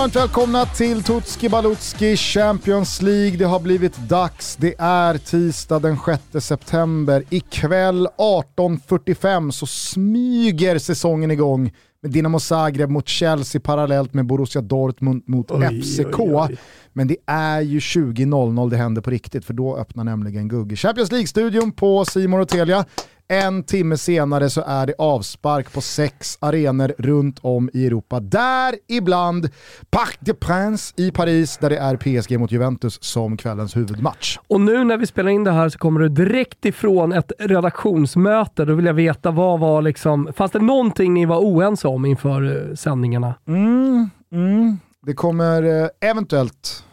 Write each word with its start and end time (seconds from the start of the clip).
varmt 0.00 0.16
välkomna 0.16 0.66
till 0.66 1.02
Tutski 1.02 1.48
Balutski 1.48 2.16
Champions 2.16 3.02
League. 3.02 3.36
Det 3.36 3.44
har 3.44 3.60
blivit 3.60 3.96
dags. 3.96 4.56
Det 4.56 4.74
är 4.78 5.18
tisdag 5.18 5.78
den 5.78 5.98
6 6.32 6.46
september. 6.46 7.24
Ikväll 7.30 8.08
18.45 8.18 9.50
så 9.50 9.66
smyger 9.66 10.78
säsongen 10.78 11.30
igång 11.30 11.72
med 12.02 12.10
Dinamo 12.12 12.40
Zagreb 12.40 12.90
mot 12.90 13.08
Chelsea 13.08 13.60
parallellt 13.60 14.14
med 14.14 14.26
Borussia 14.26 14.62
Dortmund 14.62 15.22
mot 15.26 15.50
oj, 15.50 15.82
FCK. 15.82 16.20
Oj, 16.20 16.34
oj. 16.34 16.56
Men 16.92 17.08
det 17.08 17.16
är 17.26 17.60
ju 17.60 17.78
20.00 17.78 18.70
det 18.70 18.76
händer 18.76 19.02
på 19.02 19.10
riktigt 19.10 19.44
för 19.44 19.54
då 19.54 19.76
öppnar 19.76 20.04
nämligen 20.04 20.48
Gugge 20.48 20.76
Champions 20.76 21.12
League-studion 21.12 21.72
på 21.72 22.04
Simon 22.04 22.40
och 22.40 22.48
Telia. 22.48 22.84
En 23.32 23.62
timme 23.62 23.96
senare 23.96 24.50
så 24.50 24.62
är 24.66 24.86
det 24.86 24.94
avspark 24.98 25.72
på 25.72 25.80
sex 25.80 26.38
arenor 26.40 26.92
runt 26.98 27.38
om 27.42 27.70
i 27.72 27.86
Europa. 27.86 28.20
Däribland 28.20 29.48
Parc 29.90 30.18
des 30.20 30.36
Princes 30.40 30.94
i 30.96 31.10
Paris 31.10 31.58
där 31.58 31.70
det 31.70 31.76
är 31.76 31.96
PSG 31.96 32.38
mot 32.38 32.52
Juventus 32.52 33.02
som 33.02 33.36
kvällens 33.36 33.76
huvudmatch. 33.76 34.38
Och 34.48 34.60
nu 34.60 34.84
när 34.84 34.96
vi 34.96 35.06
spelar 35.06 35.30
in 35.30 35.44
det 35.44 35.52
här 35.52 35.68
så 35.68 35.78
kommer 35.78 36.00
du 36.00 36.08
direkt 36.08 36.64
ifrån 36.64 37.12
ett 37.12 37.32
redaktionsmöte. 37.38 38.64
Då 38.64 38.74
vill 38.74 38.86
jag 38.86 38.94
veta 38.94 39.30
vad 39.30 39.60
var 39.60 39.82
liksom, 39.82 40.32
fanns 40.36 40.52
det 40.52 40.58
någonting 40.58 41.14
ni 41.14 41.26
var 41.26 41.38
oense 41.38 41.88
om 41.88 42.04
inför 42.04 42.68
eh, 42.70 42.74
sändningarna? 42.74 43.34
Mm, 43.48 44.10
mm. 44.32 44.78
Det 45.06 45.14
kommer 45.14 45.62
eh, 45.62 46.10
eventuellt, 46.10 46.84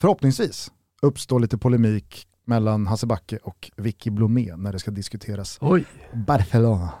förhoppningsvis, 0.00 0.70
uppstå 1.02 1.38
lite 1.38 1.58
polemik 1.58 2.26
mellan 2.46 2.86
Hasse 2.86 3.06
Backe 3.06 3.38
och 3.42 3.70
Vicky 3.76 4.10
Blomé 4.10 4.56
när 4.56 4.72
det 4.72 4.78
ska 4.78 4.90
diskuteras 4.90 5.58
Oj. 5.60 5.84
Barcelona. 6.12 6.92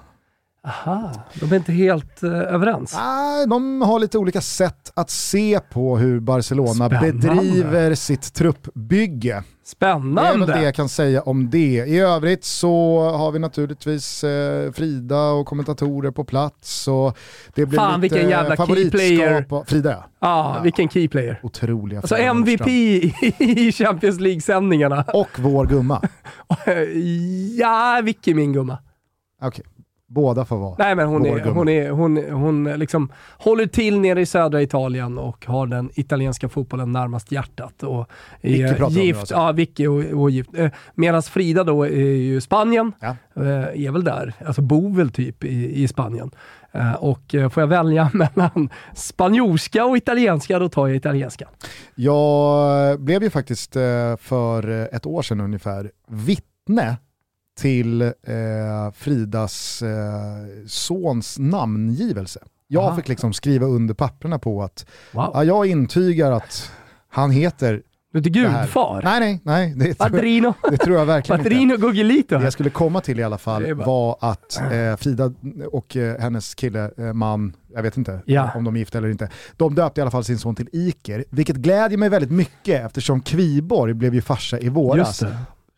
Aha, 0.66 1.12
de 1.40 1.52
är 1.52 1.56
inte 1.56 1.72
helt 1.72 2.22
uh, 2.22 2.32
överens? 2.32 2.94
Nej, 2.94 3.46
de 3.46 3.82
har 3.82 3.98
lite 3.98 4.18
olika 4.18 4.40
sätt 4.40 4.92
att 4.94 5.10
se 5.10 5.60
på 5.60 5.98
hur 5.98 6.20
Barcelona 6.20 6.88
Spännande. 6.88 7.12
bedriver 7.12 7.94
sitt 7.94 8.34
truppbygge. 8.34 9.42
Spännande! 9.64 10.22
Det 10.22 10.28
är 10.28 10.38
väl 10.38 10.58
det 10.58 10.64
jag 10.64 10.74
kan 10.74 10.88
säga 10.88 11.22
om 11.22 11.50
det. 11.50 11.84
I 11.86 11.98
övrigt 11.98 12.44
så 12.44 13.00
har 13.10 13.32
vi 13.32 13.38
naturligtvis 13.38 14.24
eh, 14.24 14.72
Frida 14.72 15.22
och 15.22 15.46
kommentatorer 15.46 16.10
på 16.10 16.24
plats. 16.24 16.88
Och 16.88 17.18
det 17.54 17.66
blir 17.66 17.78
Fan 17.78 18.00
lite 18.00 18.14
vilken 18.14 18.30
jävla 18.30 18.66
keyplayer! 18.66 19.64
Frida 19.64 19.90
ja. 19.90 20.28
Ah, 20.28 20.56
ja. 20.56 20.62
vilken 20.62 20.88
keyplayer. 20.88 21.40
Otroliga. 21.42 22.00
Alltså 22.00 22.16
MVP 22.16 22.66
i 23.38 23.72
Champions 23.72 24.20
League-sändningarna. 24.20 25.04
Och 25.14 25.30
vår 25.38 25.66
gumma. 25.66 26.02
ja, 27.58 28.00
Vicky 28.04 28.34
min 28.34 28.52
gumma. 28.52 28.78
Okej. 29.42 29.48
Okay. 29.48 29.75
Båda 30.08 30.44
får 30.44 30.56
vara 30.56 30.74
Nej 30.78 30.94
men 30.94 31.08
hon, 31.08 31.26
är, 31.26 31.44
hon, 31.44 31.68
är, 31.68 31.90
hon, 31.90 32.16
hon 32.30 32.64
liksom 32.64 33.12
håller 33.38 33.66
till 33.66 34.00
nere 34.00 34.20
i 34.20 34.26
södra 34.26 34.62
Italien 34.62 35.18
och 35.18 35.46
har 35.46 35.66
den 35.66 35.90
italienska 35.94 36.48
fotbollen 36.48 36.92
närmast 36.92 37.32
hjärtat. 37.32 37.82
Och 37.82 38.06
Vicky 38.40 38.74
pratar 38.74 39.00
gift, 39.00 39.20
alltså. 39.20 39.34
Ja, 39.34 39.52
Vicky 39.52 39.86
och, 39.86 40.22
och 40.22 40.30
gift. 40.30 40.50
Eh, 40.54 40.70
Medan 40.94 41.22
Frida 41.22 41.64
då 41.64 41.86
är 41.86 42.16
ju 42.16 42.40
Spanien, 42.40 42.92
ja. 43.00 43.16
Eh, 43.36 43.86
är 43.86 43.90
väl 43.90 44.04
där, 44.04 44.32
alltså 44.46 44.62
bor 44.62 44.96
väl 44.96 45.10
typ 45.10 45.44
i, 45.44 45.82
i 45.82 45.88
Spanien. 45.88 46.30
Eh, 46.72 46.92
och 46.92 47.34
får 47.50 47.60
jag 47.62 47.66
välja 47.66 48.10
mellan 48.14 48.70
spanjorska 48.94 49.84
och 49.84 49.96
italienska, 49.96 50.58
då 50.58 50.68
tar 50.68 50.86
jag 50.86 50.96
italienska. 50.96 51.48
Jag 51.94 53.00
blev 53.00 53.22
ju 53.22 53.30
faktiskt 53.30 53.72
för 54.18 54.94
ett 54.94 55.06
år 55.06 55.22
sedan 55.22 55.40
ungefär 55.40 55.90
vittne 56.08 56.96
till 57.56 58.02
eh, 58.02 58.12
Fridas 58.94 59.82
eh, 59.82 59.88
sons 60.66 61.38
namngivelse. 61.38 62.40
Jag 62.68 62.84
Aha. 62.84 62.96
fick 62.96 63.08
liksom 63.08 63.32
skriva 63.32 63.66
under 63.66 63.94
papperna 63.94 64.38
på 64.38 64.62
att 64.62 64.86
wow. 65.12 65.30
ja, 65.34 65.44
jag 65.44 65.66
intygar 65.66 66.32
att 66.32 66.72
han 67.08 67.30
heter 67.30 67.82
du 68.12 68.18
är 68.18 68.26
inte 68.26 68.30
gudfar? 68.30 69.02
Nej, 69.04 69.20
nej, 69.20 69.40
nej. 69.44 69.74
Det 69.76 69.98
Padrino. 69.98 70.54
Tror, 70.60 70.70
det 70.70 70.76
tror 70.76 70.98
jag 70.98 71.06
verkligen 71.06 71.42
Padrino 71.42 71.74
inte. 71.74 71.86
Gugelito. 71.86 72.38
Det 72.38 72.44
jag 72.44 72.52
skulle 72.52 72.70
komma 72.70 73.00
till 73.00 73.20
i 73.20 73.22
alla 73.22 73.38
fall 73.38 73.74
var 73.74 74.16
att 74.20 74.60
eh, 74.72 74.96
Frida 74.96 75.32
och 75.72 75.96
eh, 75.96 76.20
hennes 76.20 76.54
kille, 76.54 76.90
eh, 76.96 77.12
man, 77.12 77.52
jag 77.74 77.82
vet 77.82 77.96
inte 77.96 78.20
ja. 78.24 78.50
om 78.54 78.64
de 78.64 78.74
är 78.74 78.78
gifta 78.78 78.98
eller 78.98 79.08
inte, 79.08 79.30
de 79.56 79.74
döpte 79.74 80.00
i 80.00 80.02
alla 80.02 80.10
fall 80.10 80.24
sin 80.24 80.38
son 80.38 80.54
till 80.54 80.68
Iker, 80.72 81.24
vilket 81.30 81.56
glädjer 81.56 81.98
mig 81.98 82.08
väldigt 82.08 82.30
mycket 82.30 82.86
eftersom 82.86 83.20
Kviborg 83.20 83.94
blev 83.94 84.14
ju 84.14 84.22
farsa 84.22 84.58
i 84.58 84.68
våras 84.68 85.22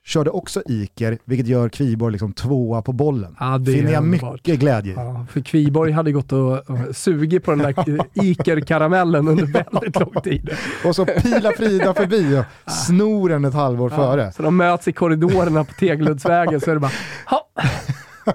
körde 0.09 0.31
också 0.31 0.63
Iker, 0.67 1.19
vilket 1.25 1.47
gör 1.47 1.69
Kviborg 1.69 2.13
liksom 2.13 2.33
tvåa 2.33 2.83
på 2.83 2.93
bollen. 2.93 3.37
Ja, 3.41 3.59
det 3.59 3.73
Finner 3.73 3.93
jag 3.93 4.05
mycket 4.05 4.61
glädje 4.61 4.95
ja, 4.97 5.27
För 5.31 5.41
Kviborg 5.41 5.93
hade 5.93 6.13
gått 6.13 6.33
och, 6.33 6.71
och 6.71 6.97
sugit 6.97 7.45
på 7.45 7.51
den 7.51 7.59
där 7.59 7.75
Iker-karamellen 8.25 9.29
under 9.29 9.47
väldigt 9.47 10.01
lång 10.01 10.23
tid. 10.25 10.51
och 10.85 10.97
så 10.97 11.05
pilar 11.07 11.53
Frida 11.53 11.95
förbi 11.95 12.39
och 12.39 12.73
snor 12.73 13.29
den 13.29 13.45
ett 13.45 13.55
halvår 13.55 13.91
ja, 13.91 13.97
före. 13.97 14.33
Så 14.33 14.43
de 14.43 14.57
möts 14.57 14.89
i 14.89 14.93
korridorerna 14.93 15.65
på 15.65 15.73
Tegeluddsvägen 15.73 16.61
så 16.61 16.71
är 16.71 16.75
det 16.75 16.81
bara, 16.81 16.93
ha! 17.27 17.49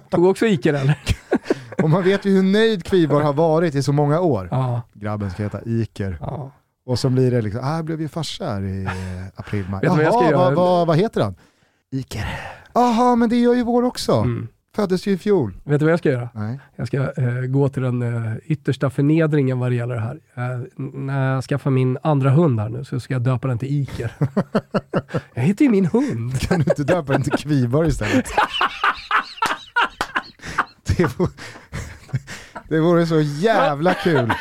Tog 0.10 0.26
också 0.26 0.46
Iker 0.46 0.74
eller? 0.74 0.98
och 1.84 1.90
man 1.90 2.04
vet 2.04 2.26
ju 2.26 2.32
hur 2.32 2.44
nöjd 2.44 2.84
Kviborg 2.84 3.26
har 3.26 3.34
varit 3.34 3.76
i 3.76 3.84
så 3.84 3.94
många 3.94 4.20
år. 4.20 4.48
Ja. 4.52 4.82
Grabben 4.94 5.32
ska 5.32 5.44
heta 5.44 5.62
Iker. 5.66 6.18
Ja. 6.22 6.52
Och 6.86 7.00
så 7.00 7.10
blir 7.10 7.32
det 7.32 7.42
liksom, 7.42 7.62
ah, 7.64 7.76
jag 7.76 7.86
blev 7.86 8.02
ju 8.02 8.08
farsa 8.08 8.46
här 8.46 8.64
i 8.64 8.88
april, 9.36 9.66
maj. 9.70 9.80
Jaha, 9.84 10.32
vad, 10.32 10.54
vad, 10.54 10.88
vad 10.88 10.98
heter 10.98 11.22
han? 11.22 11.36
Iker. 11.94 12.26
Jaha, 12.74 13.16
men 13.16 13.30
det 13.30 13.36
gör 13.36 13.54
ju 13.54 13.64
vår 13.64 13.84
också. 13.84 14.12
Mm. 14.12 14.48
Föddes 14.76 15.08
ju 15.08 15.12
i 15.12 15.18
fjol. 15.18 15.54
Vet 15.64 15.80
du 15.80 15.86
vad 15.86 15.92
jag 15.92 16.00
ska 16.00 16.12
göra? 16.12 16.30
Nej. 16.34 16.60
Jag 16.76 16.88
ska 16.88 16.98
eh, 16.98 17.42
gå 17.48 17.70
till 17.70 17.82
den 17.82 18.02
eh, 18.02 18.34
yttersta 18.46 18.90
förnedringen 18.90 19.60
vad 19.60 19.72
det 19.72 19.76
gäller 19.76 19.96
det 19.96 20.02
här. 20.02 20.20
Eh, 20.36 20.60
när 20.94 21.34
jag 21.34 21.44
skaffar 21.44 21.72
min 21.72 21.98
andra 22.04 22.30
hund 22.30 22.60
här 22.60 22.70
nu 22.70 22.86
så 22.86 23.00
ska 23.00 23.14
jag 23.14 23.22
döpa 23.22 23.48
den 23.48 23.58
till 23.58 23.82
Iker. 23.82 24.12
jag 25.34 25.44
heter 25.44 25.66
ju 25.66 25.72
min 25.72 25.86
hund. 25.86 26.40
Kan 26.40 26.60
du 26.60 26.66
inte 26.70 26.84
döpa 26.84 27.14
den 27.14 27.24
till 27.24 27.32
Kviborg 27.32 27.90
istället? 27.90 28.26
det, 30.98 31.20
vore, 31.20 31.32
det 32.70 32.80
vore 32.80 33.08
så 33.08 33.20
jävla 33.20 33.94
kul 33.94 34.34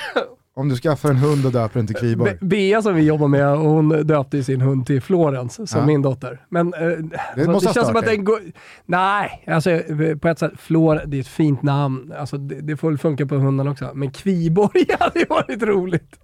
om 0.54 0.68
du 0.68 0.76
skaffar 0.76 1.10
en 1.10 1.16
hund 1.16 1.46
och 1.46 1.52
döper 1.52 1.78
den 1.78 1.86
till 1.86 1.96
Kviborg. 1.96 2.36
Bea 2.40 2.82
som 2.82 2.94
vi 2.94 3.02
jobbar 3.02 3.28
med, 3.28 3.56
hon 3.56 4.06
döpte 4.06 4.44
sin 4.44 4.60
hund 4.60 4.86
till 4.86 5.02
Florens, 5.02 5.54
som 5.54 5.80
ja. 5.80 5.86
min 5.86 6.02
dotter. 6.02 6.40
Men 6.48 6.74
eh, 6.74 6.80
det, 7.36 7.46
måste 7.46 7.68
det 7.68 7.74
känns 7.74 7.86
som 7.86 7.96
att 7.96 8.04
den 8.04 8.24
går... 8.24 8.40
Nej, 8.86 9.44
alltså 9.46 9.80
på 10.20 10.28
ett 10.28 10.38
sätt, 10.38 10.52
Flor, 10.58 11.02
det 11.06 11.16
är 11.16 11.20
ett 11.20 11.28
fint 11.28 11.62
namn. 11.62 12.12
Alltså, 12.18 12.38
det, 12.38 12.60
det 12.60 12.76
får 12.76 12.88
väl 12.88 12.98
funka 12.98 13.26
på 13.26 13.34
hunden 13.34 13.68
också. 13.68 13.90
Men 13.94 14.10
Kviborg 14.10 14.84
hade 15.00 15.24
varit 15.28 15.62
roligt. 15.62 16.20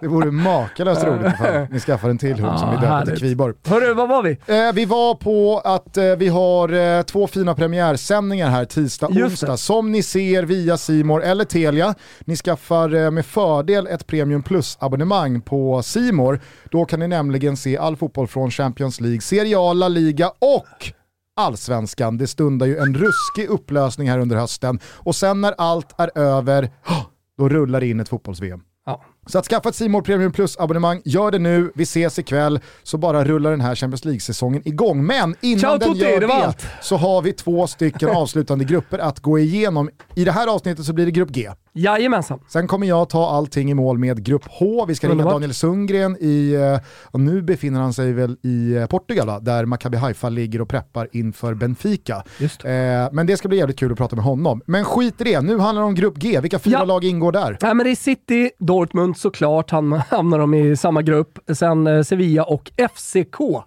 det 0.00 0.08
vore 0.08 0.30
makalöst 0.30 1.04
roligt 1.04 1.32
ifall 1.34 1.66
ni 1.70 1.80
skaffar 1.80 2.10
en 2.10 2.18
till 2.18 2.34
hund 2.34 2.52
ja, 2.52 2.58
som 2.58 2.70
vi 2.70 2.76
döper 2.76 3.06
till 3.06 3.18
Kviborg. 3.18 3.54
Hörru, 3.66 3.94
vad 3.94 4.08
var 4.08 4.22
vi? 4.22 4.30
Eh, 4.30 4.72
vi 4.74 4.84
var 4.84 5.14
på 5.14 5.60
att 5.64 5.96
eh, 5.96 6.04
vi 6.04 6.28
har 6.28 6.98
eh, 6.98 7.02
två 7.02 7.26
fina 7.26 7.54
premiärsändningar 7.54 8.50
här 8.50 8.64
tisdag, 8.64 9.08
onsdag. 9.08 9.56
Som 9.56 9.92
ni 9.92 10.02
ser 10.02 10.42
via 10.42 10.76
Simor 10.76 11.22
eller 11.22 11.44
Telia. 11.44 11.94
Ni 12.24 12.36
skaffar 12.36 12.94
eh, 12.94 13.10
med 13.10 13.26
fördel 13.32 13.86
ett 13.86 14.06
Premium 14.06 14.42
Plus-abonnemang 14.42 15.40
på 15.40 15.82
Simor. 15.82 16.40
Då 16.70 16.84
kan 16.84 17.00
ni 17.00 17.08
nämligen 17.08 17.56
se 17.56 17.78
all 17.78 17.96
fotboll 17.96 18.26
från 18.28 18.50
Champions 18.50 19.00
League, 19.00 19.20
Serie 19.20 19.58
A, 19.58 19.72
La 19.72 19.88
Liga 19.88 20.28
och 20.38 20.92
allsvenskan. 21.36 22.18
Det 22.18 22.26
stundar 22.26 22.66
ju 22.66 22.76
en 22.76 22.94
ruskig 22.94 23.48
upplösning 23.48 24.10
här 24.10 24.18
under 24.18 24.36
hösten 24.36 24.80
och 24.84 25.16
sen 25.16 25.40
när 25.40 25.54
allt 25.58 26.00
är 26.00 26.18
över, 26.18 26.70
då 27.38 27.48
rullar 27.48 27.80
det 27.80 27.86
in 27.86 28.00
ett 28.00 28.08
fotbolls-VM. 28.08 28.60
Ja. 28.86 29.04
Så 29.26 29.38
att 29.38 29.46
skaffa 29.46 29.68
ett 29.68 29.74
Simor 29.74 30.02
Premium 30.02 30.32
Plus-abonnemang, 30.32 31.02
gör 31.04 31.30
det 31.30 31.38
nu, 31.38 31.72
vi 31.74 31.82
ses 31.82 32.18
ikväll, 32.18 32.60
så 32.82 32.98
bara 32.98 33.24
rullar 33.24 33.50
den 33.50 33.60
här 33.60 33.74
Champions 33.74 34.04
League-säsongen 34.04 34.68
igång. 34.68 35.06
Men 35.06 35.34
innan 35.40 35.58
Ciao, 35.58 35.78
den 35.78 35.94
gör 35.94 36.20
det, 36.20 36.26
det 36.26 36.54
så 36.82 36.96
har 36.96 37.22
vi 37.22 37.32
två 37.32 37.66
stycken 37.66 38.08
avslutande 38.08 38.64
grupper 38.64 38.98
att 38.98 39.20
gå 39.20 39.38
igenom. 39.38 39.90
I 40.14 40.24
det 40.24 40.32
här 40.32 40.46
avsnittet 40.46 40.84
så 40.84 40.92
blir 40.92 41.04
det 41.04 41.10
grupp 41.10 41.30
G. 41.30 41.50
Jajamensan. 41.74 42.40
Sen 42.48 42.66
kommer 42.66 42.86
jag 42.86 43.08
ta 43.08 43.30
allting 43.30 43.70
i 43.70 43.74
mål 43.74 43.98
med 43.98 44.24
grupp 44.24 44.42
H. 44.46 44.84
Vi 44.88 44.94
ska 44.94 45.08
ringa 45.08 45.24
Daniel 45.24 45.54
Sundgren 45.54 46.16
i, 46.20 46.52
eh, 46.52 46.80
och 47.04 47.20
nu 47.20 47.42
befinner 47.42 47.80
han 47.80 47.92
sig 47.92 48.12
väl 48.12 48.36
i 48.42 48.74
eh, 48.76 48.86
Portugal 48.86 49.26
va? 49.26 49.40
där 49.40 49.64
Maccabi 49.64 49.96
Haifa 49.96 50.28
ligger 50.28 50.60
och 50.60 50.68
preppar 50.68 51.08
inför 51.12 51.54
Benfica. 51.54 52.24
Just. 52.38 52.64
Eh, 52.64 52.70
men 53.12 53.26
det 53.26 53.36
ska 53.36 53.48
bli 53.48 53.58
jävligt 53.58 53.78
kul 53.78 53.92
att 53.92 53.98
prata 53.98 54.16
med 54.16 54.24
honom. 54.24 54.62
Men 54.66 54.84
skit 54.84 55.20
i 55.20 55.24
det, 55.24 55.40
nu 55.40 55.58
handlar 55.58 55.82
det 55.82 55.86
om 55.88 55.94
grupp 55.94 56.16
G. 56.16 56.40
Vilka 56.40 56.58
fyra 56.58 56.78
ja. 56.78 56.84
lag 56.84 57.04
ingår 57.04 57.32
där? 57.32 57.58
Ja, 57.60 57.74
men 57.74 57.84
det 57.84 57.90
är 57.90 57.96
City, 57.96 58.50
Dortmund 58.58 59.16
såklart, 59.16 59.70
hamnar 60.10 60.38
de 60.38 60.54
i 60.54 60.76
samma 60.76 61.02
grupp. 61.02 61.38
Sen 61.54 61.86
eh, 61.86 62.02
Sevilla 62.02 62.44
och 62.44 62.70
FCK. 62.94 63.64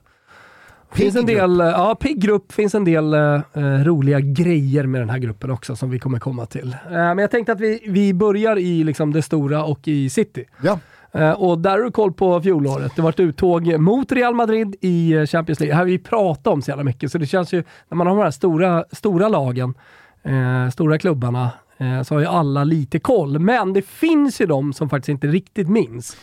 Finns 0.95 1.15
en 1.15 1.25
del, 1.25 1.57
grupp. 1.57 1.74
ja, 1.74 1.95
pigg 1.95 2.19
grupp, 2.19 2.51
finns 2.51 2.75
en 2.75 2.86
del 2.86 3.13
uh, 3.13 3.42
roliga 3.83 4.19
grejer 4.19 4.83
med 4.83 5.01
den 5.01 5.09
här 5.09 5.18
gruppen 5.18 5.51
också 5.51 5.75
som 5.75 5.89
vi 5.89 6.00
kommer 6.00 6.19
komma 6.19 6.45
till. 6.45 6.68
Uh, 6.68 6.92
men 6.92 7.18
jag 7.18 7.31
tänkte 7.31 7.51
att 7.51 7.59
vi, 7.59 7.81
vi 7.88 8.13
börjar 8.13 8.57
i 8.57 8.83
liksom, 8.83 9.13
det 9.13 9.21
stora 9.21 9.63
och 9.63 9.88
i 9.88 10.09
City. 10.09 10.45
Ja. 10.62 10.80
Uh, 11.15 11.31
och 11.31 11.59
där 11.59 11.71
har 11.71 11.80
du 11.80 11.92
koll 11.92 12.13
på 12.13 12.42
fjolåret. 12.42 12.95
Det 12.95 13.01
var 13.01 13.09
ett 13.09 13.19
uttåg 13.19 13.80
mot 13.80 14.12
Real 14.12 14.36
Madrid 14.36 14.75
i 14.81 15.27
Champions 15.27 15.59
League. 15.59 15.71
Det 15.71 15.75
här 15.75 15.81
har 15.81 15.89
vi 15.89 16.00
pratat 16.00 16.47
om 16.47 16.62
så 16.62 16.71
jävla 16.71 16.83
mycket, 16.83 17.12
så 17.12 17.18
det 17.18 17.25
känns 17.25 17.53
ju, 17.53 17.63
när 17.89 17.95
man 17.95 18.07
har 18.07 18.15
de 18.15 18.24
här 18.24 18.31
stora, 18.31 18.86
stora 18.91 19.30
lagen, 19.30 19.74
stora 20.71 20.98
klubbarna, 20.98 21.51
eh, 21.77 22.01
så 22.03 22.15
har 22.15 22.19
ju 22.19 22.27
alla 22.27 22.63
lite 22.63 23.00
koll. 23.00 23.39
Men 23.39 23.74
det 23.74 23.81
finns 23.81 24.41
ju 24.41 24.45
de 24.45 24.74
som 24.74 24.89
faktiskt 24.89 25.09
inte 25.09 25.27
riktigt 25.27 25.69
minns. 25.69 26.18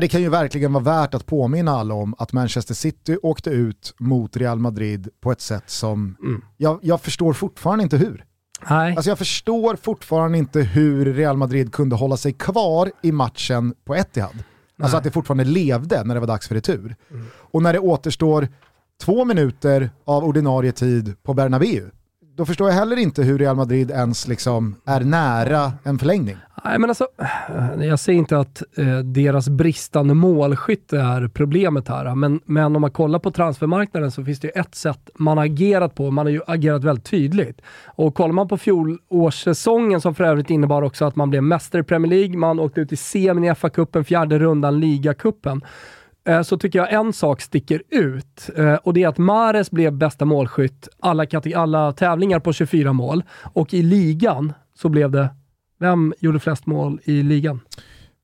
Det 0.00 0.08
kan 0.08 0.22
ju 0.22 0.28
verkligen 0.28 0.72
vara 0.72 0.84
värt 0.84 1.14
att 1.14 1.26
påminna 1.26 1.72
alla 1.72 1.94
om 1.94 2.14
att 2.18 2.32
Manchester 2.32 2.74
City 2.74 3.18
åkte 3.22 3.50
ut 3.50 3.94
mot 3.98 4.36
Real 4.36 4.58
Madrid 4.58 5.08
på 5.20 5.32
ett 5.32 5.40
sätt 5.40 5.70
som 5.70 6.16
mm. 6.22 6.42
jag, 6.56 6.78
jag 6.82 7.00
förstår 7.00 7.32
fortfarande 7.32 7.82
inte 7.82 7.96
hur. 7.96 8.24
Nej. 8.70 8.96
Alltså 8.96 9.10
jag 9.10 9.18
förstår 9.18 9.76
fortfarande 9.76 10.38
inte 10.38 10.60
hur 10.60 11.14
Real 11.14 11.36
Madrid 11.36 11.72
kunde 11.72 11.96
hålla 11.96 12.16
sig 12.16 12.32
kvar 12.32 12.90
i 13.02 13.12
matchen 13.12 13.74
på 13.84 13.94
Etihad. 13.94 14.30
Alltså 14.30 14.44
Nej. 14.76 14.84
Alltså 14.84 14.96
att 14.96 15.04
det 15.04 15.10
fortfarande 15.10 15.44
levde 15.44 16.04
när 16.04 16.14
det 16.14 16.20
var 16.20 16.26
dags 16.26 16.48
för 16.48 16.54
retur. 16.54 16.96
Mm. 17.10 17.26
Och 17.34 17.62
när 17.62 17.72
det 17.72 17.78
återstår 17.78 18.48
två 19.02 19.24
minuter 19.24 19.90
av 20.04 20.24
ordinarie 20.24 20.72
tid 20.72 21.22
på 21.22 21.34
Bernabéu, 21.34 21.90
då 22.38 22.44
förstår 22.44 22.68
jag 22.68 22.74
heller 22.74 22.96
inte 22.96 23.22
hur 23.22 23.38
Real 23.38 23.56
Madrid 23.56 23.90
ens 23.90 24.28
liksom 24.28 24.76
är 24.84 25.00
nära 25.00 25.72
en 25.82 25.98
förlängning. 25.98 26.36
Nej, 26.64 26.78
men 26.78 26.90
alltså, 26.90 27.06
jag 27.80 27.98
säger 27.98 28.18
inte 28.18 28.38
att 28.38 28.62
eh, 28.76 28.98
deras 28.98 29.48
bristande 29.48 30.14
målskytte 30.14 30.98
är 30.98 31.28
problemet 31.28 31.88
här, 31.88 32.14
men, 32.14 32.40
men 32.44 32.76
om 32.76 32.82
man 32.82 32.90
kollar 32.90 33.18
på 33.18 33.30
transfermarknaden 33.30 34.10
så 34.10 34.24
finns 34.24 34.40
det 34.40 34.46
ju 34.46 34.60
ett 34.60 34.74
sätt 34.74 35.10
man 35.14 35.38
har 35.38 35.44
agerat 35.44 35.94
på. 35.94 36.10
Man 36.10 36.26
har 36.26 36.30
ju 36.30 36.40
agerat 36.46 36.84
väldigt 36.84 37.04
tydligt. 37.04 37.60
Och 37.86 38.14
kollar 38.14 38.32
man 38.32 38.48
på 38.48 38.56
fjolårssäsongen 38.56 40.00
som 40.00 40.14
för 40.14 40.24
övrigt 40.24 40.50
innebar 40.50 40.82
också 40.82 41.04
att 41.04 41.16
man 41.16 41.30
blev 41.30 41.42
mästare 41.42 41.80
i 41.80 41.84
Premier 41.84 42.10
League, 42.10 42.36
man 42.36 42.60
åkte 42.60 42.80
ut 42.80 42.92
i 42.92 42.96
semin 42.96 43.44
i 43.44 43.50
FA-cupen, 43.50 44.04
fjärde 44.04 44.38
rundan 44.38 44.80
ligacupen 44.80 45.62
så 46.42 46.58
tycker 46.58 46.78
jag 46.78 46.92
en 46.92 47.12
sak 47.12 47.40
sticker 47.40 47.82
ut 47.88 48.50
eh, 48.56 48.74
och 48.74 48.94
det 48.94 49.02
är 49.02 49.08
att 49.08 49.18
Mares 49.18 49.70
blev 49.70 49.92
bästa 49.92 50.24
målskytt 50.24 50.88
alla, 51.00 51.26
alla 51.54 51.92
tävlingar 51.92 52.40
på 52.40 52.52
24 52.52 52.92
mål 52.92 53.24
och 53.42 53.74
i 53.74 53.82
ligan 53.82 54.52
så 54.74 54.88
blev 54.88 55.10
det, 55.10 55.30
vem 55.78 56.14
gjorde 56.20 56.40
flest 56.40 56.66
mål 56.66 57.00
i 57.04 57.22
ligan? 57.22 57.60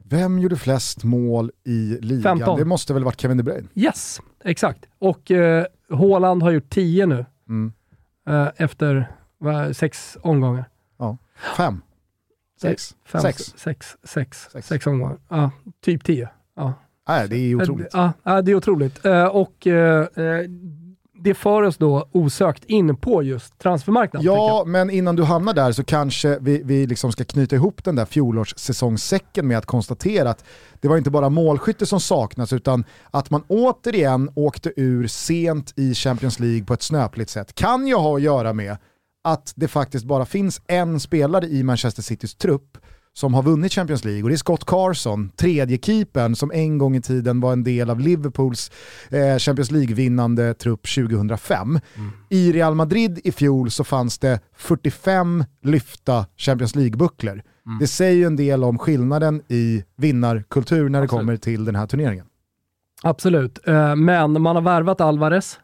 Vem 0.05 0.39
gjorde 0.39 0.57
flest 0.57 1.05
mål 1.05 1.51
i 1.65 1.99
ligan? 2.01 2.39
15. 2.39 2.59
Det 2.59 2.65
måste 2.65 2.95
väl 2.95 3.05
varit 3.05 3.21
Kevin 3.21 3.37
De 3.37 3.43
Bruyne? 3.43 3.69
Yes, 3.75 4.21
exakt. 4.45 4.87
Och 4.99 5.31
eh, 5.31 5.67
Haaland 5.91 6.43
har 6.43 6.51
gjort 6.51 6.71
10 6.71 7.07
nu 7.07 7.27
mm. 7.49 7.73
eh, 8.29 8.49
efter 8.57 9.13
vad, 9.39 9.77
sex 9.77 10.19
omgångar. 10.23 10.65
Ja, 10.99 11.17
fem. 11.57 11.81
Sex. 12.61 12.97
Fem, 13.05 13.21
sex. 13.21 13.39
Sex, 13.57 13.97
sex, 14.05 14.49
sex. 14.53 14.67
sex 14.67 14.87
omgångar. 14.87 15.19
Ja, 15.29 15.51
typ 15.81 16.05
10. 16.05 16.29
Ja. 16.57 16.73
Nej, 17.09 17.29
det 17.29 17.37
är 17.37 17.55
otroligt. 17.55 17.89
Ja, 17.93 18.43
det 18.43 18.51
är 18.51 18.55
otroligt. 18.55 19.05
Eh, 19.05 19.25
och 19.25 19.67
eh, 19.67 20.07
det 21.25 21.35
för 21.35 21.63
oss 21.63 21.77
då 21.77 22.09
osökt 22.13 22.65
in 22.65 22.97
på 22.97 23.23
just 23.23 23.59
transfermarknaden. 23.59 24.27
Ja, 24.27 24.65
men 24.67 24.91
innan 24.91 25.17
du 25.17 25.23
hamnar 25.23 25.55
där 25.55 25.73
så 25.73 25.85
kanske 25.85 26.39
vi, 26.41 26.63
vi 26.65 26.87
liksom 26.87 27.13
ska 27.13 27.25
knyta 27.25 27.57
ihop 27.57 27.85
den 27.85 27.97
där 27.97 28.05
fjolårssäsongssäcken 28.05 29.49
med 29.49 29.59
att 29.59 29.67
konstatera 29.67 30.31
att 30.31 30.45
det 30.81 30.89
var 30.89 30.97
inte 30.97 31.11
bara 31.11 31.29
målskytte 31.29 31.87
som 31.87 32.01
saknas 32.01 32.53
utan 32.53 32.85
att 33.11 33.31
man 33.31 33.43
återigen 33.49 34.31
åkte 34.35 34.73
ur 34.77 35.07
sent 35.07 35.73
i 35.77 35.95
Champions 35.95 36.41
League 36.41 36.65
på 36.65 36.75
ett 36.75 36.83
snöpligt 36.83 37.31
sätt 37.31 37.55
kan 37.55 37.87
ju 37.87 37.95
ha 37.95 38.17
att 38.17 38.23
göra 38.23 38.53
med 38.53 38.77
att 39.25 39.53
det 39.57 39.69
faktiskt 39.69 40.05
bara 40.05 40.25
finns 40.25 40.61
en 40.67 41.01
spelare 41.01 41.47
i 41.47 41.63
Manchester 41.63 42.03
Citys 42.03 42.35
trupp 42.35 42.79
som 43.15 43.35
har 43.35 43.43
vunnit 43.43 43.73
Champions 43.73 44.05
League 44.05 44.23
och 44.23 44.29
det 44.29 44.35
är 44.35 44.37
Scott 44.37 44.65
Carson, 44.67 45.31
tredje 45.37 45.79
keepern 45.79 46.37
som 46.37 46.53
en 46.53 46.79
gång 46.79 46.97
i 46.97 47.01
tiden 47.01 47.41
var 47.41 47.53
en 47.53 47.65
del 47.65 47.91
av 47.91 48.01
Liverpools 48.01 48.71
eh, 49.11 49.39
Champions 49.39 49.71
League-vinnande 49.71 50.55
trupp 50.55 50.87
2005. 50.95 51.81
Mm. 51.97 52.11
I 52.31 52.53
Real 52.53 52.75
Madrid 52.75 53.21
i 53.25 53.33
fjol 53.33 53.71
så 53.71 53.85
fanns 53.85 54.19
det 54.19 54.41
45 54.57 55.45
lyfta 55.63 56.27
Champions 56.37 56.75
League-bucklor. 56.75 57.43
Mm. 57.67 57.79
Det 57.81 57.87
säger 57.87 58.17
ju 58.17 58.25
en 58.25 58.37
del 58.37 58.65
om 58.65 58.79
skillnaden 58.79 59.43
i 59.49 59.85
vinnarkultur 59.97 60.89
när 60.89 60.99
det 60.99 61.05
Absolut. 61.05 61.21
kommer 61.21 61.37
till 61.37 61.65
den 61.65 61.77
här 61.77 61.87
turneringen. 61.87 62.27
Absolut, 63.03 63.69
eh, 63.69 63.97
men 63.97 64.43
man 64.43 64.57
har 64.57 64.63
värvat 64.63 65.01
Alvarez, 65.01 65.59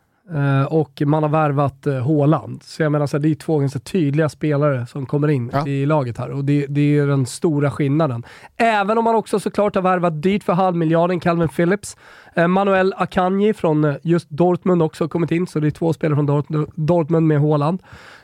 och 0.69 1.03
man 1.07 1.23
har 1.23 1.31
värvat 1.31 1.87
uh, 1.87 1.95
Haaland. 1.95 2.63
Så 2.63 2.83
jag 2.83 2.93
menar, 2.93 3.07
så 3.07 3.17
här, 3.17 3.23
det 3.23 3.29
är 3.29 3.35
två 3.35 3.59
ganska 3.59 3.79
tydliga 3.79 4.29
spelare 4.29 4.87
som 4.87 5.07
kommer 5.07 5.29
in 5.29 5.51
ja. 5.53 5.67
i 5.67 5.87
laget 5.87 6.19
här 6.19 6.31
och 6.31 6.45
det, 6.45 6.67
det, 6.67 6.99
är 6.99 7.07
den 7.07 7.27
stora 7.27 7.71
skillnaden. 7.71 8.25
Även 8.57 8.99
om 8.99 9.05
man 9.05 9.15
också 9.15 9.41
såklart 9.41 9.75
har 9.75 9.83
värvat 9.83 10.23
dyrt 10.23 10.45
för 10.45 10.53
halvmiljarden 10.53 11.21
Calvin 11.21 11.49
Phillips. 11.49 11.97
Uh, 12.39 12.47
Manuel 12.47 12.95
Akanji 12.97 13.55
från 13.55 13.95
just 14.03 14.31
Dortmund 14.31 14.83
också 14.83 15.09
kommit 15.09 15.31
in, 15.31 15.47
så 15.47 15.61
det 15.61 15.67
är 15.67 15.71
två 15.71 15.93
spelare 15.93 16.17
från 16.17 16.27
Dort 16.27 16.47
Dortmund 16.75 17.27
med 17.27 17.41
Haaland. 17.41 17.83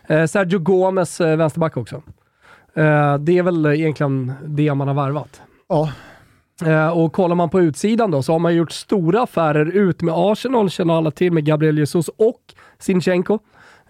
Sergio 0.08 0.58
Gomes, 0.58 1.20
vänsterback 1.20 1.76
också. 1.76 2.02
det 3.20 3.38
är 3.38 3.42
väl 3.42 3.66
egentligen 3.66 4.32
det 4.44 4.74
man 4.74 4.88
har 4.88 4.94
värvat. 4.94 5.42
Ja, 5.68 5.90
Eh, 5.90 6.15
och 6.94 7.12
kollar 7.12 7.34
man 7.34 7.50
på 7.50 7.60
utsidan 7.60 8.10
då 8.10 8.22
så 8.22 8.32
har 8.32 8.38
man 8.38 8.54
gjort 8.54 8.72
stora 8.72 9.22
affärer 9.22 9.66
ut 9.66 10.02
med 10.02 10.14
Arsenal, 10.16 10.70
känner 10.70 10.94
alla 10.94 11.10
till, 11.10 11.32
med 11.32 11.44
Gabriel 11.44 11.78
Jesus 11.78 12.08
och 12.08 12.40
Sinchenko. 12.78 13.38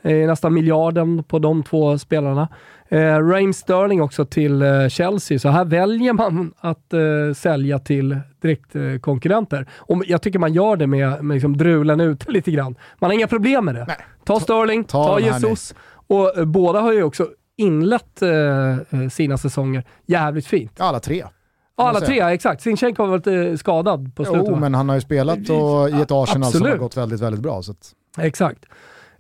Eh, 0.07 0.27
nästan 0.27 0.55
miljarden 0.55 1.25
på 1.25 1.39
de 1.39 1.63
två 1.63 1.99
spelarna. 1.99 2.49
Eh, 2.89 2.99
Raheem 2.99 3.53
Sterling 3.53 4.03
också 4.03 4.25
till 4.25 4.63
eh, 4.63 4.89
Chelsea, 4.89 5.39
så 5.39 5.49
här 5.49 5.65
väljer 5.65 6.13
man 6.13 6.53
att 6.59 6.93
eh, 6.93 7.35
sälja 7.37 7.79
till 7.79 8.19
direktkonkurrenter. 8.41 9.67
och 9.73 10.03
jag 10.07 10.23
tycker 10.23 10.39
man 10.39 10.53
gör 10.53 10.77
det 10.77 10.87
med, 10.87 11.25
med 11.25 11.35
liksom 11.35 11.57
drulen 11.57 12.01
ute 12.01 12.31
lite 12.31 12.51
grann. 12.51 12.77
Man 12.99 13.11
har 13.11 13.15
inga 13.15 13.27
problem 13.27 13.65
med 13.65 13.75
det. 13.75 13.85
Nej. 13.89 13.97
Ta 14.25 14.41
Sterling, 14.41 14.85
ta, 14.85 15.05
ta 15.05 15.21
Jesus. 15.21 15.75
Och 16.07 16.39
eh, 16.39 16.45
båda 16.45 16.81
har 16.81 16.93
ju 16.93 17.03
också 17.03 17.29
inlett 17.57 18.23
eh, 18.23 19.09
sina 19.11 19.39
säsonger 19.39 19.85
jävligt 20.07 20.47
fint. 20.47 20.81
Alla 20.81 21.01
tre. 21.01 21.25
Alla 21.79 22.01
tre, 22.01 22.21
exakt. 22.21 22.63
Sinchenko 22.63 23.03
har 23.03 23.11
varit 23.11 23.27
eh, 23.27 23.57
skadad 23.57 24.15
på 24.15 24.25
slutet. 24.25 24.47
Jo, 24.49 24.57
men 24.57 24.75
han 24.75 24.89
har 24.89 24.97
ju 24.97 25.01
spelat 25.01 25.39
och, 25.39 25.91
i 25.91 26.01
ett 26.03 26.11
Arsenal 26.11 26.47
Absolut. 26.47 26.53
som 26.53 26.63
har 26.63 26.77
gått 26.77 26.97
väldigt, 26.97 27.21
väldigt 27.21 27.43
bra. 27.43 27.63
Så 27.63 27.73
att... 27.73 27.93
Exakt. 28.19 28.65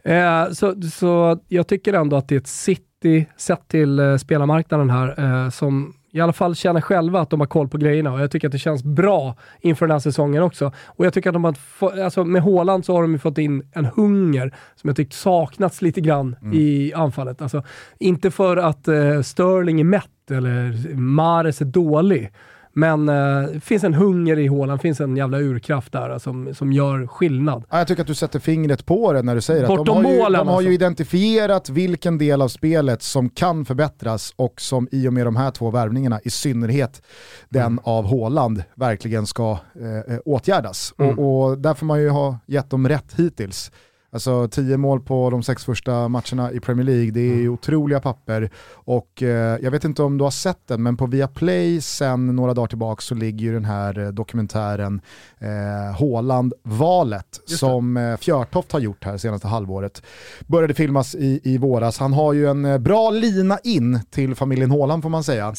Eh, 0.04 0.50
så, 0.50 0.82
så 0.82 1.40
jag 1.48 1.66
tycker 1.66 1.92
ändå 1.92 2.16
att 2.16 2.28
det 2.28 2.34
är 2.34 2.40
ett 2.40 2.46
City, 2.46 3.26
sett 3.36 3.68
till 3.68 3.98
eh, 3.98 4.16
spelarmarknaden 4.16 4.90
här, 4.90 5.20
eh, 5.44 5.50
som 5.50 5.94
i 6.16 6.20
alla 6.20 6.32
fall 6.32 6.54
känner 6.54 6.80
själva 6.80 7.20
att 7.20 7.30
de 7.30 7.40
har 7.40 7.46
koll 7.46 7.68
på 7.68 7.78
grejerna 7.78 8.12
och 8.12 8.20
jag 8.20 8.30
tycker 8.30 8.48
att 8.48 8.52
det 8.52 8.58
känns 8.58 8.84
bra 8.84 9.36
inför 9.60 9.86
den 9.86 9.94
här 9.94 9.98
säsongen 9.98 10.42
också. 10.42 10.72
Och 10.86 11.06
jag 11.06 11.14
tycker 11.14 11.30
att 11.30 11.34
de 11.34 11.44
har 11.44 11.52
få, 11.52 12.02
alltså 12.04 12.24
med 12.24 12.42
Håland 12.42 12.84
så 12.84 12.94
har 12.94 13.02
de 13.02 13.18
fått 13.18 13.38
in 13.38 13.68
en 13.72 13.84
hunger 13.84 14.54
som 14.74 14.88
jag 14.88 14.96
tycker 14.96 15.14
saknats 15.14 15.82
lite 15.82 16.00
grann 16.00 16.36
mm. 16.42 16.54
i 16.54 16.92
anfallet. 16.94 17.42
Alltså, 17.42 17.62
inte 17.98 18.30
för 18.30 18.56
att 18.56 18.88
eh, 18.88 19.22
Sterling 19.22 19.80
är 19.80 19.84
mätt 19.84 20.30
eller 20.30 20.94
Mares 20.94 21.60
är 21.60 21.64
dålig. 21.64 22.32
Men 22.78 23.08
eh, 23.08 23.42
det 23.52 23.60
finns 23.60 23.84
en 23.84 23.94
hunger 23.94 24.38
i 24.38 24.46
hålan, 24.46 24.78
finns 24.78 25.00
en 25.00 25.16
jävla 25.16 25.38
urkraft 25.38 25.92
där 25.92 26.18
som, 26.18 26.54
som 26.54 26.72
gör 26.72 27.06
skillnad. 27.06 27.64
Ja, 27.70 27.78
jag 27.78 27.88
tycker 27.88 28.02
att 28.02 28.06
du 28.06 28.14
sätter 28.14 28.38
fingret 28.38 28.86
på 28.86 29.12
det 29.12 29.22
när 29.22 29.34
du 29.34 29.40
säger 29.40 29.66
Bortom 29.66 29.80
att 29.80 29.86
de 29.86 30.04
har, 30.04 30.12
ju, 30.12 30.36
de 30.36 30.36
har 30.36 30.44
ju 30.46 30.52
alltså. 30.52 30.70
identifierat 30.70 31.68
vilken 31.68 32.18
del 32.18 32.42
av 32.42 32.48
spelet 32.48 33.02
som 33.02 33.30
kan 33.30 33.64
förbättras 33.64 34.32
och 34.36 34.60
som 34.60 34.88
i 34.92 35.08
och 35.08 35.12
med 35.12 35.26
de 35.26 35.36
här 35.36 35.50
två 35.50 35.70
värvningarna, 35.70 36.20
i 36.24 36.30
synnerhet 36.30 37.02
den 37.48 37.62
mm. 37.62 37.78
av 37.84 38.04
Håland, 38.04 38.62
verkligen 38.74 39.26
ska 39.26 39.58
eh, 39.80 40.14
eh 40.14 40.20
åtgärdas. 40.24 40.94
Mm. 40.98 41.18
Och, 41.18 41.48
och 41.48 41.58
där 41.58 41.74
får 41.74 41.86
man 41.86 42.00
ju 42.00 42.08
ha 42.08 42.38
gett 42.46 42.70
dem 42.70 42.88
rätt 42.88 43.14
hittills. 43.16 43.70
Alltså 44.10 44.48
tio 44.48 44.76
mål 44.76 45.00
på 45.00 45.30
de 45.30 45.42
sex 45.42 45.64
första 45.64 46.08
matcherna 46.08 46.52
i 46.52 46.60
Premier 46.60 46.84
League, 46.84 47.10
det 47.10 47.20
är 47.20 47.32
mm. 47.32 47.52
otroliga 47.52 48.00
papper. 48.00 48.50
Och 48.72 49.22
eh, 49.22 49.58
jag 49.62 49.70
vet 49.70 49.84
inte 49.84 50.02
om 50.02 50.18
du 50.18 50.24
har 50.24 50.30
sett 50.30 50.66
den, 50.66 50.82
men 50.82 50.96
på 50.96 51.06
Viaplay 51.06 51.80
sen 51.80 52.36
några 52.36 52.54
dagar 52.54 52.66
tillbaka 52.66 53.00
så 53.00 53.14
ligger 53.14 53.46
ju 53.46 53.52
den 53.52 53.64
här 53.64 53.98
eh, 53.98 54.08
dokumentären 54.08 55.00
eh, 55.38 55.96
Håland-valet 55.98 57.40
som 57.46 57.96
eh, 57.96 58.16
Fjörtoft 58.16 58.72
har 58.72 58.80
gjort 58.80 59.04
här 59.04 59.16
senaste 59.16 59.48
halvåret. 59.48 60.02
Började 60.46 60.74
filmas 60.74 61.14
i, 61.14 61.40
i 61.44 61.58
våras. 61.58 61.98
Han 61.98 62.12
har 62.12 62.32
ju 62.32 62.46
en 62.46 62.64
eh, 62.64 62.78
bra 62.78 63.10
lina 63.10 63.58
in 63.64 64.00
till 64.10 64.34
familjen 64.34 64.70
Håland 64.70 65.02
får 65.02 65.10
man 65.10 65.24
säga. 65.24 65.54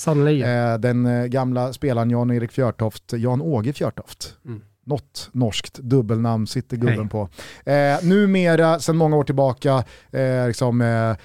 Eh, 0.73 0.79
den 0.79 1.05
eh, 1.05 1.25
gamla 1.25 1.73
spelaren 1.73 2.09
Jan-Erik 2.09 2.51
Fjörtoft, 2.51 3.13
Jan-Åge 3.13 3.73
Fjörtoft. 3.73 4.33
Mm 4.45 4.61
något 4.87 5.29
norskt 5.31 5.79
dubbelnamn 5.79 6.47
sitter 6.47 6.77
gubben 6.77 6.99
Hej. 6.99 7.09
på. 7.09 7.29
Eh, 7.71 8.09
numera, 8.09 8.79
sedan 8.79 8.97
många 8.97 9.15
år 9.17 9.23
tillbaka, 9.23 9.83
eh, 10.11 10.47
liksom, 10.47 10.81
eh, 10.81 11.15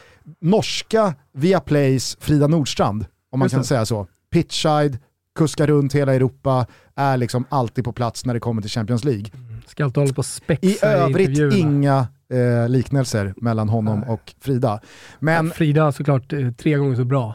norska 0.41 1.15
Viaplays 1.33 2.17
Frida 2.21 2.47
Nordstrand, 2.47 3.07
om 3.31 3.39
man 3.39 3.47
Just 3.47 3.53
kan 3.53 3.61
det. 3.61 3.67
säga 3.67 3.87
så. 3.87 4.07
Pitchside, 4.33 4.99
kuskar 5.39 5.67
runt 5.67 5.95
hela 5.95 6.15
Europa, 6.15 6.67
är 6.97 7.17
liksom 7.17 7.45
alltid 7.49 7.85
på 7.85 7.93
plats 7.93 8.25
när 8.27 8.35
det 8.35 8.41
kommer 8.41 8.63
till 8.63 8.71
Champions 8.71 9.05
League. 9.05 9.25
Mm. 9.35 9.63
Ska 9.67 9.85
alltid 9.85 10.01
hålla 10.03 10.15
på 10.15 10.23
spexa 10.23 10.67
I 10.67 10.79
övrigt 10.83 11.55
inga 11.55 12.09
eh, 12.33 12.69
liknelser 12.69 13.35
mellan 13.37 13.69
honom 13.69 14.01
Nej. 14.01 14.09
och 14.09 14.35
Frida. 14.41 14.81
Men, 15.19 15.51
Frida 15.51 15.93
såklart 15.93 16.33
eh, 16.33 16.51
tre 16.51 16.75
gånger 16.75 16.97
så 16.97 17.05
bra, 17.05 17.35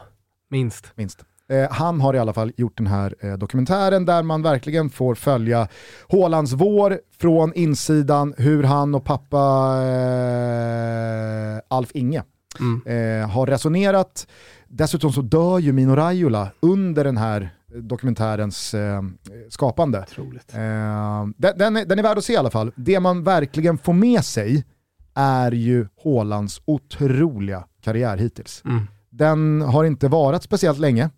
minst. 0.50 0.92
minst. 0.94 1.24
Eh, 1.48 1.70
han 1.70 2.00
har 2.00 2.14
i 2.14 2.18
alla 2.18 2.32
fall 2.32 2.52
gjort 2.56 2.76
den 2.76 2.86
här 2.86 3.14
eh, 3.20 3.32
dokumentären 3.32 4.04
där 4.04 4.22
man 4.22 4.42
verkligen 4.42 4.90
får 4.90 5.14
följa 5.14 5.68
Hålands 6.08 6.52
vår 6.52 7.00
från 7.18 7.54
insidan, 7.54 8.34
hur 8.36 8.62
han 8.62 8.94
och 8.94 9.04
pappa 9.04 9.74
eh, 9.82 11.58
Alf 11.68 11.90
Inge 11.94 12.22
mm. 12.60 13.22
eh, 13.22 13.30
har 13.30 13.46
resonerat 13.46 14.26
Dessutom 14.68 15.12
så 15.12 15.22
dör 15.22 15.58
ju 15.58 15.72
Mino 15.72 15.96
Raiola 15.96 16.50
under 16.60 17.04
den 17.04 17.16
här 17.16 17.50
dokumentärens 17.74 18.74
eh, 18.74 19.02
skapande. 19.48 20.06
Eh, 20.52 21.26
den, 21.36 21.58
den, 21.58 21.76
är, 21.76 21.84
den 21.84 21.98
är 21.98 22.02
värd 22.02 22.18
att 22.18 22.24
se 22.24 22.32
i 22.32 22.36
alla 22.36 22.50
fall. 22.50 22.72
Det 22.76 23.00
man 23.00 23.24
verkligen 23.24 23.78
får 23.78 23.92
med 23.92 24.24
sig 24.24 24.64
är 25.14 25.52
ju 25.52 25.86
Hålands 25.96 26.62
otroliga 26.64 27.64
karriär 27.80 28.16
hittills. 28.16 28.62
Mm. 28.64 28.86
Den 29.10 29.60
har 29.62 29.84
inte 29.84 30.08
varit 30.08 30.42
speciellt 30.42 30.78
länge. 30.78 31.10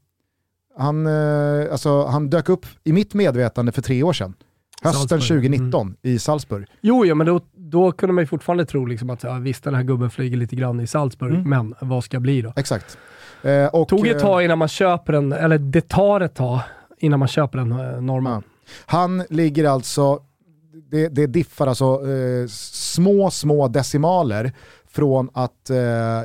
Han, 0.81 1.07
eh, 1.07 1.73
alltså, 1.73 2.05
han 2.05 2.31
dök 2.31 2.49
upp 2.49 2.67
i 2.85 2.93
mitt 2.93 3.15
medvetande 3.15 3.73
för 3.73 3.83
tre 3.83 4.03
år 4.03 4.13
sedan. 4.13 4.35
Hösten 4.83 5.09
Salzburg. 5.09 5.43
2019 5.43 5.87
mm. 5.87 5.97
i 6.03 6.19
Salzburg. 6.19 6.67
Jo, 6.81 7.05
ja, 7.07 7.15
men 7.15 7.27
då, 7.27 7.41
då 7.55 7.93
kunde 7.93 8.13
man 8.13 8.23
ju 8.23 8.27
fortfarande 8.27 8.67
tro 8.67 8.85
liksom 8.85 9.11
att 9.11 9.23
ja, 9.23 9.35
visst 9.35 9.65
den 9.65 9.75
här 9.75 9.83
gubben 9.83 10.11
flyger 10.11 10.37
lite 10.37 10.57
grann 10.57 10.81
i 10.81 10.87
Salzburg, 10.87 11.35
mm. 11.35 11.51
men 11.51 11.75
vad 11.81 12.05
ska 12.05 12.21
bli 12.21 12.43
då? 12.43 12.53
Exakt. 12.57 12.99
Eh, 13.43 13.67
och, 13.67 13.89
Tog 13.89 14.07
ett 14.07 14.21
tag 14.21 14.45
innan 14.45 14.59
man 14.59 14.69
köper 14.69 15.13
den, 15.13 15.33
eller 15.33 15.59
det 15.59 15.89
tar 15.89 16.21
ett 16.21 16.35
tag 16.35 16.61
innan 16.99 17.19
man 17.19 17.29
köper 17.29 17.59
en 17.59 17.73
eh, 17.73 18.01
normal. 18.01 18.43
Ja. 18.47 18.73
Han 18.87 19.25
ligger 19.31 19.65
alltså, 19.65 20.19
det, 20.91 21.09
det 21.09 21.27
diffar 21.27 21.67
alltså 21.67 21.85
eh, 21.85 22.47
små, 22.49 23.31
små 23.31 23.69
decimaler 23.69 24.53
från 24.93 25.31
att 25.33 25.71
eh, 25.71 25.77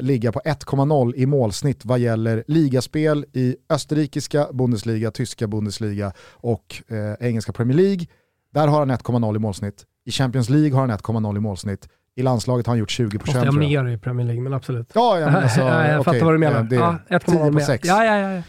ligga 0.01 0.31
på 0.31 0.39
1,0 0.39 1.13
i 1.15 1.25
målsnitt 1.25 1.86
vad 1.86 2.00
gäller 2.00 2.43
ligaspel 2.48 3.25
i 3.34 3.55
österrikiska 3.69 4.48
Bundesliga, 4.53 5.12
tyska 5.12 5.48
Bundesliga 5.48 6.12
och 6.31 6.84
eh, 6.88 7.27
engelska 7.27 7.53
Premier 7.53 7.77
League. 7.77 8.05
Där 8.53 8.67
har 8.67 8.79
han 8.79 8.91
1,0 8.91 9.36
i 9.36 9.39
målsnitt. 9.39 9.84
I 10.05 10.12
Champions 10.12 10.50
League 10.50 10.74
har 10.74 10.88
han 10.88 10.91
1,0 10.91 11.38
i 11.38 11.39
målsnitt. 11.39 11.89
I 12.15 12.24
landslaget 12.24 12.67
har 12.67 12.72
han 12.72 12.79
gjort 12.79 12.91
20 12.91 13.19
procent. 13.19 13.45
Jag 13.45 13.53
mer 13.53 13.88
i 13.88 13.98
Premier 13.98 14.27
League, 14.27 14.43
men 14.43 14.53
absolut. 14.53 14.91
Ja, 14.93 15.19
ja 15.19 15.25
men 15.25 15.36
alltså, 15.43 15.60
ja, 15.60 15.88
jag 15.88 16.00
okay, 16.00 16.13
fattar 16.13 16.25
vad 16.25 16.34
du 16.34 16.38
menar. 16.38 16.63
Det 16.63 16.75
är 16.75 16.98
ja, 17.07 17.19
10 17.19 17.51
på 17.51 17.60
6. 17.60 17.88
Ja, 17.88 18.05
ja, 18.05 18.17
ja. 18.17 18.41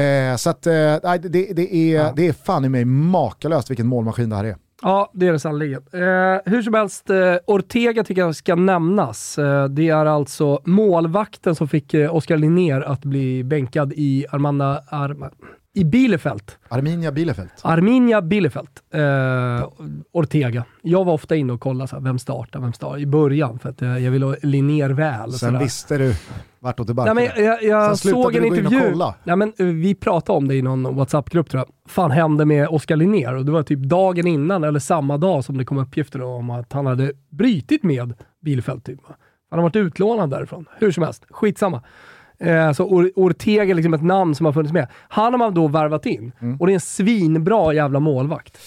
Eh, 0.00 0.36
så 0.36 0.50
att, 0.50 0.66
eh, 0.66 0.72
det, 0.72 1.52
det, 1.52 1.74
är, 1.74 1.96
ja. 1.96 2.12
det 2.16 2.28
är 2.28 2.32
fan 2.32 2.64
i 2.64 2.68
mig 2.68 2.84
makalöst 2.84 3.70
vilken 3.70 3.86
målmaskin 3.86 4.30
det 4.30 4.36
här 4.36 4.44
är. 4.44 4.56
Ja, 4.82 5.10
det 5.14 5.26
är 5.26 5.32
det 5.32 5.38
sannerligen. 5.38 5.82
Eh, 5.92 6.52
hur 6.52 6.62
som 6.62 6.74
helst, 6.74 7.10
eh, 7.10 7.36
Ortega 7.46 8.04
tycker 8.04 8.22
jag 8.22 8.36
ska 8.36 8.54
nämnas. 8.54 9.38
Eh, 9.38 9.64
det 9.64 9.88
är 9.88 10.06
alltså 10.06 10.60
målvakten 10.64 11.54
som 11.54 11.68
fick 11.68 11.94
eh, 11.94 12.14
Oskar 12.16 12.36
Linnér 12.36 12.80
att 12.80 13.04
bli 13.04 13.44
bänkad 13.44 13.92
i 13.96 14.26
Armanda... 14.30 14.82
Arma, 14.88 15.30
i 15.72 15.84
Bielefeld. 15.84 16.42
Arminia 16.68 17.12
Bielefeld. 17.12 17.50
Arminia 17.62 18.22
Bielefeld. 18.22 18.68
Eh, 18.94 19.68
Ortega. 20.12 20.64
Jag 20.82 21.04
var 21.04 21.12
ofta 21.12 21.36
inne 21.36 21.52
och 21.52 21.60
kollade 21.60 21.88
så 21.88 21.96
här, 21.96 22.02
vem 22.02 22.18
startar, 22.18 22.60
vem 22.60 22.72
startar 22.72 22.98
i 22.98 23.06
början 23.06 23.58
för 23.58 23.68
att 23.68 23.82
eh, 23.82 23.98
jag 23.98 24.10
ville 24.10 24.36
Linnér 24.42 24.90
väl. 24.90 25.32
Sen 25.32 25.58
visste 25.58 25.98
du 25.98 26.14
vartåt 26.58 26.86
det 26.86 26.94
barkade. 26.94 27.14
Nej, 27.20 27.32
men 27.36 27.44
jag, 27.44 27.62
jag 27.62 27.98
såg 27.98 28.34
en 28.34 28.44
intervju. 28.44 28.96
Nej, 29.24 29.36
men, 29.36 29.52
eh, 29.58 29.66
vi 29.66 29.94
pratade 29.94 30.36
om 30.36 30.48
det 30.48 30.54
i 30.54 30.62
någon 30.62 30.96
WhatsApp-grupp 30.96 31.50
tror 31.50 31.58
jag. 31.66 31.90
fan 31.90 32.10
hände 32.10 32.44
med 32.44 32.68
Oskar 32.68 32.96
Linnér? 32.96 33.34
Och 33.34 33.44
det 33.44 33.52
var 33.52 33.62
typ 33.62 33.80
dagen 33.80 34.26
innan 34.26 34.64
eller 34.64 34.78
samma 34.78 35.16
dag 35.18 35.44
som 35.44 35.58
det 35.58 35.64
kom 35.64 35.78
uppgifter 35.78 36.22
om 36.22 36.50
att 36.50 36.72
han 36.72 36.86
hade 36.86 37.12
brytit 37.30 37.82
med 37.82 38.14
Bielefeld. 38.44 38.84
Typ. 38.84 39.00
Han 39.50 39.58
har 39.58 39.62
varit 39.62 39.76
utlånad 39.76 40.30
därifrån. 40.30 40.66
Hur 40.78 40.92
som 40.92 41.02
helst, 41.02 41.24
skitsamma. 41.30 41.82
Eh, 42.44 42.72
så 42.72 42.84
Or 42.84 43.10
Ortega 43.16 43.62
är 43.62 43.74
liksom 43.74 43.94
ett 43.94 44.02
namn 44.02 44.34
som 44.34 44.46
har 44.46 44.52
funnits 44.52 44.72
med. 44.72 44.88
Han 45.08 45.32
har 45.32 45.38
man 45.38 45.54
då 45.54 45.68
värvat 45.68 46.06
in 46.06 46.32
mm. 46.40 46.56
och 46.60 46.66
det 46.66 46.72
är 46.72 46.74
en 46.74 46.80
svinbra 46.80 47.72
jävla 47.72 48.00
målvakt. 48.00 48.58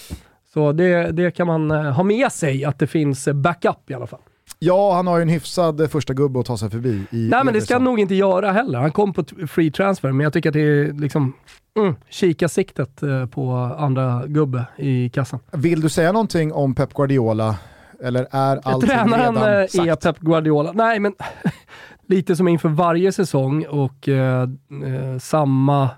Så 0.52 0.72
det, 0.72 1.12
det 1.12 1.30
kan 1.30 1.46
man 1.46 1.70
eh, 1.70 1.82
ha 1.82 2.02
med 2.02 2.32
sig, 2.32 2.64
att 2.64 2.78
det 2.78 2.86
finns 2.86 3.28
backup 3.28 3.90
i 3.90 3.94
alla 3.94 4.06
fall. 4.06 4.20
Ja, 4.58 4.94
han 4.94 5.06
har 5.06 5.16
ju 5.16 5.22
en 5.22 5.28
hyfsad 5.28 5.90
första 5.90 6.14
gubbe 6.14 6.40
att 6.40 6.46
ta 6.46 6.56
sig 6.56 6.70
förbi. 6.70 7.06
I 7.10 7.28
Nej, 7.30 7.44
men 7.44 7.54
det 7.54 7.60
ska 7.60 7.74
han 7.74 7.84
nog 7.84 8.00
inte 8.00 8.14
göra 8.14 8.52
heller. 8.52 8.78
Han 8.78 8.92
kom 8.92 9.12
på 9.12 9.24
free 9.48 9.70
transfer, 9.70 10.12
men 10.12 10.24
jag 10.24 10.32
tycker 10.32 10.48
att 10.48 10.54
det 10.54 10.60
är 10.60 10.92
liksom 10.92 11.32
mm, 11.78 11.94
kika 12.08 12.48
siktet 12.48 13.02
eh, 13.02 13.26
på 13.26 13.50
andra 13.78 14.22
gubbe 14.26 14.66
i 14.76 15.08
kassan. 15.08 15.40
Vill 15.52 15.80
du 15.80 15.88
säga 15.88 16.12
någonting 16.12 16.52
om 16.52 16.74
Pep 16.74 16.94
Guardiola? 16.94 17.56
Eller 18.02 18.26
är 18.30 18.60
allting 18.64 18.90
Tränaren 18.90 19.34
redan 19.34 19.60
eh, 19.60 19.66
sagt? 19.66 20.06
är 20.06 20.12
Pep 20.12 20.18
Guardiola. 20.20 20.72
Nej, 20.72 21.00
men 21.00 21.14
lite 22.06 22.36
som 22.36 22.48
inför 22.48 22.68
varje 22.68 23.12
säsong 23.12 23.66
och 23.66 24.08
eh, 24.08 24.42
eh, 24.84 25.18
samma 25.18 25.90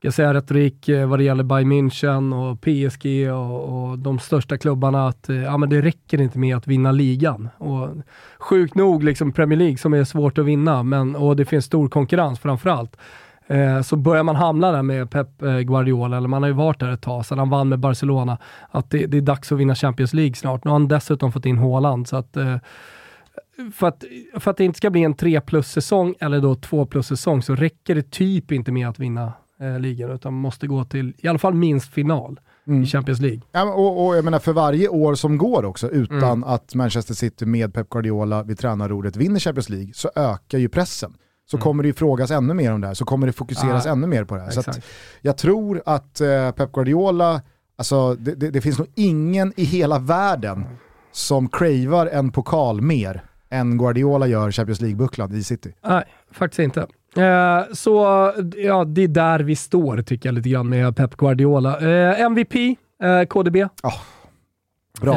jag 0.00 0.14
säger 0.14 0.34
retorik 0.34 0.88
eh, 0.88 1.08
vad 1.08 1.18
det 1.18 1.22
gäller 1.22 1.44
Bayern 1.44 1.72
München 1.72 2.34
och 2.34 2.60
PSG 2.60 3.32
och, 3.32 3.88
och, 3.88 3.98
de 3.98 4.18
största 4.18 4.58
klubbarna 4.58 5.08
att 5.08 5.28
eh, 5.28 5.36
ja, 5.36 5.56
men 5.56 5.68
det 5.68 5.82
räcker 5.82 6.20
inte 6.20 6.38
med 6.38 6.56
att 6.56 6.66
vinna 6.66 6.92
ligan. 6.92 7.48
Och 7.58 7.88
sjukt 8.38 8.74
nog 8.74 9.04
liksom 9.04 9.32
Premier 9.32 9.58
League 9.58 9.78
som 9.78 9.94
är 9.94 10.04
svårt 10.04 10.38
att 10.38 10.44
vinna 10.44 10.82
men, 10.82 11.16
och 11.16 11.36
det 11.36 11.44
finns 11.44 11.64
stor 11.64 11.88
konkurrens 11.88 12.38
framförallt. 12.38 12.96
Eh, 13.46 13.82
så 13.82 13.96
börjar 13.96 14.22
man 14.22 14.36
hamna 14.36 14.72
där 14.72 14.82
med 14.82 15.10
Pep 15.10 15.42
eh, 15.42 15.58
Guardiola, 15.58 16.16
eller 16.16 16.28
man 16.28 16.42
har 16.42 16.48
ju 16.48 16.54
varit 16.54 16.80
där 16.80 16.92
ett 16.92 17.02
tag 17.02 17.26
sedan 17.26 17.38
han 17.38 17.50
vann 17.50 17.68
med 17.68 17.78
Barcelona, 17.78 18.38
att 18.70 18.90
det, 18.90 19.06
det, 19.06 19.16
är 19.16 19.22
dags 19.22 19.52
att 19.52 19.58
vinna 19.58 19.74
Champions 19.74 20.14
League 20.14 20.34
snart. 20.34 20.64
Nu 20.64 20.70
har 20.70 20.78
han 20.78 20.88
dessutom 20.88 21.32
fått 21.32 21.46
in 21.46 21.58
Haaland 21.58 22.08
så 22.08 22.16
att 22.16 22.36
eh, 22.36 22.56
för 23.72 23.86
att, 23.86 24.04
för 24.40 24.50
att 24.50 24.56
det 24.56 24.64
inte 24.64 24.76
ska 24.76 24.90
bli 24.90 25.02
en 25.02 25.14
3 25.14 25.40
plus-säsong 25.40 26.14
eller 26.20 26.40
då 26.40 26.54
2 26.54 26.86
plus-säsong 26.86 27.42
så 27.42 27.54
räcker 27.54 27.94
det 27.94 28.10
typ 28.10 28.52
inte 28.52 28.72
med 28.72 28.88
att 28.88 28.98
vinna 28.98 29.32
eh, 29.60 29.78
ligan, 29.78 30.10
utan 30.10 30.34
måste 30.34 30.66
gå 30.66 30.84
till 30.84 31.14
i 31.18 31.28
alla 31.28 31.38
fall 31.38 31.54
minst 31.54 31.92
final 31.92 32.40
mm. 32.66 32.82
i 32.82 32.86
Champions 32.86 33.20
League. 33.20 33.40
Ja, 33.52 33.72
och, 33.72 34.06
och, 34.06 34.16
jag 34.16 34.24
menar 34.24 34.38
för 34.38 34.52
varje 34.52 34.88
år 34.88 35.14
som 35.14 35.38
går 35.38 35.64
också 35.64 35.90
utan 35.90 36.22
mm. 36.22 36.44
att 36.44 36.74
Manchester 36.74 37.14
City 37.14 37.46
med 37.46 37.74
Pep 37.74 37.88
Guardiola 37.88 38.42
vid 38.42 38.58
tränarordet 38.58 39.16
vinner 39.16 39.40
Champions 39.40 39.68
League 39.68 39.92
så 39.94 40.10
ökar 40.14 40.58
ju 40.58 40.68
pressen. 40.68 41.14
Så 41.50 41.56
mm. 41.56 41.62
kommer 41.62 41.82
det 41.82 41.86
ju 41.86 41.92
frågas 41.92 42.30
ännu 42.30 42.54
mer 42.54 42.72
om 42.72 42.80
det 42.80 42.86
här, 42.86 42.94
så 42.94 43.04
kommer 43.04 43.26
det 43.26 43.32
fokuseras 43.32 43.86
ah, 43.86 43.90
ännu 43.90 44.06
mer 44.06 44.24
på 44.24 44.36
det 44.36 44.42
här. 44.42 44.50
Så 44.50 44.62
jag 45.20 45.38
tror 45.38 45.82
att 45.86 46.20
eh, 46.20 46.50
Pep 46.50 46.72
Guardiola, 46.72 47.42
alltså 47.76 48.14
det, 48.14 48.34
det, 48.34 48.50
det, 48.50 48.60
finns 48.60 48.78
nog 48.78 48.88
ingen 48.94 49.52
i 49.56 49.64
hela 49.64 49.98
världen 49.98 50.66
som 51.12 51.48
cravar 51.48 52.06
en 52.06 52.32
pokal 52.32 52.80
mer 52.80 53.27
än 53.50 53.78
Guardiola 53.78 54.26
gör 54.26 54.50
Champions 54.50 54.80
League-bucklan 54.80 55.34
i 55.34 55.42
City. 55.42 55.74
Nej, 55.86 56.04
faktiskt 56.32 56.58
inte. 56.58 56.86
Eh, 57.16 57.72
så 57.72 57.92
ja, 58.56 58.84
det 58.84 59.02
är 59.02 59.08
där 59.08 59.40
vi 59.40 59.56
står 59.56 60.02
tycker 60.02 60.28
jag 60.28 60.34
lite 60.34 60.48
grann 60.48 60.68
med 60.68 60.96
Pep 60.96 61.16
Guardiola. 61.16 61.80
Eh, 61.80 62.20
MVP, 62.20 62.76
eh, 63.02 63.26
KDB. 63.28 63.56
Oh, 63.82 64.00
bra. 65.00 65.14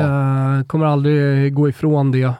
Kommer 0.67 0.85
aldrig 0.85 1.53
gå 1.53 1.69
ifrån 1.69 2.11
det, 2.11 2.33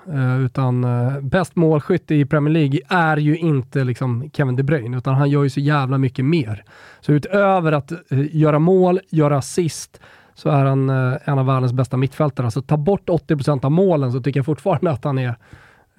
utan 0.46 0.86
bäst 1.22 1.56
målskytt 1.56 2.12
i 2.12 2.26
Premier 2.26 2.54
League 2.54 2.80
är 2.90 3.18
ju 3.18 3.38
inte 3.38 3.84
liksom 3.84 4.30
Kevin 4.34 4.56
De 4.56 4.64
Bruyne, 4.64 4.98
utan 4.98 5.16
han 5.16 5.30
gör 5.30 5.44
ju 5.44 5.50
så 5.50 5.60
jävla 5.60 5.98
mycket 5.98 6.26
mer. 6.26 6.64
Så 7.02 7.12
utöver 7.12 7.72
att 7.72 7.92
göra 8.32 8.60
mål, 8.60 9.00
göra 9.10 9.38
assist, 9.38 10.00
så 10.34 10.50
är 10.50 10.66
han 10.66 10.90
en 10.90 11.40
av 11.40 11.46
världens 11.46 11.74
bästa 11.74 11.98
mittfältare. 11.98 12.52
Så 12.52 12.62
ta 12.62 12.78
bort 12.78 13.10
80% 13.10 13.66
av 13.66 13.72
målen 13.72 14.12
så 14.12 14.22
tycker 14.22 14.40
jag 14.40 14.46
fortfarande 14.46 14.92
att 14.92 15.04
han 15.04 15.18
är 15.18 15.36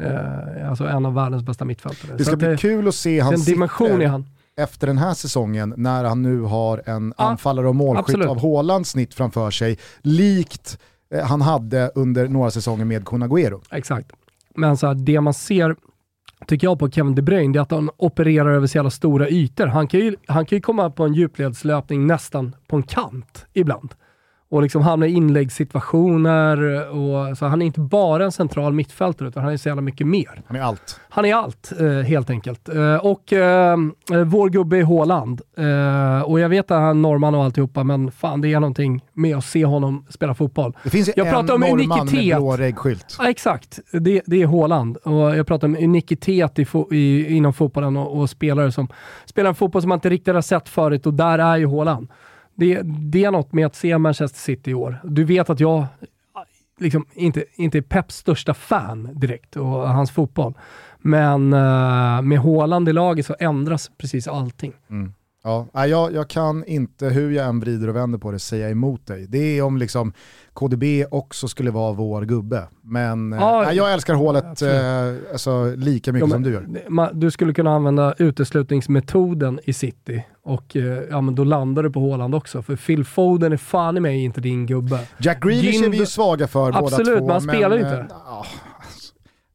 Eh, 0.07 0.71
alltså 0.71 0.85
en 0.85 1.07
av 1.07 1.15
världens 1.15 1.43
bästa 1.43 1.65
mittfältare. 1.65 2.17
Det 2.17 2.25
ska 2.25 2.37
bli 2.37 2.49
det, 2.49 2.57
kul 2.57 2.89
att 2.89 2.95
se 2.95 3.21
hans 3.21 3.45
dimension 3.45 4.03
i 4.03 4.05
han. 4.05 4.27
efter 4.57 4.87
den 4.87 4.99
här 4.99 5.15
säsongen 5.15 5.75
när 5.77 6.05
han 6.05 6.23
nu 6.23 6.41
har 6.41 6.83
en 6.87 7.15
ja, 7.19 7.25
anfallare 7.25 7.69
och 7.69 7.77
målskytt 7.77 8.05
absolut. 8.05 8.29
av 8.29 8.43
Haalands 8.43 8.91
snitt 8.91 9.15
framför 9.15 9.51
sig, 9.51 9.79
likt 10.01 10.79
eh, 11.15 11.25
han 11.25 11.41
hade 11.41 11.91
under 11.95 12.29
några 12.29 12.51
säsonger 12.51 12.85
med 12.85 13.05
Kun 13.07 13.23
Agüero. 13.23 13.61
Exakt. 13.71 14.13
Men 14.55 14.77
så 14.77 14.87
här, 14.87 14.95
det 14.95 15.21
man 15.21 15.35
ser 15.35 15.77
tycker 16.47 16.67
jag 16.67 16.79
på 16.79 16.91
Kevin 16.91 17.15
De 17.15 17.23
Bruyne, 17.23 17.53
det 17.53 17.59
är 17.59 17.63
att 17.63 17.71
han 17.71 17.91
opererar 17.97 18.53
över 18.53 18.67
så 18.67 18.79
jävla 18.79 18.91
stora 18.91 19.29
ytor. 19.29 19.67
Han 19.67 19.89
kan 19.89 20.01
ju, 20.01 20.17
han 20.27 20.47
kan 20.47 20.57
ju 20.57 20.63
komma 20.63 20.91
på 20.91 21.05
en 21.05 21.15
djupledslöpning 21.15 22.07
nästan 22.07 22.57
på 22.67 22.77
en 22.77 22.83
kant 22.83 23.47
ibland 23.53 23.95
och 24.53 24.63
liksom 24.63 24.83
hamnar 24.83 25.07
i 25.07 25.11
inläggssituationer. 25.11 26.89
Och, 26.91 27.39
så 27.39 27.47
han 27.47 27.63
är 27.63 27.67
inte 27.67 27.81
bara 27.81 28.25
en 28.25 28.33
central 28.33 28.73
mittfältare, 28.73 29.29
utan 29.29 29.45
han 29.45 29.53
är 29.53 29.57
så 29.57 29.69
jävla 29.69 29.83
mycket 29.83 30.07
mer. 30.07 30.43
Han 30.47 30.57
är 30.57 30.61
allt. 30.61 31.01
Han 31.09 31.25
är 31.25 31.35
allt, 31.35 31.73
eh, 31.81 31.89
helt 31.89 32.31
enkelt. 32.31 32.69
Eh, 32.69 32.97
och 32.97 33.33
eh, 33.33 33.77
vår 34.27 34.51
gubbe 34.51 34.79
är 34.79 34.83
Håland. 34.83 35.41
Eh, 35.57 36.23
och 36.23 36.41
jag 36.41 36.49
vet 36.49 36.71
att 36.71 36.81
han 36.81 36.89
är 36.89 36.95
norrman 36.95 37.35
och 37.35 37.45
alltihopa, 37.45 37.85
men 37.85 38.11
fan 38.11 38.41
det 38.41 38.53
är 38.53 38.61
någonting 38.61 39.05
med 39.13 39.37
att 39.37 39.45
se 39.45 39.65
honom 39.65 40.07
spela 40.09 40.35
fotboll. 40.35 40.77
Det 40.85 40.91
finns 40.91 41.11
jag 41.17 41.27
en 41.27 41.47
norrman 41.47 41.71
unikitet. 41.71 42.13
med 42.13 42.37
blå 42.37 42.57
reggskylt. 42.57 43.17
Ja, 43.19 43.31
exakt, 43.31 43.79
det, 43.93 44.23
det 44.27 44.43
är 44.43 44.47
Håland. 44.47 44.97
Och 44.97 45.37
jag 45.37 45.47
pratar 45.47 45.69
om 45.69 45.77
unikitet 45.77 46.59
i 46.59 46.67
i, 46.91 47.37
inom 47.37 47.53
fotbollen 47.53 47.97
och, 47.97 48.21
och, 48.21 48.31
spelare 48.31 48.73
som 48.73 48.89
spelar 49.25 49.49
en 49.49 49.55
fotboll 49.55 49.83
som 49.83 49.89
man 49.89 49.97
inte 49.97 50.11
riktigt 50.11 50.35
har 50.35 50.43
sett 50.43 50.69
förut 50.69 51.07
och 51.07 51.15
där 51.15 51.39
är 51.39 51.57
ju 51.57 51.67
Håland 51.67 52.09
det, 52.55 52.83
det 52.85 53.25
är 53.25 53.31
något 53.31 53.53
med 53.53 53.67
att 53.67 53.75
se 53.75 53.99
Manchester 53.99 54.39
City 54.39 54.71
i 54.71 54.75
år. 54.75 55.01
Du 55.05 55.25
vet 55.25 55.51
att 55.51 55.61
jag 55.61 55.87
liksom 56.79 57.07
inte, 57.15 57.45
inte 57.55 57.79
är 57.79 57.83
Peps 57.83 58.17
största 58.17 58.55
fan 58.55 59.09
direkt 59.13 59.57
och 59.57 59.89
hans 59.89 60.11
fotboll. 60.11 60.55
Men 60.99 61.53
uh, 61.53 62.23
med 62.23 62.39
Haaland 62.39 62.89
i 62.89 62.93
laget 62.93 63.27
så 63.27 63.37
ändras 63.39 63.91
precis 63.99 64.29
allting. 64.29 64.73
Mm. 64.91 65.13
Ja, 65.45 65.87
jag, 65.87 66.13
jag 66.13 66.29
kan 66.29 66.65
inte, 66.65 67.07
hur 67.07 67.31
jag 67.31 67.47
än 67.47 67.61
vrider 67.61 67.89
och 67.89 67.97
vänder 67.97 68.19
på 68.19 68.31
det, 68.31 68.39
säga 68.39 68.71
emot 68.71 69.07
dig. 69.07 69.27
Det 69.29 69.59
är 69.59 69.63
om 69.63 69.77
liksom 69.77 70.13
KDB 70.53 70.85
också 71.11 71.49
skulle 71.49 71.71
vara 71.71 71.93
vår 71.93 72.23
gubbe. 72.23 72.69
Men 72.83 73.33
ja, 73.33 73.71
äh, 73.71 73.77
jag 73.77 73.93
älskar 73.93 74.15
hålet 74.15 74.63
äh, 74.63 75.33
alltså, 75.33 75.75
lika 75.77 76.13
mycket 76.13 76.29
ja, 76.29 76.35
som 76.35 76.43
du 76.43 76.53
gör. 76.53 77.15
Du 77.15 77.31
skulle 77.31 77.55
kunna 77.55 77.75
använda 77.75 78.15
uteslutningsmetoden 78.19 79.61
i 79.65 79.73
City 79.73 80.25
och 80.45 80.77
äh, 80.77 80.83
ja, 81.11 81.21
men 81.21 81.35
då 81.35 81.45
landar 81.45 81.83
du 81.83 81.91
på 81.91 82.01
Håland 82.01 82.35
också. 82.35 82.63
För 82.63 82.77
Phil 82.77 83.05
Foden 83.05 83.53
är 83.53 83.57
fan 83.57 83.97
i 83.97 84.01
mig 84.01 84.25
inte 84.25 84.41
din 84.41 84.67
gubbe. 84.67 84.99
Jack 85.19 85.43
Grealish 85.43 85.73
Gind... 85.73 85.85
är 85.85 85.89
vi 85.89 85.97
ju 85.97 86.07
svaga 86.07 86.49
för 86.49 86.69
Absolut, 86.69 86.81
båda 86.81 86.91
två. 86.91 87.03
Absolut, 87.03 87.23
men 87.23 87.31
han 87.31 87.41
spelar 87.41 87.77
ju 87.77 87.83
inte. 87.83 88.15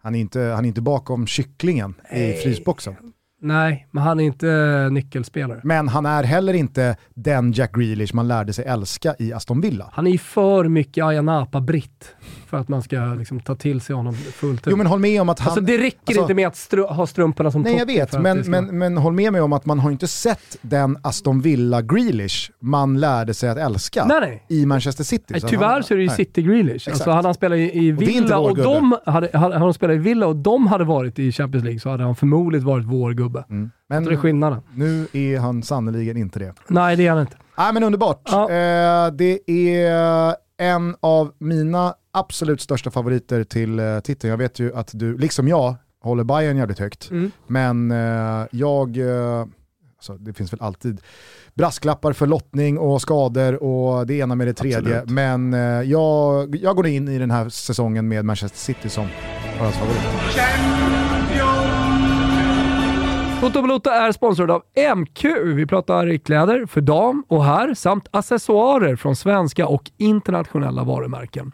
Han 0.01 0.15
är 0.15 0.19
inte, 0.19 0.39
han 0.39 0.65
är 0.65 0.67
inte 0.67 0.81
bakom 0.81 1.27
kycklingen 1.27 1.95
i 2.11 2.33
frysboxen. 2.33 2.95
Nej, 3.41 3.87
men 3.91 4.03
han 4.03 4.19
är 4.19 4.23
inte 4.23 4.89
nyckelspelare. 4.91 5.61
Men 5.63 5.87
han 5.87 6.05
är 6.05 6.23
heller 6.23 6.53
inte 6.53 6.95
den 7.13 7.51
Jack 7.51 7.75
Grealish 7.75 8.15
man 8.15 8.27
lärde 8.27 8.53
sig 8.53 8.65
älska 8.65 9.15
i 9.19 9.33
Aston 9.33 9.61
Villa. 9.61 9.89
Han 9.93 10.07
är 10.07 10.11
ju 10.11 10.17
för 10.17 10.63
mycket 10.63 11.03
Ayia 11.03 11.21
Napa-britt 11.21 12.15
för 12.47 12.57
att 12.57 12.67
man 12.67 12.81
ska 12.81 12.99
liksom 12.99 13.39
ta 13.39 13.55
till 13.55 13.81
sig 13.81 13.95
honom 13.95 14.13
fullt 14.13 14.67
ut. 14.67 14.71
Jo 14.71 14.77
men 14.77 14.87
håll 14.87 14.99
med 14.99 15.21
om 15.21 15.29
att 15.29 15.39
han... 15.39 15.47
Alltså 15.47 15.61
det 15.61 15.77
räcker 15.77 15.99
alltså, 16.07 16.21
inte 16.21 16.33
med 16.33 16.47
att 16.47 16.55
stru 16.55 16.83
ha 16.83 17.07
strumporna 17.07 17.51
som 17.51 17.61
Nej 17.61 17.75
jag 17.75 17.85
vet, 17.85 18.21
men, 18.21 18.43
ska... 18.43 18.51
men, 18.51 18.77
men 18.77 18.97
håll 18.97 19.13
med 19.13 19.31
mig 19.31 19.41
om 19.41 19.53
att 19.53 19.65
man 19.65 19.79
har 19.79 19.91
inte 19.91 20.07
sett 20.07 20.57
den 20.61 20.97
Aston 21.01 21.41
Villa 21.41 21.81
Grealish 21.81 22.51
man 22.59 22.99
lärde 22.99 23.33
sig 23.33 23.49
att 23.49 23.57
älska 23.57 24.05
nej, 24.05 24.19
nej. 24.21 24.45
i 24.47 24.65
Manchester 24.65 25.03
City. 25.03 25.25
Nej, 25.29 25.41
tyvärr 25.41 25.67
han, 25.67 25.83
så 25.83 25.93
är 25.93 25.97
det 25.97 26.03
ju 26.03 26.09
City 26.09 26.41
Grealish. 26.41 26.89
Alltså 26.89 27.11
hade 27.11 27.27
han 27.27 27.33
spelat 27.33 27.57
i, 27.57 27.85
i 27.87 27.91
Villa 27.91 28.39
och, 28.39 28.49
och 28.49 28.57
de 28.57 28.97
hade, 29.05 29.37
hade, 29.37 29.57
han 29.57 29.73
spelat 29.73 29.95
i 29.95 29.99
Villa 29.99 30.27
och 30.27 30.35
de 30.35 30.67
hade 30.67 30.83
varit 30.83 31.19
i 31.19 31.31
Champions 31.31 31.63
League 31.63 31.79
så 31.79 31.89
hade 31.89 32.03
han 32.03 32.15
förmodligen 32.15 32.67
varit 32.67 32.85
vår 32.85 33.11
gubbe. 33.11 33.45
Mm. 33.49 33.71
Men 33.89 34.05
det 34.05 34.11
är 34.11 34.15
skillnaden. 34.15 34.61
nu 34.73 35.07
är 35.13 35.39
han 35.39 35.63
sannerligen 35.63 36.17
inte 36.17 36.39
det. 36.39 36.53
Nej, 36.67 36.95
det 36.95 37.07
är 37.07 37.11
han 37.11 37.21
inte. 37.21 37.37
Nej 37.57 37.73
men 37.73 37.83
underbart. 37.83 38.21
Ja. 38.31 38.43
Eh, 38.43 39.11
det 39.11 39.39
är 39.51 40.35
en 40.57 40.95
av 40.99 41.31
mina 41.39 41.93
absolut 42.19 42.61
största 42.61 42.91
favoriter 42.91 43.43
till 43.43 43.79
eh, 43.79 43.99
titeln. 43.99 44.31
Jag 44.31 44.37
vet 44.37 44.59
ju 44.59 44.75
att 44.75 44.91
du, 44.93 45.17
liksom 45.17 45.47
jag, 45.47 45.75
håller 46.01 46.23
Bayern 46.23 46.57
jävligt 46.57 46.79
högt. 46.79 47.09
Mm. 47.11 47.31
Men 47.47 47.91
eh, 47.91 48.47
jag, 48.51 48.97
eh, 48.97 49.45
alltså, 49.97 50.13
det 50.13 50.33
finns 50.33 50.53
väl 50.53 50.61
alltid 50.61 51.01
brasklappar 51.53 52.13
för 52.13 52.27
lottning 52.27 52.77
och 52.77 53.01
skador 53.01 53.63
och 53.63 54.07
det 54.07 54.13
ena 54.13 54.35
med 54.35 54.47
det 54.47 54.53
tredje. 54.53 54.97
Absolut. 54.97 55.09
Men 55.09 55.53
eh, 55.53 55.59
jag, 55.59 56.55
jag 56.55 56.75
går 56.75 56.87
in 56.87 57.07
i 57.07 57.17
den 57.17 57.31
här 57.31 57.49
säsongen 57.49 58.07
med 58.07 58.25
Manchester 58.25 58.59
City 58.59 58.89
som 58.89 59.07
favorit. 59.57 60.01
Toto 63.41 63.61
Balotto 63.61 63.89
är 63.89 64.11
sponsrad 64.11 64.51
av 64.51 64.63
MQ. 64.95 65.25
Vi 65.43 65.65
pratar 65.65 66.17
kläder 66.17 66.65
för 66.65 66.81
dam 66.81 67.23
och 67.27 67.45
herr 67.45 67.73
samt 67.73 68.07
accessoarer 68.11 68.95
från 68.95 69.15
svenska 69.15 69.67
och 69.67 69.91
internationella 69.97 70.83
varumärken. 70.83 71.51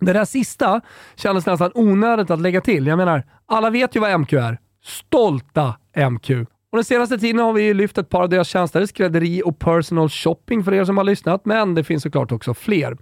Det 0.00 0.12
där 0.12 0.24
sista 0.24 0.80
kändes 1.16 1.46
nästan 1.46 1.70
onödigt 1.74 2.30
att 2.30 2.40
lägga 2.40 2.60
till. 2.60 2.86
Jag 2.86 2.96
menar, 2.96 3.22
alla 3.46 3.70
vet 3.70 3.96
ju 3.96 4.00
vad 4.00 4.20
MQ 4.20 4.32
är. 4.32 4.58
Stolta 4.84 5.74
MQ. 6.10 6.30
Och 6.72 6.76
den 6.76 6.84
senaste 6.84 7.18
tiden 7.18 7.40
har 7.40 7.52
vi 7.52 7.74
lyft 7.74 7.98
ett 7.98 8.08
par 8.08 8.22
av 8.22 8.28
deras 8.28 8.48
tjänster, 8.48 8.86
skrädderi 8.86 9.42
och 9.44 9.58
personal 9.58 10.08
shopping 10.08 10.64
för 10.64 10.74
er 10.74 10.84
som 10.84 10.96
har 10.96 11.04
lyssnat, 11.04 11.44
men 11.44 11.74
det 11.74 11.84
finns 11.84 12.02
såklart 12.02 12.32
också 12.32 12.54
fler. 12.54 12.96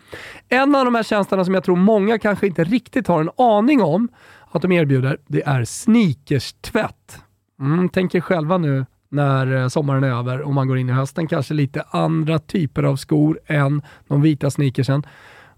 En 0.48 0.74
av 0.74 0.84
de 0.84 0.94
här 0.94 1.02
tjänsterna 1.02 1.44
som 1.44 1.54
jag 1.54 1.64
tror 1.64 1.76
många 1.76 2.18
kanske 2.18 2.46
inte 2.46 2.64
riktigt 2.64 3.08
har 3.08 3.20
en 3.20 3.30
aning 3.36 3.82
om 3.82 4.08
att 4.50 4.62
de 4.62 4.72
erbjuder, 4.72 5.18
det 5.26 5.42
är 5.42 5.64
sneakerstvätt. 5.64 7.22
Mm, 7.60 7.88
tänk 7.88 8.14
er 8.14 8.20
själva 8.20 8.58
nu 8.58 8.86
när 9.08 9.56
eh, 9.56 9.68
sommaren 9.68 10.04
är 10.04 10.18
över 10.18 10.40
och 10.40 10.54
man 10.54 10.68
går 10.68 10.78
in 10.78 10.88
i 10.88 10.92
hösten, 10.92 11.28
kanske 11.28 11.54
lite 11.54 11.82
andra 11.90 12.38
typer 12.38 12.82
av 12.82 12.96
skor 12.96 13.40
än 13.46 13.82
de 14.08 14.22
vita 14.22 14.50
sneakersen. 14.50 15.02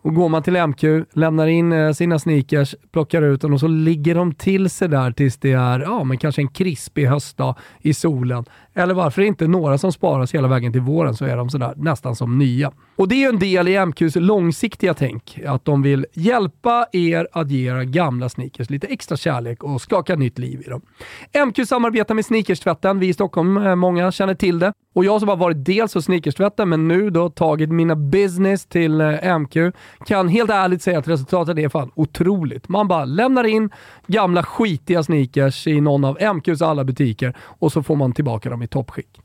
Och 0.03 0.15
går 0.15 0.29
man 0.29 0.43
till 0.43 0.67
MQ, 0.67 0.85
lämnar 1.13 1.47
in 1.47 1.73
eh, 1.73 1.93
sina 1.93 2.19
sneakers, 2.19 2.75
plockar 2.93 3.23
ut 3.23 3.41
dem 3.41 3.53
och 3.53 3.61
så 3.61 3.69
ligger 3.69 4.15
de 4.15 4.35
till 4.35 4.71
sig 4.71 4.89
där 4.89 5.13
tills 5.13 5.37
det 5.37 5.53
är 5.53 5.81
ja, 5.81 6.05
men 6.05 6.19
kanske 6.19 6.43
en 6.43 6.49
krispig 6.49 7.07
höstdag 7.07 7.55
i 7.81 7.95
solen. 7.95 8.45
Eller 8.75 8.95
varför 8.95 9.23
inte 9.23 9.47
några 9.47 9.79
som 9.79 9.93
sparas 9.93 10.35
hela 10.35 10.49
vägen 10.49 10.73
till 10.73 10.81
våren 10.81 11.15
så 11.15 11.25
är 11.25 11.37
de 11.37 11.51
sådär 11.51 11.75
nästan 11.77 12.17
som 12.17 12.39
nya. 12.39 12.73
Och 12.97 13.09
det 13.09 13.15
är 13.15 13.19
ju 13.19 13.29
en 13.29 13.39
del 13.39 13.69
i 13.69 13.87
MQs 13.87 14.17
långsiktiga 14.17 14.95
tänk, 14.95 15.41
att 15.47 15.65
de 15.65 15.83
vill 15.83 16.07
hjälpa 16.13 16.87
er 16.93 17.29
att 17.33 17.51
ge 17.51 17.71
era 17.71 17.85
gamla 17.85 18.29
sneakers 18.29 18.71
lite 18.71 18.87
extra 18.87 19.17
kärlek 19.17 19.65
och 19.65 19.81
skaka 19.81 20.17
nytt 20.17 20.39
liv 20.39 20.63
i 20.67 20.69
dem. 20.69 20.81
MQ 21.47 21.69
samarbetar 21.69 22.15
med 22.15 22.25
Sneakerstvätten. 22.25 22.99
Vi 22.99 23.09
i 23.09 23.13
Stockholm, 23.13 23.57
eh, 23.57 23.75
många 23.75 24.13
känner 24.13 24.35
till 24.35 24.59
det. 24.59 24.73
Och 24.95 25.05
jag 25.05 25.21
som 25.21 25.29
har 25.29 25.37
varit 25.37 25.65
dels 25.65 25.95
hos 25.95 26.05
Sneakerstvätten, 26.05 26.69
men 26.69 26.89
nu 26.89 27.11
då 27.11 27.31
tagit 27.31 27.71
mina 27.71 27.97
business 27.97 28.67
till 28.67 29.01
eh, 29.01 29.39
MQ, 29.39 29.57
kan 30.07 30.29
helt 30.29 30.51
ärligt 30.51 30.83
säga 30.83 30.99
att 30.99 31.09
resultatet 31.09 31.59
är 31.59 31.69
fan 31.69 31.91
otroligt. 31.95 32.69
Man 32.69 32.89
bara 32.89 33.05
lämnar 33.05 33.45
in 33.45 33.71
gamla 34.07 34.43
skitiga 34.43 35.03
sneakers 35.03 35.67
i 35.67 35.81
någon 35.81 36.05
av 36.05 36.19
MQs 36.35 36.63
alla 36.63 36.85
butiker 36.85 37.37
och 37.41 37.73
så 37.73 37.83
får 37.83 37.97
man 37.97 38.13
tillbaka 38.13 38.51
dem 38.51 38.60
i 38.63 38.67
toppskick. 38.67 39.21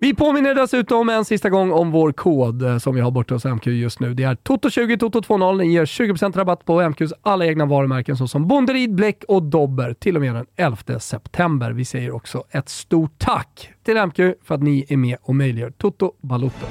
Vi 0.00 0.14
påminner 0.14 0.54
dessutom 0.54 1.08
en 1.08 1.24
sista 1.24 1.50
gång 1.50 1.72
om 1.72 1.90
vår 1.90 2.12
kod 2.12 2.62
eh, 2.62 2.78
som 2.78 2.94
vi 2.94 3.00
har 3.00 3.10
borta 3.10 3.34
hos 3.34 3.44
MQ 3.44 3.66
just 3.66 4.00
nu. 4.00 4.14
Det 4.14 4.22
är 4.22 4.34
TOTO20 4.34 4.98
TOTO20. 4.98 5.58
Ni 5.58 5.72
ger 5.72 5.84
20% 5.84 6.36
rabatt 6.36 6.64
på 6.64 6.82
MQs 6.82 7.12
alla 7.22 7.46
egna 7.46 7.66
varumärken 7.66 8.16
såsom 8.16 8.48
Bonderid, 8.48 8.94
Bläck 8.94 9.24
och 9.28 9.42
Dobber 9.42 9.94
till 9.94 10.16
och 10.16 10.22
med 10.22 10.34
den 10.34 10.46
11 10.56 11.00
september. 11.00 11.70
Vi 11.70 11.84
säger 11.84 12.10
också 12.10 12.44
ett 12.50 12.68
stort 12.68 13.18
tack 13.18 13.70
till 13.84 14.06
MQ 14.06 14.16
för 14.16 14.54
att 14.54 14.62
ni 14.62 14.86
är 14.88 14.96
med 14.96 15.16
och 15.22 15.34
möjliggör 15.34 15.70
Toto 15.70 16.12
Balotto. 16.20 16.66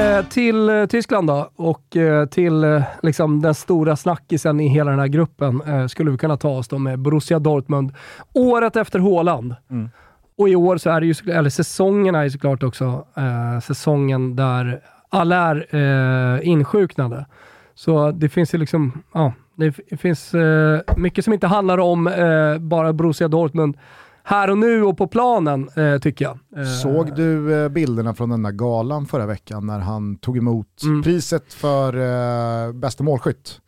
Eh, 0.00 0.24
till 0.24 0.68
eh, 0.68 0.86
Tyskland 0.86 1.28
då 1.28 1.50
och 1.56 1.96
eh, 1.96 2.26
till 2.26 2.82
liksom, 3.02 3.42
den 3.42 3.54
stora 3.54 3.96
snackisen 3.96 4.60
i 4.60 4.68
hela 4.68 4.90
den 4.90 5.00
här 5.00 5.06
gruppen 5.06 5.88
skulle 5.88 6.10
vi 6.10 6.18
kunna 6.18 6.36
ta 6.36 6.48
oss 6.48 6.68
då 6.68 6.78
med 6.78 6.98
Borussia 6.98 7.38
Dortmund. 7.38 7.92
Året 8.34 8.76
efter 8.76 8.98
Haaland. 8.98 9.54
Mm. 9.70 9.90
Och 10.38 10.48
i 10.48 10.56
år 10.56 10.76
så 10.76 10.90
är 10.90 11.00
det 11.00 11.06
ju, 11.06 11.32
eller 11.32 11.50
säsongerna 11.50 12.24
är 12.24 12.28
såklart 12.28 12.62
också 12.62 13.06
eh, 13.16 13.60
säsongen 13.60 14.36
där 14.36 14.80
alla 15.08 15.36
är 15.36 15.66
eh, 15.74 16.48
insjuknade. 16.48 17.26
Så 17.74 18.10
det 18.10 18.28
finns 18.28 18.54
ju 18.54 18.58
liksom, 18.58 19.02
ja, 19.12 19.32
det 19.54 19.72
finns 20.00 20.34
eh, 20.34 20.80
mycket 20.96 21.24
som 21.24 21.34
inte 21.34 21.46
handlar 21.46 21.78
om 21.78 22.06
eh, 22.06 22.58
bara 22.58 22.92
Borussia 22.92 23.28
Dortmund 23.28 23.76
här 24.24 24.50
och 24.50 24.58
nu 24.58 24.82
och 24.82 24.98
på 24.98 25.06
planen, 25.06 25.68
eh, 25.76 25.98
tycker 25.98 26.24
jag. 26.24 26.38
Eh. 26.56 26.72
Såg 26.82 27.14
du 27.16 27.62
eh, 27.62 27.68
bilderna 27.68 28.14
från 28.14 28.30
den 28.30 28.42
där 28.42 28.52
galan 28.52 29.06
förra 29.06 29.26
veckan 29.26 29.66
när 29.66 29.78
han 29.78 30.16
tog 30.16 30.38
emot 30.38 30.82
mm. 30.82 31.02
priset 31.02 31.52
för 31.52 31.94
eh, 31.96 32.72
bästa 32.72 33.04
målskytt? 33.04 33.60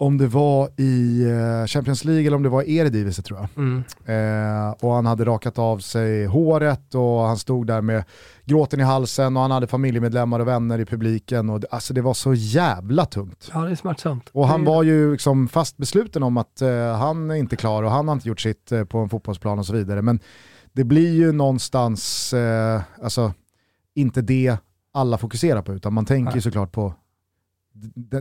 Om 0.00 0.18
det 0.18 0.26
var 0.26 0.80
i 0.80 1.22
eh, 1.22 1.66
Champions 1.66 2.04
League 2.04 2.26
eller 2.26 2.36
om 2.36 2.42
det 2.42 2.48
var 2.48 2.62
i 2.62 2.76
Eredivisie 2.76 3.22
tror 3.22 3.38
jag. 3.38 3.48
Mm. 3.56 3.84
Eh, 4.04 4.70
och 4.80 4.92
han 4.92 5.06
hade 5.06 5.24
rakat 5.24 5.58
av 5.58 5.78
sig 5.78 6.26
håret 6.26 6.94
och 6.94 7.20
han 7.20 7.38
stod 7.38 7.66
där 7.66 7.80
med 7.80 8.04
gråten 8.44 8.80
i 8.80 8.82
halsen 8.82 9.36
och 9.36 9.42
han 9.42 9.50
hade 9.50 9.66
familjemedlemmar 9.66 10.40
och 10.40 10.48
vänner 10.48 10.78
i 10.78 10.84
publiken. 10.84 11.50
Och, 11.50 11.62
alltså 11.70 11.94
det 11.94 12.02
var 12.02 12.14
så 12.14 12.34
jävla 12.34 13.04
tungt. 13.04 13.50
Ja 13.54 13.60
det 13.60 13.70
är 13.70 13.74
smärtsamt. 13.74 14.28
Och 14.32 14.48
han 14.48 14.64
var 14.64 14.82
ju 14.82 15.12
liksom 15.12 15.48
fast 15.48 15.76
besluten 15.76 16.22
om 16.22 16.36
att 16.36 16.62
eh, 16.62 16.96
han 16.96 17.30
är 17.30 17.34
inte 17.34 17.56
klar 17.56 17.82
och 17.82 17.90
han 17.90 18.08
har 18.08 18.14
inte 18.14 18.28
gjort 18.28 18.40
sitt 18.40 18.72
eh, 18.72 18.84
på 18.84 18.98
en 18.98 19.08
fotbollsplan 19.08 19.58
och 19.58 19.66
så 19.66 19.72
vidare. 19.72 20.02
Men 20.02 20.20
det 20.72 20.84
blir 20.84 21.14
ju 21.14 21.32
någonstans, 21.32 22.32
eh, 22.32 22.80
alltså 23.02 23.32
inte 23.94 24.22
det 24.22 24.56
alla 24.92 25.18
fokuserar 25.18 25.62
på 25.62 25.74
utan 25.74 25.92
man 25.92 26.06
tänker 26.06 26.32
Nej. 26.32 26.42
såklart 26.42 26.72
på 26.72 26.94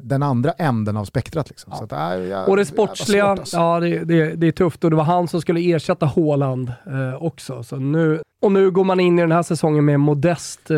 den 0.01 0.23
andra 0.23 0.51
änden 0.51 0.97
av 0.97 1.05
spektrat. 1.05 1.49
Liksom. 1.49 1.73
Ja. 1.73 1.77
Så 1.77 1.83
att, 1.83 2.17
äh, 2.17 2.23
jag, 2.23 2.49
och 2.49 2.57
det 2.57 2.65
sportsliga, 2.65 3.25
alltså. 3.25 3.57
ja 3.57 3.79
det, 3.79 4.05
det, 4.05 4.35
det, 4.35 4.47
är 4.47 4.51
tufft 4.51 4.83
och 4.83 4.89
det 4.89 4.95
var 4.95 5.03
han 5.03 5.27
som 5.27 5.41
skulle 5.41 5.59
ersätta 5.59 6.05
Haaland 6.05 6.69
eh, 6.85 7.23
också. 7.23 7.63
Så 7.63 7.75
nu, 7.75 8.21
och 8.41 8.51
nu 8.51 8.71
går 8.71 8.83
man 8.83 8.99
in 8.99 9.19
i 9.19 9.21
den 9.21 9.31
här 9.31 9.43
säsongen 9.43 9.85
med 9.85 9.99
Modest 9.99 10.71
eh, 10.71 10.77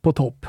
på 0.00 0.12
topp. 0.12 0.46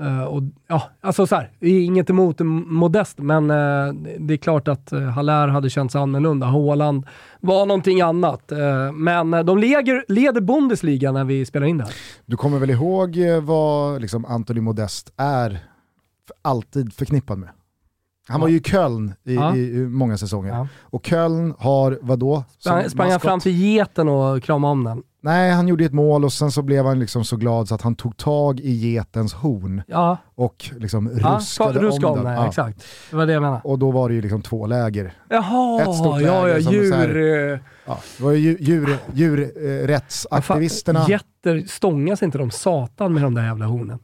Uh, 0.00 0.24
och, 0.24 0.42
ja, 0.68 0.82
alltså 1.00 1.26
så 1.26 1.36
här, 1.36 1.50
det 1.60 1.66
är 1.66 1.84
inget 1.84 2.10
emot 2.10 2.36
Modest, 2.66 3.18
men 3.18 3.50
uh, 3.50 3.94
det 4.18 4.34
är 4.34 4.38
klart 4.38 4.68
att 4.68 4.92
uh, 4.92 5.00
Haller 5.00 5.48
hade 5.48 5.70
känts 5.70 5.96
annorlunda. 5.96 6.46
Haaland 6.46 7.06
var 7.40 7.66
någonting 7.66 8.00
annat. 8.00 8.52
Uh, 8.52 8.92
men 8.92 9.46
de 9.46 9.58
leder, 9.58 10.04
leder 10.08 10.40
Bundesliga 10.40 11.12
när 11.12 11.24
vi 11.24 11.46
spelar 11.46 11.66
in 11.66 11.78
det 11.78 11.84
här. 11.84 11.92
Du 12.26 12.36
kommer 12.36 12.58
väl 12.58 12.70
ihåg 12.70 13.18
vad 13.42 14.00
liksom, 14.00 14.24
Anthony 14.24 14.60
Modest 14.60 15.12
är 15.16 15.58
alltid 16.42 16.92
förknippad 16.92 17.38
med. 17.38 17.48
Han 18.28 18.40
var 18.40 18.48
ju 18.48 18.56
i 18.56 18.60
Köln 18.60 19.14
i, 19.24 19.34
ja. 19.34 19.56
i, 19.56 19.86
många 19.86 20.18
säsonger. 20.18 20.52
Ja. 20.52 20.68
Och 20.80 21.06
Köln 21.06 21.54
har 21.58 21.98
vadå? 22.02 22.44
Sprang, 22.58 22.90
sprang 22.90 23.10
han 23.10 23.20
fram 23.20 23.40
till 23.40 23.52
geten 23.52 24.08
och 24.08 24.42
kramade 24.42 24.72
om 24.72 24.84
den? 24.84 25.02
Nej, 25.20 25.50
han 25.50 25.68
gjorde 25.68 25.84
ett 25.84 25.92
mål 25.92 26.24
och 26.24 26.32
sen 26.32 26.50
så 26.50 26.62
blev 26.62 26.84
han 26.84 26.98
liksom 26.98 27.24
så 27.24 27.36
glad 27.36 27.68
så 27.68 27.74
att 27.74 27.82
han 27.82 27.94
tog 27.94 28.16
tag 28.16 28.60
i 28.60 28.92
getens 28.92 29.34
horn 29.34 29.82
Ja, 29.86 30.16
och 30.34 30.70
liksom 30.76 31.18
ja 31.22 31.36
ruskade 31.36 31.80
ruska 31.80 32.06
om 32.06 32.18
om 32.18 32.24
den. 32.24 32.34
Ja. 32.34 32.46
exakt. 32.48 32.84
Det 33.10 33.16
var 33.16 33.26
det 33.26 33.32
jag 33.32 33.42
menade. 33.42 33.60
Och 33.64 33.78
då 33.78 33.90
var 33.90 34.08
det 34.08 34.14
ju 34.14 34.22
liksom 34.22 34.42
två 34.42 34.66
läger. 34.66 35.12
Jaha, 35.28 35.82
Ett 35.82 35.94
stort 35.94 36.20
ja, 36.20 36.42
läger 36.44 36.58
ja, 36.58 36.70
här- 36.70 36.72
djur... 37.08 37.60
Ja, 37.86 37.98
det 38.18 38.24
var 38.24 38.32
ju 38.32 38.56
djur, 38.60 38.98
djur, 39.12 39.40
eh, 39.56 39.86
rättsaktivisterna. 39.86 41.00
Fan, 41.00 41.10
Getter, 41.10 41.68
stångas 41.68 42.22
inte 42.22 42.38
de 42.38 42.50
satan 42.50 43.14
med 43.14 43.22
de 43.22 43.34
där 43.34 43.44
jävla 43.44 43.66
hornen? 43.66 43.98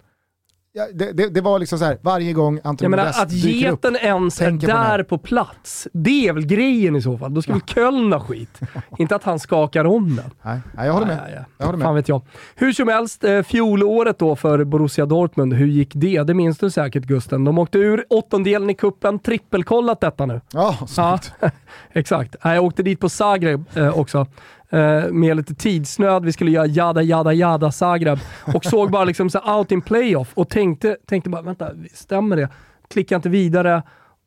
Ja, 0.76 0.86
det, 0.94 1.12
det, 1.12 1.28
det 1.28 1.40
var 1.40 1.58
liksom 1.58 1.78
så 1.78 1.84
här, 1.84 1.98
varje 2.02 2.32
gång 2.32 2.60
Anton 2.64 2.90
menar 2.90 3.04
Modest 3.04 3.20
att 3.20 3.28
dyker 3.30 3.72
upp. 3.72 3.84
geten 3.84 3.96
ens 3.96 4.40
är 4.40 4.44
tänker 4.44 4.66
på 4.66 4.72
där 4.72 5.02
på 5.02 5.18
plats, 5.18 5.88
det 5.92 6.28
är 6.28 6.32
väl 6.32 6.46
grejen 6.46 6.96
i 6.96 7.02
så 7.02 7.18
fall. 7.18 7.34
Då 7.34 7.42
ska 7.42 7.52
väl 7.52 7.62
Köln 7.62 8.12
ha 8.12 8.20
skit. 8.20 8.60
inte 8.98 9.16
att 9.16 9.24
han 9.24 9.38
skakar 9.38 9.84
om 9.84 10.16
den. 10.16 10.30
Nej, 10.42 10.60
nej, 10.74 10.86
jag 10.86 10.92
håller 10.92 11.06
med. 11.06 11.16
Ja, 11.16 11.30
ja, 11.30 11.36
ja. 11.36 11.44
Jag 11.58 11.66
håller 11.66 11.78
med. 11.78 11.84
Fan 11.84 11.94
vet 11.94 12.08
jag. 12.08 12.22
Hur 12.54 12.72
som 12.72 12.88
helst, 12.88 13.24
eh, 13.24 13.42
fjolåret 13.42 14.18
då 14.18 14.36
för 14.36 14.64
Borussia 14.64 15.06
Dortmund, 15.06 15.52
hur 15.52 15.66
gick 15.66 15.90
det? 15.94 16.22
Det 16.22 16.34
minns 16.34 16.58
du 16.58 16.70
säkert 16.70 17.04
Gusten. 17.04 17.44
De 17.44 17.58
åkte 17.58 17.78
ur 17.78 18.04
åttondelen 18.10 18.70
i 18.70 18.74
kuppen, 18.74 19.18
trippelkollat 19.18 20.00
detta 20.00 20.26
nu. 20.26 20.40
Ja, 20.52 20.76
Ja, 20.80 21.18
snyggt. 21.18 21.54
exakt. 21.92 22.36
Nej, 22.44 22.54
Jag 22.54 22.64
åkte 22.64 22.82
dit 22.82 23.00
på 23.00 23.08
Zagreb 23.08 23.64
eh, 23.74 23.98
också. 23.98 24.26
Eh, 24.74 25.12
med 25.12 25.36
lite 25.36 25.54
tidsnöd. 25.54 26.24
Vi 26.24 26.32
skulle 26.32 26.50
göra 26.50 26.66
jada, 26.66 27.02
jada, 27.02 27.32
jada 27.32 27.72
Zagreb. 27.72 28.18
Och 28.54 28.64
såg 28.64 28.90
bara 28.90 29.04
liksom 29.04 29.30
så 29.30 29.38
out 29.38 29.72
in 29.72 29.82
playoff 29.82 30.32
och 30.34 30.48
tänkte, 30.48 30.96
tänkte 31.06 31.30
bara, 31.30 31.42
vänta, 31.42 31.70
stämmer 31.92 32.36
det? 32.36 32.48
Klickade 32.90 33.16
inte 33.16 33.28
vidare. 33.28 33.82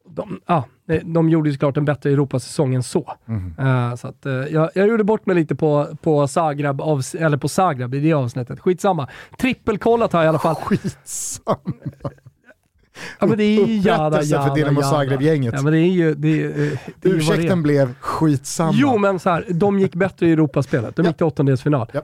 De, 0.09 0.41
ah, 0.45 0.63
de, 0.87 0.99
de 0.99 1.29
gjorde 1.29 1.49
ju 1.49 1.53
såklart 1.53 1.77
en 1.77 1.85
bättre 1.85 2.09
Europasäsong 2.09 2.75
än 2.75 2.83
så. 2.83 3.13
Mhm. 3.25 3.55
Eh, 3.59 3.95
så 3.95 4.07
att, 4.07 4.25
eh, 4.25 4.33
jag, 4.33 4.69
jag 4.73 4.87
gjorde 4.87 5.03
bort 5.03 5.25
mig 5.25 5.35
lite 5.35 5.55
på, 5.55 5.87
på, 6.01 6.27
Zagreb, 6.27 6.81
avs- 6.81 7.25
eller 7.25 7.37
på 7.37 7.47
Zagreb 7.47 7.93
i 7.95 7.99
det 7.99 8.13
avsnittet. 8.13 8.59
Skitsamma. 8.59 9.07
Trippelkollat 9.39 10.13
har 10.13 10.19
jag 10.19 10.25
i 10.25 10.29
alla 10.29 10.39
fall. 10.39 10.55
Skitsamma. 10.55 11.57
Ja, 13.19 13.27
men 13.27 13.37
det 13.37 13.43
är 13.43 13.65
ju 13.67 13.77
jada, 13.77 14.07
Upprättelse 14.07 14.35
jada, 14.35 14.47
för 14.47 14.55
Dinamo. 14.55 14.81
Zagreb-gänget. 14.81 15.53
Ja, 15.57 15.61
men 15.61 15.73
det 15.73 15.79
är 15.79 15.91
ju... 15.91 16.13
Det 16.15 16.43
är, 16.43 16.49
det 17.01 17.09
är. 17.09 17.13
Ursäkten 17.13 17.63
blev 17.63 17.93
skitsamma. 17.99 18.71
Jo, 18.75 18.97
men 18.97 19.19
så 19.19 19.29
här, 19.29 19.45
de 19.49 19.79
gick 19.79 19.95
bättre 19.95 20.27
i 20.27 20.31
Europaspelet. 20.31 20.95
De 20.95 21.01
Ja. 21.05 21.09
gick 21.09 21.17
till 21.17 21.25
åttondelsfinal. 21.25 21.87
Ja. 21.93 22.01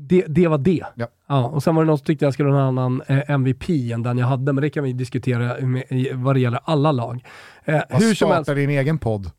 Det, 0.00 0.24
det 0.28 0.48
var 0.48 0.58
det. 0.58 0.84
Ja. 1.28 1.44
och 1.46 1.62
sen 1.62 1.74
var 1.74 1.82
det 1.82 1.86
någon 1.86 1.98
som 1.98 2.04
tyckte 2.04 2.24
jag 2.24 2.34
skulle 2.34 2.48
ha 2.50 2.58
en 2.60 2.78
annan 2.78 3.02
eh, 3.06 3.30
MVP 3.30 3.68
än 3.92 4.02
den 4.02 4.18
jag 4.18 4.26
hade, 4.26 4.52
men 4.52 4.62
det 4.62 4.70
kan 4.70 4.84
vi 4.84 4.92
diskutera 4.92 5.66
med, 5.66 5.82
i- 5.90 6.10
vad 6.12 6.36
det 6.36 6.40
gäller 6.40 6.60
alla 6.64 6.92
lag. 6.92 7.24
Eh, 7.64 7.80
hur 7.88 8.14
som 8.14 8.30
helst, 8.30 8.54
din 8.54 8.70
egen 8.70 8.98
podd? 8.98 9.30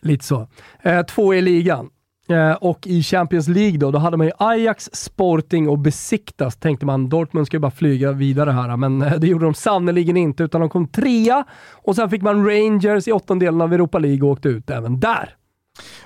lite 0.00 0.24
så. 0.24 0.48
Eh, 0.82 1.02
två 1.02 1.34
i 1.34 1.40
ligan. 1.40 1.90
Eh, 2.28 2.52
och 2.52 2.86
i 2.86 3.02
Champions 3.02 3.48
League 3.48 3.78
då, 3.78 3.90
då 3.90 3.98
hade 3.98 4.16
man 4.16 4.26
ju 4.26 4.32
Ajax, 4.38 4.90
Sporting 4.92 5.68
och 5.68 5.78
Besiktas. 5.78 6.56
Tänkte 6.56 6.86
man, 6.86 7.08
Dortmund 7.08 7.46
ska 7.46 7.56
ju 7.56 7.60
bara 7.60 7.70
flyga 7.70 8.12
vidare 8.12 8.50
här, 8.50 8.76
men 8.76 9.02
eh, 9.02 9.12
det 9.12 9.26
gjorde 9.26 9.44
de 9.44 9.54
sannerligen 9.54 10.16
inte, 10.16 10.42
utan 10.42 10.60
de 10.60 10.70
kom 10.70 10.88
trea. 10.88 11.44
Och 11.72 11.96
sen 11.96 12.10
fick 12.10 12.22
man 12.22 12.46
Rangers 12.46 13.08
i 13.08 13.12
åttondelen 13.12 13.60
av 13.60 13.72
Europa 13.72 13.98
League 13.98 14.22
och 14.22 14.32
åkte 14.32 14.48
ut 14.48 14.70
även 14.70 15.00
där. 15.00 15.34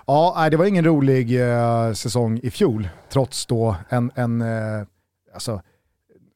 Ja, 0.06 0.34
nej, 0.36 0.50
det 0.50 0.56
var 0.56 0.64
ingen 0.64 0.84
rolig 0.84 1.40
eh, 1.40 1.92
säsong 1.92 2.40
i 2.42 2.50
fjol, 2.50 2.88
trots 3.12 3.46
då 3.46 3.76
en, 3.88 4.10
en 4.14 4.42
eh, 4.42 4.86
alltså, 5.34 5.60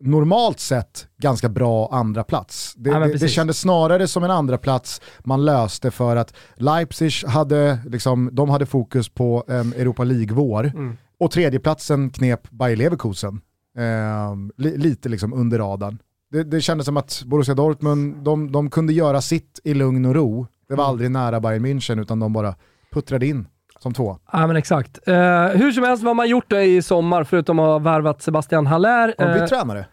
normalt 0.00 0.60
sett 0.60 1.06
ganska 1.22 1.48
bra 1.48 1.88
andra 1.92 2.24
plats. 2.24 2.74
Det, 2.76 2.90
Ja, 2.90 2.98
det, 2.98 3.28
kändes 3.28 3.60
snarare 3.60 4.08
som 4.08 4.24
en 4.24 4.30
andra 4.30 4.58
plats 4.58 5.00
man 5.24 5.44
löste 5.44 5.90
för 5.90 6.16
att 6.16 6.34
Leipzig 6.56 7.10
hade, 7.26 7.78
liksom, 7.86 8.30
de 8.32 8.50
hade 8.50 8.66
fokus 8.66 9.08
på 9.08 9.44
en 9.48 9.72
Europa 9.72 10.04
League-vår 10.04 10.64
Mm. 10.74 10.96
och 11.20 11.30
tredjeplatsen 11.30 12.10
knep 12.10 12.50
Bayer 12.50 12.76
Leverkusen. 12.76 13.40
Eh, 13.78 14.34
li, 14.56 14.76
lite 14.76 15.08
liksom 15.08 15.32
under 15.32 15.58
radarn. 15.58 15.98
Det, 16.30 16.42
det 16.42 16.60
kändes 16.60 16.86
som 16.86 16.96
att 16.96 17.22
Borussia 17.26 17.54
Dortmund, 17.54 18.24
de, 18.24 18.52
de 18.52 18.70
kunde 18.70 18.92
göra 18.92 19.20
sitt 19.20 19.60
i 19.64 19.74
lugn 19.74 20.04
och 20.04 20.14
ro. 20.14 20.46
Det 20.68 20.74
var 20.74 20.84
Mm. 20.84 20.90
aldrig 20.90 21.10
nära 21.10 21.40
Bayern 21.40 21.66
München 21.66 22.00
utan 22.00 22.20
de 22.20 22.32
bara 22.32 22.54
puttrade 22.92 23.26
in 23.26 23.46
som 23.86 23.94
två. 23.94 24.18
Ja 24.32 24.46
men 24.46 24.56
exakt. 24.56 25.08
Eh, 25.08 25.46
hur 25.46 25.72
som 25.72 25.84
helst, 25.84 26.02
vad 26.02 26.10
har 26.10 26.14
man 26.14 26.28
gjort 26.28 26.44
då 26.50 26.56
i 26.60 26.82
sommar 26.82 27.24
förutom 27.24 27.58
att 27.58 27.66
ha 27.66 27.78
värvat 27.78 28.22
Sebastian 28.22 28.66
Haller? 28.66 29.06
Har 29.06 29.14
de 29.18 29.22
Eh, 29.24 29.30
blivit 29.32 29.50
tränare? 29.50 29.86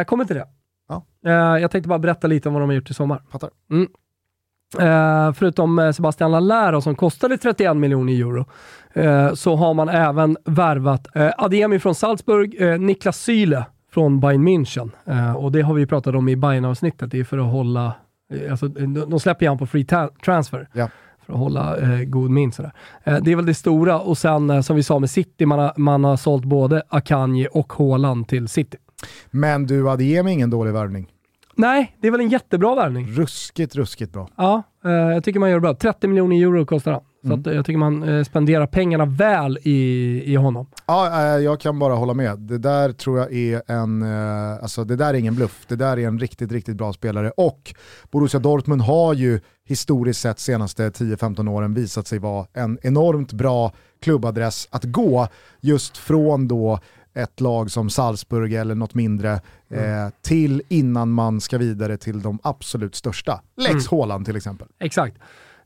eh, 0.00 0.04
kommer 0.04 0.24
till 0.24 0.36
det. 0.36 0.46
Ja. 0.88 1.04
Eh, 1.26 1.32
jag 1.62 1.70
tänkte 1.70 1.88
bara 1.88 1.98
berätta 1.98 2.26
lite 2.26 2.48
om 2.48 2.54
vad 2.54 2.62
de 2.62 2.68
har 2.68 2.74
gjort 2.76 2.90
i 2.90 2.94
sommar. 2.94 3.22
Fattar. 3.32 3.50
Eh, 4.80 5.32
förutom 5.32 5.78
eh, 5.78 5.92
Sebastian 5.92 6.32
Haller 6.32 6.80
som 6.80 6.94
kostade 6.94 7.36
31 7.38 7.76
miljoner 7.76 8.12
euro, 8.12 8.44
eh, 8.92 9.34
så 9.34 9.56
har 9.56 9.74
man 9.74 9.88
även 9.88 10.36
värvat 10.44 11.16
eh, 11.16 11.30
Ademi 11.38 11.78
från 11.78 11.94
Salzburg, 11.94 12.56
eh, 12.62 12.78
Niklas 12.78 13.18
Syle 13.18 13.64
från 13.92 14.20
Bayern 14.20 14.48
München. 14.48 14.90
Eh, 15.06 15.36
och 15.36 15.52
det 15.52 15.60
har 15.62 15.74
vi 15.74 15.86
pratat 15.86 16.14
om 16.14 16.28
i 16.28 16.36
Bayern-avsnittet. 16.36 17.10
Det 17.10 17.20
är 17.20 17.24
för 17.24 17.38
att 17.38 17.52
hålla, 17.52 17.92
eh, 18.34 18.50
alltså, 18.50 18.68
de, 18.68 19.20
släpper 19.20 19.44
ju 19.44 19.48
han 19.50 19.58
på 19.58 19.66
free 19.66 19.86
transfer. 20.24 20.68
Ja. 20.72 20.88
För 21.26 21.32
att 21.32 21.38
hålla 21.38 21.76
eh, 21.76 22.04
god 22.04 22.30
min. 22.30 22.52
Sådär. 22.52 22.72
Eh, 23.04 23.18
det 23.22 23.32
är 23.32 23.36
väl 23.36 23.46
det 23.46 23.54
stora 23.54 24.00
och 24.00 24.18
sen 24.18 24.50
eh, 24.50 24.60
som 24.60 24.76
vi 24.76 24.82
sa 24.82 24.98
med 24.98 25.10
City, 25.10 25.46
man 25.46 25.58
har, 25.58 25.72
man 25.76 26.04
har 26.04 26.16
sålt 26.16 26.44
både 26.44 26.82
Akanji 26.88 27.48
och 27.52 27.72
Haaland 27.72 28.28
till 28.28 28.48
City. 28.48 28.76
Men 29.30 29.66
du, 29.66 29.90
Adeyemi 29.90 30.30
är 30.30 30.34
ingen 30.34 30.50
dålig 30.50 30.72
värvning. 30.72 31.06
Nej, 31.54 31.96
det 32.00 32.06
är 32.06 32.10
väl 32.10 32.20
en 32.20 32.28
jättebra 32.28 32.74
värvning. 32.74 33.06
Ruskigt, 33.06 33.76
ruskigt 33.76 34.12
bra. 34.12 34.28
Ja, 34.36 34.62
eh, 34.84 34.90
jag 34.90 35.24
tycker 35.24 35.40
man 35.40 35.50
gör 35.50 35.56
det 35.56 35.60
bra. 35.60 35.74
30 35.74 36.08
miljoner 36.08 36.36
euro 36.36 36.66
kostar 36.66 36.92
han. 36.92 37.02
Så 37.22 37.26
Mm. 37.28 37.40
att, 37.40 37.46
eh, 37.46 37.52
jag 37.52 37.64
tycker 37.64 37.78
man 37.78 38.02
eh, 38.02 38.24
spenderar 38.24 38.66
pengarna 38.66 39.04
väl 39.06 39.58
i, 39.62 39.72
i 40.32 40.34
honom. 40.36 40.66
Ja, 40.86 41.20
eh, 41.36 41.42
jag 41.44 41.60
kan 41.60 41.78
bara 41.78 41.94
hålla 41.94 42.14
med. 42.14 42.38
Det 42.38 42.58
där 42.58 42.92
tror 42.92 43.18
jag 43.18 43.32
är 43.32 43.62
en, 43.66 44.02
alltså 44.62 44.84
det 44.84 44.96
där 44.96 45.08
är 45.14 45.18
ingen 45.18 45.34
bluff. 45.34 45.64
Det 45.68 45.76
där 45.76 45.98
är 45.98 46.06
en 46.08 46.18
riktigt, 46.18 46.52
riktigt 46.52 46.76
bra 46.76 46.92
spelare. 46.92 47.30
Och 47.36 47.74
Borussia 48.10 48.40
Dortmund 48.40 48.82
har 48.82 49.14
ju 49.14 49.40
historiskt 49.64 50.20
sett 50.20 50.38
senaste 50.38 50.90
10-15 50.90 51.48
åren 51.48 51.74
visat 51.74 52.06
sig 52.06 52.18
vara 52.18 52.46
en 52.52 52.78
enormt 52.82 53.32
bra 53.32 53.72
klubbadress 54.02 54.68
att 54.70 54.84
gå 54.84 55.28
just 55.60 55.96
från 55.96 56.48
då 56.48 56.78
ett 57.14 57.40
lag 57.40 57.70
som 57.70 57.90
Salzburg 57.90 58.52
eller 58.54 58.74
något 58.74 58.94
mindre 58.94 59.32
eh, 59.70 59.80
till 60.22 60.62
innan 60.68 61.10
man 61.10 61.40
ska 61.40 61.58
vidare 61.58 61.96
till 61.96 62.22
de 62.22 62.38
absolut 62.42 62.94
största. 62.94 63.40
Lex 63.56 63.70
Mm. 63.70 63.82
Haaland 63.90 64.26
till 64.26 64.36
exempel. 64.36 64.68
Exakt. 64.80 65.16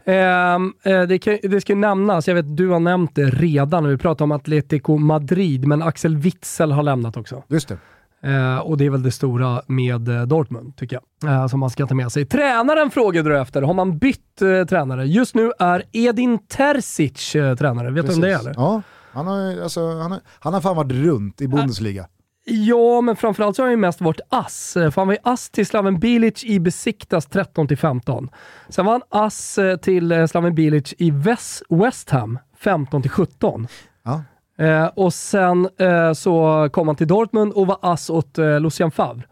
Ehm, 0.07 0.73
eh, 0.83 1.03
det, 1.03 1.19
kan, 1.19 1.39
det 1.43 1.61
ska 1.61 1.73
ju 1.73 1.79
nämnas, 1.79 2.29
jag 2.29 2.35
vet 2.35 2.57
du 2.57 2.69
har 2.69 2.81
nämnt 2.81 3.15
det 3.15 3.31
redan 3.31 3.83
när 3.83 3.91
vi 3.91 3.99
pratar 3.99 4.25
om 4.25 4.33
Atletico 4.33 4.99
Madrid, 4.99 5.67
men 5.67 5.83
Axel 5.83 6.17
Witzel 6.17 6.73
har 6.73 6.83
lämnat 6.83 7.17
också. 7.17 7.43
Just 7.49 7.69
det. 7.69 7.79
Eh, 8.23 8.59
och 8.59 8.77
det 8.77 8.87
är 8.87 8.91
väl 8.91 9.03
det 9.03 9.11
stora 9.11 9.63
med 9.67 10.09
eh, 10.09 10.23
Dortmund, 10.23 10.77
tycker 10.77 11.01
jag. 11.21 11.33
Eh, 11.33 11.47
som 11.47 11.61
man 11.61 11.71
ska 11.71 11.87
ta 11.87 11.95
med 11.95 12.13
sig. 12.13 12.27
Tränaren 12.27 12.91
frågade 12.91 13.31
du 13.31 13.39
efter. 13.39 13.63
Har 13.63 13.75
man 13.75 13.99
bytt 13.99 14.37
tränare? 14.69 15.07
Just 15.07 15.35
nu 15.35 15.53
är 15.59 15.83
Edin 15.93 16.39
Terzic 16.39 17.33
tränare. 17.33 17.91
Vet 17.91 18.07
du 18.07 18.15
om 18.15 18.21
det 18.21 18.33
är 18.33 18.39
eller? 18.39 18.55
Ja, 18.57 18.83
han 19.13 19.27
har, 19.27 19.63
alltså, 19.63 19.81
han, 19.81 20.13
har, 20.13 20.21
han 20.39 20.55
har 20.55 20.61
fan 20.61 20.77
varit 20.77 20.93
runt 20.93 21.41
i 21.41 21.49
Bundesliga. 21.49 22.07
Ja, 22.49 23.01
men 23.01 23.17
framförallt 23.17 23.57
så 23.57 23.63
har 23.63 23.67
han 23.67 23.73
ju 23.73 23.77
mest 23.77 24.01
varit 24.01 24.21
ass. 24.29 24.77
Eh, 24.77 24.91
För 24.91 25.01
han 25.01 25.07
var 25.09 25.15
ju 25.15 25.21
ass 25.23 25.51
till 25.51 25.67
Slaven 25.67 25.99
Bilic 25.99 26.45
i 26.45 26.61
Besiktas 26.61 27.29
13-15. 27.29 28.29
Sen 28.69 28.85
var 28.87 28.93
han 28.93 29.03
ass 29.25 29.59
eh, 29.59 29.77
till 29.77 30.13
eh, 30.13 30.27
Slaven 30.27 30.55
Bilic 30.55 30.95
i 30.99 31.11
West, 31.11 31.63
West 31.69 32.11
Ham 32.11 32.39
15-17. 32.63 33.69
Ja. 34.03 34.23
Eh, 34.65 34.87
och 34.87 35.15
sen 35.15 35.69
eh, 35.79 36.13
så 36.13 36.69
kom 36.73 36.87
han 36.89 36.97
till 36.97 37.07
Dortmund 37.07 37.53
och 37.53 37.67
var 37.67 37.79
ass 37.83 38.11
åt 38.11 38.39
eh, 38.39 38.61
Lucien 38.61 38.91
Favre. 38.91 39.23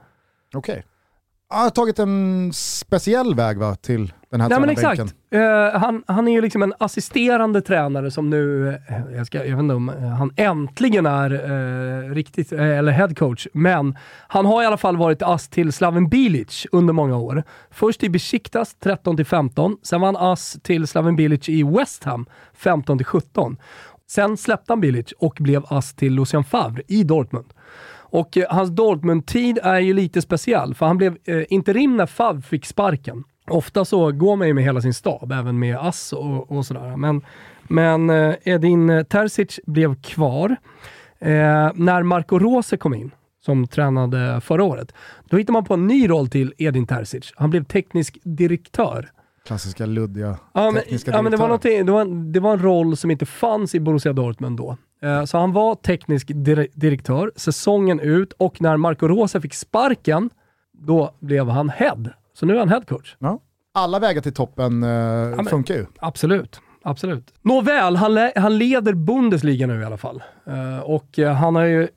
Okej. 0.55 0.85
Han 1.48 1.62
har 1.62 1.70
tagit 1.70 1.98
en 1.98 2.50
speciell 2.55 3.35
väg 3.35 3.59
va, 3.59 3.74
till 3.74 4.12
den 4.35 4.40
här 4.40 4.49
Nej 4.49 4.61
men 4.61 4.70
exakt. 4.70 5.14
Eh, 5.31 5.81
han, 5.81 6.03
han 6.07 6.29
är 6.29 6.33
ju 6.33 6.40
liksom 6.40 6.62
en 6.62 6.75
assisterande 6.79 7.61
tränare 7.61 8.11
som 8.11 8.31
nu, 8.31 8.68
eh, 8.68 9.16
jag, 9.16 9.27
ska, 9.27 9.38
jag 9.38 9.57
vet 9.57 9.62
inte 9.62 9.75
om 9.75 9.88
eh, 9.88 10.09
han 10.09 10.33
äntligen 10.37 11.07
är 11.07 11.31
eh, 11.31 12.14
riktigt, 12.14 12.53
eh, 12.53 12.79
eller 12.79 12.92
head 12.92 13.14
coach, 13.14 13.47
men 13.53 13.99
han 14.29 14.47
har 14.47 14.62
i 14.62 14.66
alla 14.66 14.77
fall 14.77 14.97
varit 14.97 15.23
ass 15.23 15.49
till 15.49 15.73
Slaven 15.73 16.09
Bilic 16.09 16.66
under 16.73 16.92
många 16.92 17.16
år. 17.16 17.42
Först 17.70 18.03
i 18.03 18.09
Besiktas 18.09 18.77
13-15, 18.81 19.77
sen 19.83 20.01
var 20.01 20.09
han 20.09 20.16
ass 20.33 20.59
till 20.62 20.87
Slaven 20.87 21.16
Bilic 21.16 21.49
i 21.49 21.62
West 21.62 22.05
Ham 22.05 22.27
15-17. 22.62 23.57
Sen 24.07 24.37
släppte 24.37 24.73
han 24.73 24.81
Bilic 24.81 25.12
och 25.18 25.37
blev 25.40 25.64
ass 25.68 25.94
till 25.94 26.14
Lucien 26.14 26.44
Favre 26.44 26.83
i 26.88 27.05
Dortmund. 27.05 27.53
Och 27.97 28.38
hans 28.49 28.70
Dortmund-tid 28.70 29.59
är 29.62 29.79
ju 29.79 29.92
lite 29.92 30.23
speciell, 30.23 30.75
för 30.75 30.87
han 30.87 30.97
blev 30.97 31.16
interim 31.49 31.97
när 31.97 32.07
Favre 32.07 32.42
fick 32.42 32.66
sparken. 32.66 33.25
Ofta 33.50 33.85
så 33.85 34.12
går 34.12 34.37
man 34.37 34.46
ju 34.46 34.54
med 34.54 34.64
hela 34.64 34.80
sin 34.80 34.94
stab, 34.94 35.33
även 35.33 35.59
med 35.59 35.78
Ass 35.78 36.12
och, 36.12 36.52
och 36.52 36.66
sådär. 36.66 36.96
Men, 36.96 37.22
men 37.62 38.11
eh, 38.11 38.35
Edin 38.42 39.04
Terzic 39.09 39.61
blev 39.66 40.00
kvar. 40.02 40.57
Eh, 41.18 41.70
när 41.74 42.02
Marco 42.02 42.38
Rose 42.38 42.76
kom 42.76 42.94
in, 42.94 43.11
som 43.44 43.66
tränade 43.66 44.40
förra 44.40 44.64
året, 44.64 44.92
då 45.24 45.37
hittade 45.37 45.52
man 45.52 45.64
på 45.64 45.74
en 45.74 45.87
ny 45.87 46.09
roll 46.09 46.28
till 46.28 46.54
Edin 46.59 46.87
Terzic. 46.87 47.33
Han 47.37 47.50
blev 47.50 47.64
teknisk 47.64 48.18
direktör. 48.22 49.11
Klassiska 49.46 49.87
luddiga 49.87 50.38
Ja, 50.52 50.70
men, 50.70 50.83
tekniska 50.83 51.11
ja, 51.11 51.22
men 51.22 51.33
det, 51.33 51.38
var 51.38 51.85
det, 51.85 51.92
var 51.92 52.00
en, 52.00 52.33
det 52.33 52.40
var 52.40 52.52
en 52.52 52.62
roll 52.62 52.96
som 52.96 53.11
inte 53.11 53.26
fanns 53.26 53.74
i 53.74 53.80
Borussia 53.80 54.12
Dortmund 54.12 54.57
då. 54.59 54.76
Eh, 55.02 55.24
så 55.24 55.38
han 55.38 55.52
var 55.52 55.74
teknisk 55.74 56.30
dir 56.35 56.68
direktör 56.74 57.33
säsongen 57.37 58.00
ut 58.00 58.33
och 58.33 58.61
när 58.61 58.76
Marco 58.76 59.09
Rosa 59.09 59.40
fick 59.40 59.54
sparken, 59.54 60.30
då 60.72 61.14
blev 61.20 61.48
han 61.48 61.70
head. 61.70 62.11
Så 62.35 62.47
nu 62.47 62.55
är 62.55 62.59
han 62.59 62.68
headcoach. 62.68 63.16
Ja. 63.18 63.40
Alla 63.75 63.99
vägar 63.99 64.23
till 64.23 64.35
toppen 64.35 64.83
eh, 64.83 64.90
ja, 64.90 65.44
funkar 65.44 65.75
ju. 65.75 65.87
Absolut. 65.99 66.61
Absolut. 66.87 67.35
Nåväl, 67.42 67.97
han, 67.97 68.14
le 68.14 68.33
han 68.37 68.59
leder 68.59 68.92
Bundesliga 68.92 69.66
nu 69.66 69.81
i 69.81 69.85
alla 69.85 69.97
fall. 69.97 70.23
Uh, 70.49 70.79
och 70.79 71.18
uh, 71.18 71.29
han 71.29 71.55
har 71.55 71.64
ju 71.64 71.83
uh, 71.83 71.88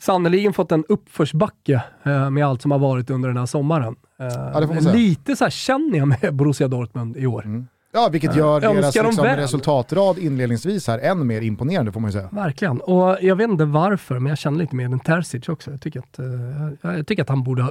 sannerligen 0.00 0.52
fått 0.52 0.72
en 0.72 0.84
uppförsbacke 0.88 1.82
med 2.30 2.46
allt 2.46 2.62
som 2.62 2.70
har 2.70 2.78
varit 2.78 3.10
under 3.10 3.28
den 3.28 3.38
här 3.38 3.46
sommaren. 3.46 3.96
Ja, 4.18 4.60
lite 4.80 5.36
så 5.36 5.50
känner 5.50 5.98
jag 5.98 6.08
med 6.08 6.34
Borussia 6.34 6.68
Dortmund 6.68 7.16
i 7.16 7.26
år. 7.26 7.44
Mm. 7.44 7.66
Ja, 7.92 8.08
vilket 8.12 8.36
gör 8.36 8.64
äh, 8.64 8.72
deras 8.72 8.94
liksom, 8.94 9.24
resultatrad 9.24 10.18
inledningsvis 10.18 10.88
här 10.88 10.98
än 10.98 11.26
mer 11.26 11.40
imponerande 11.40 11.92
får 11.92 12.00
man 12.00 12.08
ju 12.08 12.12
säga. 12.12 12.28
Verkligen, 12.32 12.80
och 12.80 13.18
jag 13.20 13.36
vet 13.36 13.50
inte 13.50 13.64
varför, 13.64 14.18
men 14.18 14.30
jag 14.30 14.38
känner 14.38 14.58
lite 14.58 14.76
med 14.76 14.92
en 14.92 15.00
Terzic 15.00 15.48
också. 15.48 15.70
Jag 15.70 15.80
tycker 15.80 16.00
att, 16.00 16.18
uh, 16.18 16.96
jag 16.96 17.06
tycker 17.06 17.22
att 17.22 17.28
han, 17.28 17.42
borde, 17.42 17.68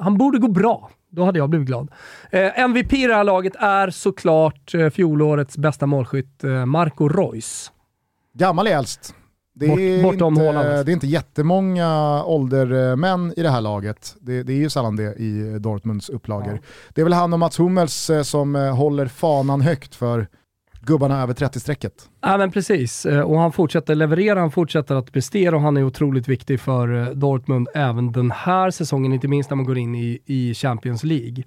han 0.00 0.18
borde 0.18 0.38
gå 0.38 0.48
bra. 0.48 0.90
Då 1.10 1.24
hade 1.24 1.38
jag 1.38 1.50
blivit 1.50 1.66
glad. 1.66 1.90
Uh, 2.34 2.60
MVP 2.60 2.92
i 2.92 3.06
det 3.06 3.14
här 3.14 3.24
laget 3.24 3.56
är 3.56 3.90
såklart 3.90 4.74
uh, 4.74 4.90
fjolårets 4.90 5.58
bästa 5.58 5.86
målskytt, 5.86 6.42
Marco 6.66 7.08
Reus. 7.08 7.72
Gammal 8.34 8.66
är 8.66 8.76
äldst. 8.76 9.14
Det 9.60 9.66
är, 9.66 10.02
Bort, 10.02 10.14
inte, 10.14 10.82
det 10.82 10.90
är 10.90 10.92
inte 10.92 11.06
jättemånga 11.06 12.22
åldermän 12.24 13.34
i 13.36 13.42
det 13.42 13.50
här 13.50 13.60
laget. 13.60 14.16
Det, 14.20 14.42
det 14.42 14.52
är 14.52 14.56
ju 14.56 14.70
sällan 14.70 14.96
det 14.96 15.14
i 15.14 15.58
Dortmunds 15.58 16.08
upplagor. 16.08 16.52
Ja. 16.52 16.68
Det 16.94 17.00
är 17.00 17.04
väl 17.04 17.12
han 17.12 17.32
och 17.32 17.38
Mats 17.38 17.58
Hummels 17.58 18.10
eh, 18.10 18.22
som 18.22 18.56
eh, 18.56 18.76
håller 18.76 19.06
fanan 19.06 19.60
högt 19.60 19.94
för 19.94 20.26
gubbarna 20.80 21.22
över 21.22 21.34
30-strecket. 21.34 21.92
Ja 22.20 22.38
men 22.38 22.50
precis, 22.50 23.06
eh, 23.06 23.20
och 23.20 23.38
han 23.38 23.52
fortsätter 23.52 23.94
leverera, 23.94 24.40
han 24.40 24.50
fortsätter 24.50 24.94
att 24.94 25.12
prestera 25.12 25.56
och 25.56 25.62
han 25.62 25.76
är 25.76 25.84
otroligt 25.84 26.28
viktig 26.28 26.60
för 26.60 27.14
Dortmund 27.14 27.68
även 27.74 28.12
den 28.12 28.30
här 28.30 28.70
säsongen, 28.70 29.12
inte 29.12 29.28
minst 29.28 29.50
när 29.50 29.56
man 29.56 29.66
går 29.66 29.78
in 29.78 29.94
i, 29.94 30.18
i 30.26 30.54
Champions 30.54 31.04
League. 31.04 31.44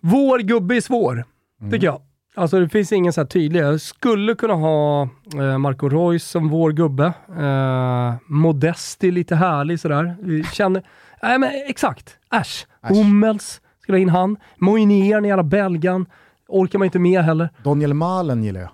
Vår 0.00 0.38
gubbe 0.38 0.76
är 0.76 0.80
svår, 0.80 1.24
mm. 1.60 1.72
tycker 1.72 1.86
jag. 1.86 2.00
Alltså 2.34 2.60
det 2.60 2.68
finns 2.68 2.92
ingen 2.92 3.12
så 3.12 3.20
här 3.20 3.26
tydlig. 3.26 3.60
Jag 3.60 3.80
skulle 3.80 4.34
kunna 4.34 4.54
ha 4.54 5.08
eh, 5.34 5.58
Marco 5.58 5.88
Reus 5.88 6.24
som 6.24 6.48
vår 6.48 6.72
gubbe. 6.72 7.12
Eh, 7.38 8.14
Modesti 8.26 9.10
lite 9.10 9.36
härlig 9.36 9.80
sådär. 9.80 10.16
Vi 10.20 10.44
känner, 10.44 10.82
nej 11.22 11.38
men 11.38 11.50
exakt. 11.66 12.16
Äsch. 12.34 12.66
Hummels, 12.80 13.60
skulle 13.82 13.98
ha 13.98 14.02
in 14.02 14.08
han. 14.08 14.36
Moinier, 14.56 15.20
jävla 15.20 15.42
belgan. 15.42 16.06
Orkar 16.48 16.78
man 16.78 16.86
inte 16.86 16.98
med 16.98 17.22
heller. 17.24 17.48
Daniel 17.64 17.94
Malen 17.94 18.44
gillar 18.44 18.60
jag. 18.60 18.70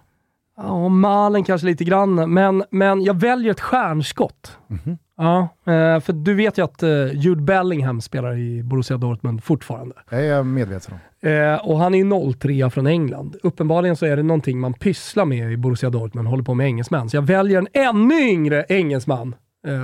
Ja, 0.57 0.89
Malen 0.89 1.45
kanske 1.45 1.67
lite 1.67 1.85
grann, 1.85 2.33
men, 2.33 2.65
men 2.71 3.03
jag 3.03 3.21
väljer 3.21 3.51
ett 3.51 3.61
stjärnskott. 3.61 4.59
Mm 4.71 4.83
-hmm. 4.85 4.99
Ja, 5.17 5.49
eh, 5.73 6.01
för 6.01 6.13
du 6.13 6.35
vet 6.35 6.59
ju 6.59 6.65
att 6.65 6.83
eh, 6.83 7.13
Jude 7.13 7.43
Bellingham 7.43 8.01
spelar 8.01 8.37
i 8.39 8.63
Borussia 8.63 8.97
Dortmund 8.97 9.45
fortfarande. 9.45 9.95
Det 10.11 10.17
är 10.17 10.23
jag 10.23 10.47
medveten 10.47 10.95
om. 10.95 11.01
Eh, 11.21 11.55
och 11.55 11.79
han 11.79 11.95
är 11.95 11.99
ju 11.99 12.33
03 12.33 12.71
från 12.71 12.87
England. 12.87 13.37
Uppenbarligen 13.43 13.97
så 13.97 14.07
är 14.07 14.17
det 14.17 14.23
någonting 14.23 14.61
man 14.61 14.75
pysslar 14.75 15.25
med 15.25 15.53
i 15.53 15.57
Borussia 15.57 15.91
Dortmund, 15.91 16.29
håller 16.29 16.45
på 16.45 16.55
med 16.55 16.67
engelsmän. 16.67 17.11
Så 17.11 17.17
jag 17.17 17.23
väljer 17.23 17.59
en 17.59 17.69
ännu 17.73 18.21
yngre 18.21 18.65
engelsman 18.69 19.35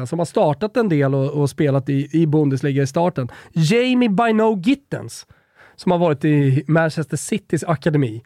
som 0.06 0.18
har 0.18 0.26
startat 0.26 0.76
en 0.76 0.88
del 0.88 1.14
och, 1.14 1.30
och 1.30 1.50
spelat 1.50 1.88
i, 1.88 2.08
i 2.12 2.26
Bundesliga 2.26 2.82
i 2.82 2.86
starten. 2.86 3.28
Jamie 3.52 4.08
Bino 4.08 4.60
Gittens, 4.60 5.26
som 5.76 5.92
har 5.92 5.98
varit 5.98 6.24
i 6.24 6.64
Manchester 6.68 7.16
Citys 7.16 7.64
akademi. 7.64 8.22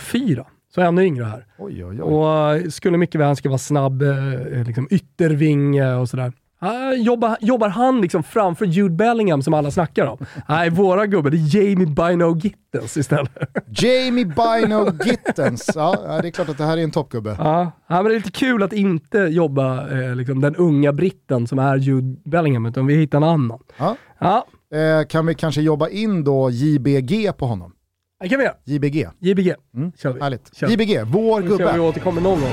04. 0.00 0.46
Så 0.74 0.80
ännu 0.80 1.04
yngre 1.04 1.24
här. 1.24 1.46
Oj, 1.58 1.84
oj, 1.84 2.02
oj. 2.02 2.02
Och 2.02 2.54
eh, 2.54 2.68
skulle 2.68 2.98
mycket 2.98 3.20
väl 3.20 3.36
ska 3.36 3.48
vara 3.48 3.58
snabb, 3.58 4.02
eh, 4.02 4.64
liksom 4.66 4.88
yttervinge 4.90 5.94
och 5.94 6.08
sådär. 6.08 6.32
Uh, 6.62 7.02
jobbar, 7.02 7.36
jobbar 7.40 7.68
han 7.68 8.00
liksom 8.00 8.22
framför 8.22 8.66
Jude 8.66 8.94
Bellingham 8.94 9.42
som 9.42 9.54
alla 9.54 9.70
snackar 9.70 10.06
om? 10.06 10.26
Nej, 10.48 10.70
våra 10.70 11.06
gubbar, 11.06 11.30
det 11.30 11.36
är 11.36 11.56
Jamie 11.56 11.86
Bino 11.86 12.38
Gittens 12.38 12.96
istället. 12.96 13.32
Jamie 13.68 14.24
Bino 14.24 15.04
Gittens, 15.04 15.70
ja 15.74 16.18
det 16.22 16.28
är 16.28 16.30
klart 16.30 16.48
att 16.48 16.58
det 16.58 16.64
här 16.64 16.76
är 16.76 16.82
en 16.82 16.90
toppgubbe. 16.90 17.36
Ja, 17.38 17.72
men 17.86 18.04
det 18.04 18.10
är 18.10 18.14
lite 18.14 18.30
kul 18.30 18.62
att 18.62 18.72
inte 18.72 19.18
jobba 19.18 19.88
eh, 19.90 20.16
liksom, 20.16 20.40
den 20.40 20.56
unga 20.56 20.92
britten 20.92 21.46
som 21.46 21.58
är 21.58 21.76
Jude 21.76 22.16
Bellingham, 22.24 22.66
utan 22.66 22.86
vi 22.86 22.94
hittar 22.94 23.18
en 23.18 23.24
annan. 23.24 23.58
Ja. 23.78 23.96
ja. 24.18 24.46
Eh, 24.78 25.06
kan 25.06 25.26
vi 25.26 25.34
kanske 25.34 25.60
jobba 25.60 25.88
in 25.88 26.24
då 26.24 26.50
JBG 26.50 27.32
på 27.36 27.46
honom? 27.46 27.72
Det 28.20 28.28
kan 28.28 28.38
vi 28.38 28.44
göra. 28.44 28.54
JBG. 28.64 29.08
JBG. 29.18 29.54
Mm. 29.74 29.92
Kör 29.98 30.12
vi. 30.12 30.20
Härligt. 30.20 30.56
Kör. 30.56 30.68
JBG, 30.68 31.02
vår 31.04 31.42
gubbe. 31.42 31.72
Vi 31.74 31.80
återkommer 31.80 32.20
någon 32.20 32.40
gång. 32.40 32.52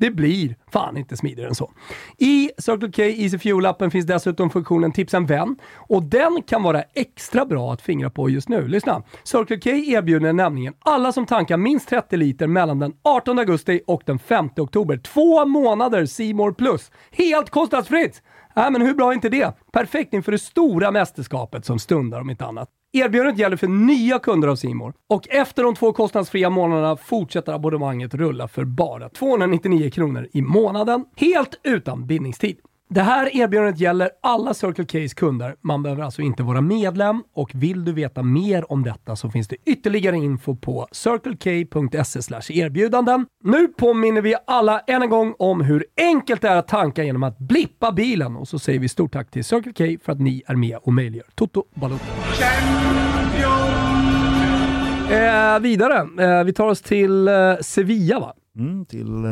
Det 0.00 0.10
blir 0.10 0.56
fan 0.72 0.96
inte 0.96 1.16
smidigare 1.16 1.48
än 1.48 1.54
så. 1.54 1.70
I 2.18 2.50
Circle 2.58 2.92
K 2.92 3.02
Easy 3.02 3.36
Fuel-appen 3.36 3.90
finns 3.90 4.06
dessutom 4.06 4.50
funktionen 4.50 4.92
Tipsa 4.92 5.16
en 5.16 5.26
vän 5.26 5.56
och 5.74 6.02
den 6.02 6.42
kan 6.42 6.62
vara 6.62 6.82
extra 6.82 7.46
bra 7.46 7.72
att 7.72 7.82
fingra 7.82 8.10
på 8.10 8.30
just 8.30 8.48
nu. 8.48 8.68
Lyssna! 8.68 9.02
Circle 9.24 9.60
K 9.60 9.70
erbjuder 9.70 10.32
nämligen 10.32 10.74
alla 10.78 11.12
som 11.12 11.26
tankar 11.26 11.56
minst 11.56 11.88
30 11.88 12.16
liter 12.16 12.46
mellan 12.46 12.78
den 12.78 12.92
18 13.02 13.38
augusti 13.38 13.80
och 13.86 14.02
den 14.06 14.18
5 14.18 14.48
oktober 14.56 14.96
två 14.96 15.46
månader 15.46 16.06
Simor 16.06 16.52
Plus 16.52 16.90
helt 17.10 17.50
kostnadsfritt! 17.50 18.22
Äh, 18.58 18.70
men 18.70 18.82
hur 18.82 18.94
bra 18.94 19.10
är 19.10 19.14
inte 19.14 19.28
det? 19.28 19.52
Perfekt 19.72 20.14
inför 20.14 20.32
det 20.32 20.38
stora 20.38 20.90
mästerskapet 20.90 21.64
som 21.64 21.78
stundar 21.78 22.20
om 22.20 22.30
inte 22.30 22.44
annat. 22.44 22.68
Erbjudandet 22.92 23.38
gäller 23.38 23.56
för 23.56 23.66
nya 23.66 24.18
kunder 24.18 24.48
av 24.48 24.56
Simor 24.56 24.94
och 25.08 25.28
efter 25.28 25.62
de 25.62 25.74
två 25.74 25.92
kostnadsfria 25.92 26.50
månaderna 26.50 26.96
fortsätter 26.96 27.52
abonnemanget 27.52 28.14
rulla 28.14 28.48
för 28.48 28.64
bara 28.64 29.08
299 29.08 29.90
kronor 29.90 30.28
i 30.32 30.42
månaden, 30.42 31.04
helt 31.16 31.60
utan 31.62 32.06
bindningstid. 32.06 32.56
Det 32.90 33.02
här 33.02 33.36
erbjudandet 33.36 33.80
gäller 33.80 34.10
alla 34.22 34.54
Circle 34.54 34.84
K's 34.84 35.14
kunder. 35.14 35.56
Man 35.60 35.82
behöver 35.82 36.02
alltså 36.02 36.22
inte 36.22 36.42
vara 36.42 36.60
medlem 36.60 37.22
och 37.34 37.50
vill 37.54 37.84
du 37.84 37.92
veta 37.92 38.22
mer 38.22 38.72
om 38.72 38.82
detta 38.82 39.16
så 39.16 39.30
finns 39.30 39.48
det 39.48 39.56
ytterligare 39.66 40.16
info 40.16 40.56
på 40.56 40.88
circlek.se 40.92 42.58
erbjudanden. 42.60 43.26
Nu 43.44 43.68
påminner 43.68 44.22
vi 44.22 44.34
alla 44.46 44.80
än 44.80 45.02
en 45.02 45.10
gång 45.10 45.34
om 45.38 45.60
hur 45.60 45.86
enkelt 45.96 46.42
det 46.42 46.48
är 46.48 46.56
att 46.56 46.68
tanka 46.68 47.04
genom 47.04 47.22
att 47.22 47.38
blippa 47.38 47.92
bilen 47.92 48.36
och 48.36 48.48
så 48.48 48.58
säger 48.58 48.78
vi 48.78 48.88
stort 48.88 49.12
tack 49.12 49.30
till 49.30 49.44
Circle 49.44 49.72
K 49.72 50.04
för 50.04 50.12
att 50.12 50.20
ni 50.20 50.42
är 50.46 50.54
med 50.54 50.78
och 50.82 50.92
möjliggör 50.92 51.26
Toto 51.34 51.64
Balotto. 51.74 52.04
Eh, 55.10 55.60
vidare, 55.60 56.24
eh, 56.24 56.44
vi 56.44 56.52
tar 56.52 56.66
oss 56.66 56.82
till 56.82 57.28
eh, 57.28 57.34
Sevilla 57.60 58.20
va? 58.20 58.34
Mm, 58.58 58.84
till 58.86 59.24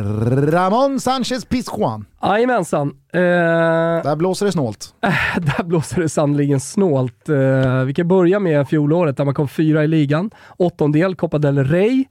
Ramon 0.51 1.01
Sanchez 1.01 1.45
Pizjuan. 1.45 2.07
Jajamensan. 2.23 2.89
Eh, 3.13 3.21
där 3.21 4.17
blåser 4.17 4.47
det 4.47 4.53
snålt. 4.53 4.95
Eh, 5.03 5.11
där 5.41 5.65
blåser 5.65 6.03
det 6.03 6.09
sannerligen 6.09 6.61
snålt. 6.61 7.29
Eh, 7.29 7.85
vi 7.85 7.95
kan 7.95 8.09
börja 8.09 8.41
med 8.41 8.69
fjolåret 8.69 9.17
där 9.17 9.25
man 9.25 9.35
kom 9.35 9.49
fyra 9.49 9.85
i 9.85 9.89
ligan. 9.89 10.31
Åttondel 10.57 11.15
Copa 11.15 11.39
del 11.39 11.65
Rey 11.65 12.05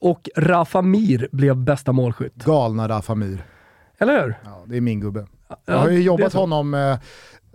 och 0.00 0.28
Rafa 0.36 0.82
Mir 0.82 1.28
blev 1.32 1.56
bästa 1.56 1.92
målskytt. 1.92 2.34
Galna 2.34 2.88
Rafa 2.88 3.14
Mir. 3.14 3.44
Eller 3.98 4.22
hur? 4.22 4.34
Ja, 4.44 4.62
det 4.66 4.76
är 4.76 4.80
min 4.80 5.00
gubbe. 5.00 5.26
Jag 5.66 5.78
har 5.78 5.88
ju 5.88 6.02
jobbat 6.02 6.32
honom 6.32 6.74
eh, 6.74 6.98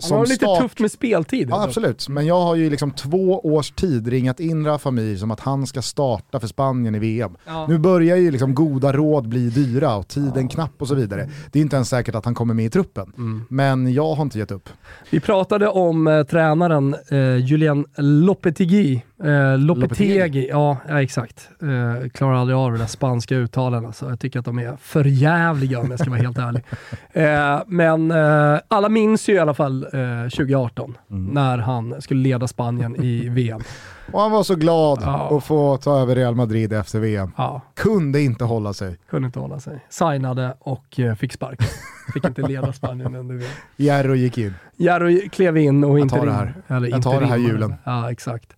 han 0.02 0.18
har 0.18 0.26
lite 0.26 0.36
start... 0.36 0.62
tufft 0.62 0.80
med 0.80 0.92
speltid. 0.92 1.50
Ja, 1.50 1.64
absolut, 1.64 2.10
men 2.10 2.26
jag 2.26 2.42
har 2.42 2.56
ju 2.56 2.70
liksom 2.70 2.92
två 2.92 3.40
års 3.40 3.72
tid 3.72 4.08
ringat 4.08 4.40
in 4.40 4.66
Rafa 4.66 4.92
Mir 4.92 5.16
som 5.16 5.32
att 5.32 5.40
han 5.40 5.68
ska 5.68 5.82
starta 5.82 6.40
för 6.40 6.48
Spanien 6.48 6.96
i 6.96 7.00
VM. 7.00 7.36
Ja. 7.46 7.68
Nu 7.68 7.78
börjar 7.78 8.18
ju 8.18 8.32
liksom 8.32 8.56
goda 8.56 8.94
råd 8.94 9.28
bli 9.28 9.50
dyra 9.50 9.96
och 9.96 10.08
tiden 10.08 10.44
ja. 10.44 10.48
knapp 10.48 10.82
och 10.82 10.88
så 10.88 10.96
vidare. 10.96 11.30
Det 11.52 11.60
är 11.60 11.62
inte 11.62 11.76
ens 11.76 11.90
säkert 11.90 12.16
att 12.16 12.26
han 12.26 12.36
kommer 12.36 12.54
med 12.54 12.66
i 12.66 12.70
truppen, 12.70 13.14
mm. 13.18 13.46
men 13.50 13.94
jag 13.94 14.16
har 14.16 14.24
inte 14.24 14.40
gett 14.40 14.52
upp. 14.52 14.70
Vi 15.10 15.20
pratade 15.20 15.68
om 15.68 16.08
eh, 16.08 16.24
tränaren 16.24 16.96
eh, 17.10 17.36
Julian 17.36 17.86
Lopetegui 17.98 19.02
Eh, 19.24 19.58
Lopetegi, 19.58 20.48
ja, 20.50 20.78
ja 20.88 21.02
exakt. 21.02 21.50
Eh, 21.62 22.10
klarar 22.10 22.34
aldrig 22.34 22.58
av 22.58 22.72
de 22.72 22.80
där 22.80 22.86
spanska 22.86 23.36
uttalen. 23.36 23.86
Alltså. 23.86 24.10
Jag 24.10 24.20
tycker 24.20 24.40
att 24.40 24.46
de 24.46 24.60
är 24.60 24.78
för 24.82 25.06
jävliga 25.06 25.80
om 25.80 25.92
jag 25.92 26.00
ska 26.00 26.10
vara 26.10 26.22
helt 26.22 26.38
ärlig. 26.38 26.64
Eh, 27.16 27.62
men 27.68 28.12
eh, 28.12 28.60
alla 28.68 28.90
minns 28.90 29.30
ju 29.30 29.34
i 29.34 29.40
alla 29.40 29.54
fall 29.54 29.88
Real 29.92 30.24
eh, 30.24 30.30
2018 30.30 30.98
mm. 31.12 31.26
när 31.34 31.58
han 31.58 32.02
skulle 32.02 32.24
leda 32.24 32.48
Spanien 32.48 33.04
i 33.04 33.30
VM. 33.30 33.62
Och 34.12 34.22
han 34.22 34.32
var 34.32 34.44
så 34.44 34.56
glad 34.56 35.00
ja. 35.02 35.38
att 35.38 35.44
få 35.44 35.78
ta 35.78 36.00
över 36.00 36.16
Real 36.16 36.36
Madrid 36.36 36.74
efter 36.74 37.00
VM. 37.00 37.32
Ja. 37.38 37.62
Kunde 37.74 38.22
inte 38.22 38.44
hålla 38.44 38.74
sig. 38.74 38.98
Kunde 39.10 39.26
inte 39.26 39.40
hålla 39.40 39.60
sig. 39.60 39.86
Signade 39.90 40.54
och 40.60 41.00
eh, 41.00 41.16
fick 41.16 41.34
sparken. 41.34 41.68
Fick 42.14 42.26
inte 42.26 42.42
leda 42.42 42.74
Spanien 42.74 43.16
under 43.16 43.36
VM. 43.36 43.52
Jarro 43.78 44.16
gick 44.16 44.38
in. 44.38 44.54
Jarro 44.78 45.30
klev 45.30 45.58
in 45.58 45.84
och 45.84 46.00
inte 46.00 46.16
Jag 46.16 46.22
tar 46.22 46.32
det 46.32 46.38
här, 46.38 46.54
eller 46.68 46.88
jag 46.88 47.04
tar 47.04 47.20
det 47.20 47.28
här 47.28 47.38
julen. 47.38 47.76
Ja, 47.84 48.12
exakt. 48.12 48.54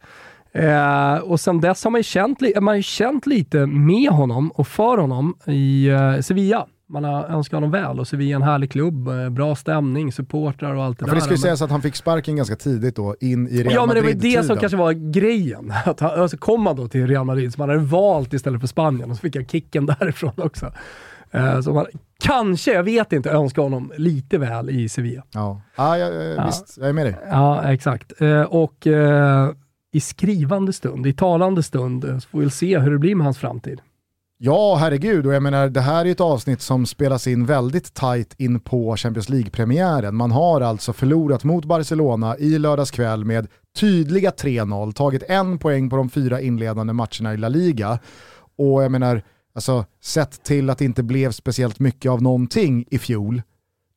Eh, 0.55 1.17
och 1.17 1.39
sen 1.39 1.61
dess 1.61 1.83
har 1.83 1.91
man 1.91 1.99
ju 1.99 2.03
känt, 2.03 2.39
man 2.61 2.75
ju 2.75 2.83
känt 2.83 3.25
lite 3.25 3.65
med 3.65 4.09
honom 4.09 4.51
och 4.51 4.67
för 4.67 4.97
honom 4.97 5.37
i 5.45 5.87
eh, 5.87 6.19
Sevilla. 6.19 6.67
Man 6.89 7.03
har 7.03 7.23
önskat 7.23 7.57
honom 7.57 7.71
väl 7.71 7.99
och 7.99 8.07
Sevilla 8.07 8.31
är 8.31 8.35
en 8.35 8.41
härlig 8.41 8.71
klubb, 8.71 9.07
eh, 9.07 9.29
bra 9.29 9.55
stämning, 9.55 10.11
supportrar 10.11 10.75
och 10.75 10.83
allt 10.83 10.99
det 10.99 11.03
ja, 11.03 11.05
där. 11.05 11.11
För 11.11 11.15
det 11.15 11.21
ska 11.21 11.31
ju 11.31 11.37
sägas 11.37 11.61
att 11.61 11.71
han 11.71 11.81
fick 11.81 11.95
sparken 11.95 12.35
ganska 12.35 12.55
tidigt 12.55 12.95
då, 12.95 13.15
in 13.19 13.47
i 13.47 13.63
Real 13.63 13.73
Ja 13.73 13.85
men 13.85 13.95
det 13.95 14.01
var 14.01 14.11
det 14.11 14.43
som 14.43 14.57
kanske 14.57 14.77
var 14.77 14.91
grejen. 14.91 15.73
Att 15.85 15.99
han, 15.99 16.21
alltså 16.21 16.37
kom 16.37 16.65
han 16.65 16.75
då 16.75 16.87
till 16.87 17.07
Real 17.07 17.25
Madrid 17.25 17.53
som 17.53 17.61
han 17.61 17.69
hade 17.69 17.81
valt 17.81 18.33
istället 18.33 18.61
för 18.61 18.67
Spanien 18.67 19.11
och 19.11 19.17
så 19.17 19.21
fick 19.21 19.35
jag 19.35 19.49
kicken 19.49 19.85
därifrån 19.99 20.33
också. 20.37 20.71
Uh, 21.35 21.61
så 21.61 21.73
man 21.73 21.85
kanske, 22.19 22.73
jag 22.73 22.83
vet 22.83 23.13
inte, 23.13 23.29
önskar 23.29 23.61
honom 23.61 23.91
lite 23.97 24.37
väl 24.37 24.69
i 24.69 24.89
Sevilla. 24.89 25.23
Ja, 25.33 25.61
ah, 25.75 25.97
ja, 25.97 26.07
ja, 26.09 26.45
visst, 26.45 26.77
jag 26.79 26.89
är 26.89 26.93
med 26.93 27.05
dig. 27.05 27.15
Ja, 27.29 27.71
exakt. 27.71 28.21
Uh, 28.21 28.41
och 28.41 28.87
i 29.95 29.99
skrivande 29.99 30.73
stund, 30.73 31.07
i 31.07 31.13
talande 31.13 31.63
stund, 31.63 32.05
eh, 32.05 32.17
så 32.17 32.29
får 32.29 32.39
vi 32.39 32.49
se 32.49 32.79
hur 32.79 32.91
det 32.91 32.99
blir 32.99 33.15
med 33.15 33.25
hans 33.25 33.37
framtid. 33.37 33.81
Ja, 34.37 34.75
herregud. 34.75 35.25
Och 35.25 35.33
jag 35.33 35.43
menar, 35.43 35.69
det 35.69 35.81
här 35.81 36.05
är 36.05 36.11
ett 36.11 36.21
avsnitt 36.21 36.61
som 36.61 36.85
spelas 36.85 37.27
in 37.27 37.45
väldigt 37.45 37.93
tight 37.93 38.35
in 38.37 38.59
på 38.59 38.97
Champions 38.97 39.29
League-premiären. 39.29 40.15
Man 40.15 40.31
har 40.31 40.61
alltså 40.61 40.93
förlorat 40.93 41.43
mot 41.43 41.65
Barcelona 41.65 42.37
i 42.37 42.59
lördags 42.59 42.91
kväll 42.91 43.25
med 43.25 43.47
tydliga 43.75 44.31
3-0, 44.31 44.93
tagit 44.93 45.23
en 45.23 45.57
poäng 45.57 45.89
på 45.89 45.95
de 45.95 46.09
fyra 46.09 46.41
inledande 46.41 46.93
matcherna 46.93 47.33
i 47.33 47.37
La 47.37 47.49
Liga. 47.49 47.99
Och 48.57 48.83
jag 48.83 48.91
menar, 48.91 49.21
alltså, 49.53 49.85
sett 50.01 50.43
till 50.43 50.69
att 50.69 50.77
det 50.77 50.85
inte 50.85 51.03
blev 51.03 51.31
speciellt 51.31 51.79
mycket 51.79 52.11
av 52.11 52.21
någonting 52.21 52.85
i 52.91 52.97
fjol, 52.97 53.41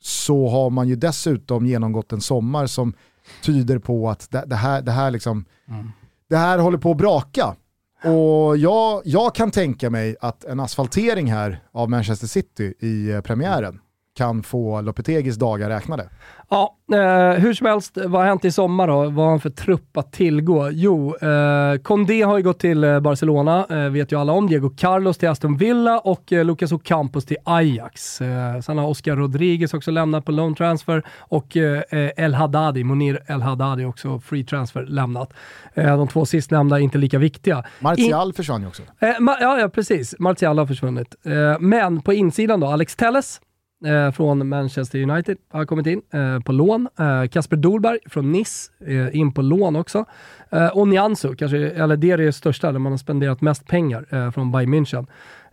så 0.02 0.48
har 0.48 0.70
man 0.70 0.88
ju 0.88 0.96
dessutom 0.96 1.66
genomgått 1.66 2.12
en 2.12 2.20
sommar 2.20 2.66
som 2.66 2.94
tyder 3.42 3.78
på 3.78 4.10
att 4.10 4.30
det, 4.30 4.44
det 4.46 4.56
här, 4.56 4.82
det, 4.82 4.92
här 4.92 5.10
liksom, 5.10 5.44
mm. 5.68 5.90
det 6.28 6.36
här 6.36 6.58
håller 6.58 6.78
på 6.78 6.90
att 6.90 6.96
braka. 6.96 7.56
Och 8.04 8.56
jag, 8.56 9.02
jag 9.04 9.34
kan 9.34 9.50
tänka 9.50 9.90
mig 9.90 10.16
att 10.20 10.44
en 10.44 10.60
asfaltering 10.60 11.32
här 11.32 11.62
av 11.72 11.90
Manchester 11.90 12.26
City 12.26 12.74
i 12.80 13.10
eh, 13.10 13.20
premiären 13.20 13.80
kan 14.18 14.42
få 14.42 14.80
Lopetegis 14.80 15.36
dagar 15.36 15.68
räknade. 15.68 16.08
Ja, 16.50 16.76
eh, 16.92 17.40
hur 17.40 17.54
som 17.54 17.66
helst, 17.66 17.96
vad 17.96 18.20
har 18.20 18.24
hänt 18.24 18.44
i 18.44 18.50
sommar 18.52 18.86
då? 18.86 18.94
Vad 18.94 19.24
har 19.24 19.28
han 19.30 19.40
för 19.40 19.50
trupp 19.50 19.96
att 19.96 20.12
tillgå? 20.12 20.68
Jo, 20.70 21.16
eh, 21.16 21.78
Condé 21.82 22.22
har 22.22 22.36
ju 22.36 22.42
gått 22.42 22.58
till 22.58 22.84
eh, 22.84 23.00
Barcelona, 23.00 23.66
eh, 23.70 23.90
vet 23.90 24.12
ju 24.12 24.20
alla 24.20 24.32
om. 24.32 24.46
Diego 24.46 24.70
Carlos 24.70 25.18
till 25.18 25.28
Aston 25.28 25.56
Villa 25.56 25.98
och 25.98 26.32
eh, 26.32 26.44
Lucas 26.44 26.72
Ocampos 26.72 27.24
till 27.24 27.36
Ajax. 27.44 28.20
Eh, 28.20 28.60
sen 28.60 28.78
har 28.78 28.86
Oscar 28.86 29.16
Rodriguez 29.16 29.74
också 29.74 29.90
lämnat 29.90 30.24
på 30.24 30.32
loan 30.32 30.54
transfer 30.54 31.02
och 31.18 31.56
eh, 31.56 31.82
El 32.16 32.34
Haddadi, 32.34 32.84
Monir 32.84 33.22
El 33.26 33.42
Haddadi 33.42 33.84
också 33.84 34.20
free 34.20 34.44
transfer 34.44 34.82
lämnat. 34.82 35.32
de 35.74 36.08
två 36.08 36.26
sistnämnda 36.26 36.76
är 36.76 36.80
inte 36.80 36.98
lika 36.98 37.18
viktiga. 37.18 37.64
Martial 37.80 38.28
In 38.28 38.34
försvann 38.34 38.62
ju 38.62 38.68
också. 38.68 38.82
ja, 39.00 39.58
ja, 39.60 39.68
precis. 39.74 40.14
Martial 40.18 40.58
har 40.58 40.66
försvunnit. 40.66 41.14
men 41.60 42.02
på 42.02 42.12
insidan 42.12 42.60
då, 42.60 42.66
Alex 42.66 42.96
Telles 42.96 43.40
eh, 43.84 44.10
från 44.10 44.48
Manchester 44.48 45.02
United 45.02 45.36
har 45.50 45.64
kommit 45.64 45.86
in 45.86 46.02
eh, 46.12 46.40
på 46.40 46.52
lån. 46.52 46.88
Eh, 46.98 47.28
Kasper 47.28 47.56
Dolberg 47.56 47.98
från 48.06 48.32
Nice 48.32 48.72
eh, 48.86 49.16
in 49.16 49.32
på 49.32 49.42
lån 49.42 49.76
också. 49.76 50.04
Eh, 50.50 50.66
och 50.66 50.88
Nianzu, 50.88 51.34
kanske, 51.34 51.58
eller 51.58 51.96
det 51.96 52.10
är 52.10 52.18
det 52.18 52.32
största, 52.32 52.72
där 52.72 52.78
man 52.78 52.92
har 52.92 52.98
spenderat 52.98 53.40
mest 53.40 53.66
pengar 53.66 54.06
eh, 54.10 54.30
från 54.30 54.52
Bayern 54.52 54.74
München. 54.74 55.06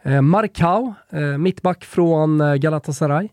Eh, 0.03 0.21
Markau, 0.21 0.93
mittback 1.37 1.85
från 1.85 2.59
Galatasaray. 2.59 3.29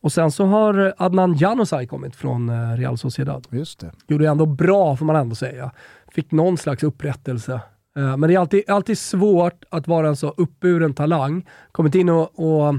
Och 0.00 0.12
sen 0.12 0.30
så 0.30 0.44
har 0.44 0.94
Adnan 0.96 1.34
Januzaj 1.34 1.86
kommit 1.86 2.16
från 2.16 2.76
Real 2.76 2.98
Sociedad. 2.98 3.46
Just 3.50 3.80
det. 3.80 3.92
Gjorde 4.08 4.28
ändå 4.28 4.46
bra, 4.46 4.96
får 4.96 5.06
man 5.06 5.16
ändå 5.16 5.34
säga. 5.34 5.70
Fick 6.12 6.32
någon 6.32 6.56
slags 6.56 6.82
upprättelse. 6.82 7.60
Men 7.94 8.20
det 8.20 8.34
är 8.34 8.38
alltid, 8.38 8.70
alltid 8.70 8.98
svårt 8.98 9.64
att 9.70 9.88
vara 9.88 10.08
en 10.08 10.16
så 10.16 10.34
uppburen 10.36 10.94
talang. 10.94 11.46
Kommit 11.72 11.94
in 11.94 12.08
och, 12.08 12.38
och 12.38 12.74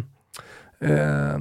eh, 0.81 1.39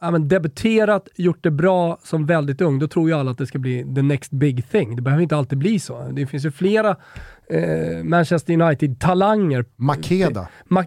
ja, 0.00 0.10
men 0.10 0.28
debuterat, 0.28 1.08
gjort 1.16 1.42
det 1.42 1.50
bra 1.50 1.98
som 2.02 2.26
väldigt 2.26 2.60
ung, 2.60 2.78
då 2.78 2.88
tror 2.88 3.08
ju 3.08 3.14
alla 3.14 3.30
att 3.30 3.38
det 3.38 3.46
ska 3.46 3.58
bli 3.58 3.94
the 3.94 4.02
next 4.02 4.30
big 4.32 4.70
thing. 4.70 4.96
Det 4.96 5.02
behöver 5.02 5.22
inte 5.22 5.36
alltid 5.36 5.58
bli 5.58 5.78
så. 5.78 6.08
Det 6.12 6.26
finns 6.26 6.44
ju 6.44 6.50
flera 6.50 6.96
eh, 7.48 8.04
Manchester 8.04 8.52
United-talanger. 8.52 9.64
Makeda. 9.76 10.48
Ma 10.64 10.84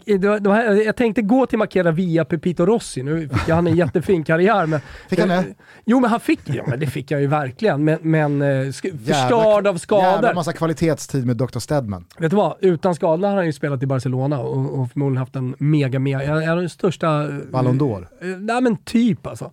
jag 0.85 0.95
tänkte 0.95 1.21
gå 1.21 1.45
till 1.45 1.57
Makeda 1.57 1.91
via 1.91 2.25
Pepito 2.25 2.65
Rossi. 2.65 3.03
Nu 3.03 3.29
fick 3.29 3.49
han 3.49 3.67
en 3.67 3.75
jättefin 3.75 4.23
karriär. 4.23 4.65
Men, 4.65 4.79
fick 5.09 5.19
han 5.19 5.29
det? 5.29 5.45
Jo, 5.85 5.99
men 5.99 6.09
han 6.09 6.19
fick 6.19 6.39
ja, 6.43 6.63
men 6.67 6.79
det 6.79 6.87
fick 6.87 7.11
jag 7.11 7.21
ju 7.21 7.27
verkligen. 7.27 7.83
Men, 7.83 7.99
men 8.01 8.41
eh, 8.41 8.71
förstörd 9.05 9.67
av 9.67 9.77
skador. 9.77 10.05
Jävla 10.05 10.33
massa 10.33 10.53
kvalitetstid 10.53 11.25
med 11.25 11.37
Dr. 11.37 11.59
Stedman. 11.59 12.05
Vet 12.19 12.29
du 12.29 12.37
vad? 12.37 12.55
Utan 12.61 12.95
skador 12.95 13.27
har 13.27 13.35
han 13.35 13.45
ju 13.45 13.53
spelat 13.53 13.83
i 13.83 13.85
Barcelona 13.85 14.39
och, 14.39 14.79
och 14.79 14.91
förmodligen 14.91 15.17
haft 15.17 15.35
en 15.35 15.55
mega, 15.57 15.99
mega, 15.99 16.43
en 16.43 16.49
av 16.49 16.61
de 16.61 16.69
största... 16.69 17.29
Ballon 17.51 17.79
d'Or? 17.79 18.07
Eh, 18.21 18.27
nej 18.27 18.61
men 18.61 18.77
typ 18.77 19.27
alltså. 19.27 19.51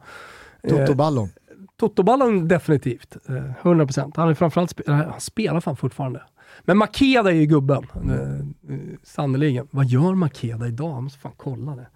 Toto 0.68 0.94
Ballon? 0.94 1.24
Eh, 1.24 1.30
Toto 1.80 2.02
Ballon 2.02 2.48
definitivt. 2.48 3.16
100%. 3.62 4.12
Han, 4.16 4.28
är 4.28 4.34
framförallt, 4.34 4.80
han 4.86 5.20
spelar 5.20 5.60
fan 5.60 5.76
fortfarande. 5.76 6.22
Men 6.64 6.78
Makeda 6.78 7.30
är 7.30 7.34
ju 7.34 7.46
gubben, 7.46 7.86
eh, 7.94 8.98
sannerligen. 9.02 9.68
Vad 9.70 9.86
gör 9.86 10.14
Makeda 10.14 10.68
idag? 10.68 10.90
Jag 10.90 11.02
måste 11.02 11.18
fan 11.18 11.32
kolla 11.36 11.76
det. 11.76 11.86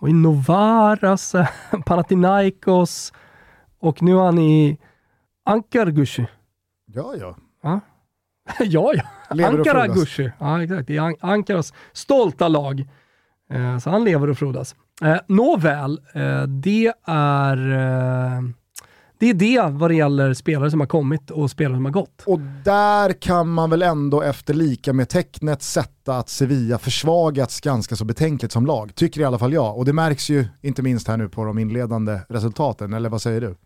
Och 0.00 0.08
i 0.08 0.12
Novaras, 0.12 1.34
Panathinaikos 1.86 3.12
och 3.78 4.02
nu 4.02 4.12
är 4.12 4.24
han 4.24 4.38
i 4.38 4.78
Ankargushi. 5.44 6.26
Ja, 6.86 7.14
ja. 7.20 7.36
Ja, 7.62 7.80
ja. 8.60 8.92
ja. 9.30 9.48
Ankara 9.48 9.86
Gushi. 9.86 10.32
Ja, 10.38 10.62
exakt. 10.62 10.90
I 10.90 10.98
An 10.98 11.16
Ankaras 11.20 11.72
stolta 11.92 12.48
lag. 12.48 12.88
Eh, 13.50 13.78
så 13.78 13.90
han 13.90 14.04
lever 14.04 14.30
och 14.30 14.38
frodas. 14.38 14.76
Eh, 15.02 15.18
nåväl, 15.28 16.00
eh, 16.14 16.42
det 16.42 16.92
är 17.06 17.70
eh, 17.72 18.42
det 19.22 19.30
är 19.30 19.34
det 19.34 19.78
vad 19.78 19.90
det 19.90 19.94
gäller 19.94 20.34
spelare 20.34 20.70
som 20.70 20.80
har 20.80 20.86
kommit 20.86 21.30
och 21.30 21.50
spelare 21.50 21.76
som 21.76 21.84
har 21.84 21.92
gått. 21.92 22.22
Och 22.26 22.40
där 22.64 23.12
kan 23.12 23.48
man 23.48 23.70
väl 23.70 23.82
ändå 23.82 24.22
efter 24.22 24.54
lika 24.54 24.92
med 24.92 25.08
tecknet 25.08 25.62
sätta 25.62 26.16
att 26.16 26.28
Sevilla 26.28 26.78
försvagats 26.78 27.60
ganska 27.60 27.96
så 27.96 28.04
betänkligt 28.04 28.52
som 28.52 28.66
lag. 28.66 28.94
Tycker 28.94 29.20
i 29.20 29.24
alla 29.24 29.38
fall 29.38 29.52
jag. 29.52 29.78
Och 29.78 29.84
det 29.84 29.92
märks 29.92 30.30
ju 30.30 30.44
inte 30.60 30.82
minst 30.82 31.08
här 31.08 31.16
nu 31.16 31.28
på 31.28 31.44
de 31.44 31.58
inledande 31.58 32.18
resultaten, 32.28 32.92
eller 32.92 33.08
vad 33.08 33.22
säger 33.22 33.40
du? 33.40 33.56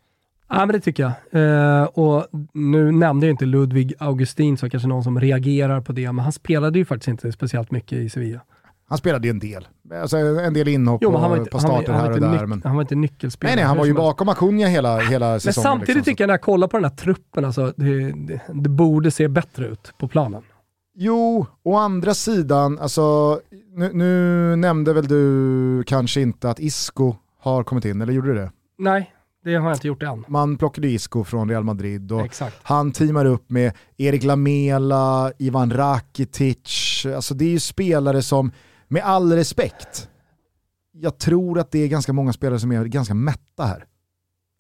Ja, 0.48 0.66
men 0.66 0.68
det 0.68 0.80
tycker 0.80 1.02
jag. 1.02 1.42
Eh, 1.42 1.84
och 1.84 2.26
nu 2.52 2.92
nämnde 2.92 3.26
jag 3.26 3.32
inte 3.32 3.46
Ludvig 3.46 3.94
Augustin, 3.98 4.56
så 4.56 4.70
kanske 4.70 4.88
någon 4.88 5.04
som 5.04 5.20
reagerar 5.20 5.80
på 5.80 5.92
det, 5.92 6.12
men 6.12 6.22
han 6.22 6.32
spelade 6.32 6.78
ju 6.78 6.84
faktiskt 6.84 7.08
inte 7.08 7.32
speciellt 7.32 7.70
mycket 7.70 7.98
i 7.98 8.08
Sevilla. 8.08 8.40
Han 8.88 8.99
spelade 8.99 9.27
ju 9.27 9.31
en 9.31 9.38
del. 9.38 9.68
Alltså 9.94 10.16
en 10.16 10.55
del 10.55 10.68
inhopp 10.68 11.03
jo, 11.03 11.12
på, 11.12 11.37
inte, 11.37 11.51
på 11.51 11.59
starter 11.59 11.92
här 11.92 12.12
och 12.12 12.20
där. 12.20 12.46
Men... 12.46 12.62
Han 12.64 12.75
var 12.75 12.83
inte 12.83 12.94
nyckelspelare. 12.94 13.55
Nej, 13.55 13.62
nej, 13.62 13.68
han 13.68 13.77
var 13.77 13.85
ju 13.87 13.94
bakom 13.94 14.29
Acuna 14.29 14.66
hela, 14.66 14.99
hela 14.99 15.40
säsongen. 15.40 15.68
Men 15.68 15.79
samtidigt 15.79 15.96
liksom. 15.96 16.05
tycker 16.12 16.25
jag 16.25 16.29
när 16.29 16.35
jag 16.35 16.40
kollar 16.40 16.68
på 16.68 16.77
den 16.77 16.85
här 16.85 16.96
truppen, 16.96 17.44
alltså, 17.44 17.72
det, 17.77 18.12
det, 18.12 18.40
det, 18.55 18.68
borde 18.68 19.11
se 19.11 19.29
bättre 19.29 19.66
ut 19.66 19.92
på 19.99 20.09
planen. 20.09 20.42
Jo, 20.94 21.46
å 21.64 21.77
andra 21.77 22.14
sidan, 22.14 22.79
alltså, 22.79 23.40
nu, 23.75 23.90
nu 23.92 24.57
nämnde 24.57 24.92
väl 24.92 25.07
du 25.07 25.85
kanske 25.87 26.20
inte 26.20 26.51
att 26.51 26.61
Isco 26.61 27.14
har 27.40 27.64
kommit 27.64 27.85
in, 27.85 28.03
eller 28.03 28.12
gjorde 28.12 28.29
du 28.29 28.35
det? 28.35 28.51
Nej, 28.79 29.12
det 29.44 29.55
har 29.55 29.68
jag 29.68 29.77
inte 29.77 29.87
gjort 29.87 30.03
än. 30.03 30.25
Man 30.29 30.57
plockade 30.57 30.88
Isco 30.88 31.25
från 31.25 31.49
Real 31.49 31.64
Madrid 31.64 32.12
och 32.12 32.24
Exakt. 32.24 32.57
han 32.62 32.93
teamar 32.93 33.24
upp 33.24 33.51
med 33.51 33.72
Erik 33.97 34.24
Lamela, 34.24 35.32
Ivan 35.39 35.70
Rakitic. 35.70 37.07
Alltså 37.14 37.34
det 37.34 37.45
är 37.45 37.51
ju 37.51 37.61
spelare 37.61 38.22
som 38.22 38.53
med 38.89 39.03
all 39.03 39.32
respekt, 39.32 40.09
jag 40.93 41.18
tror 41.18 41.59
att 41.59 41.70
det 41.70 41.78
är 41.78 41.89
ganska 41.89 42.12
många 42.12 42.32
spelare 42.32 42.61
som 42.61 42.72
är 42.72 42.84
ganska 42.84 43.14
mätta 43.14 43.64
här. 43.64 43.84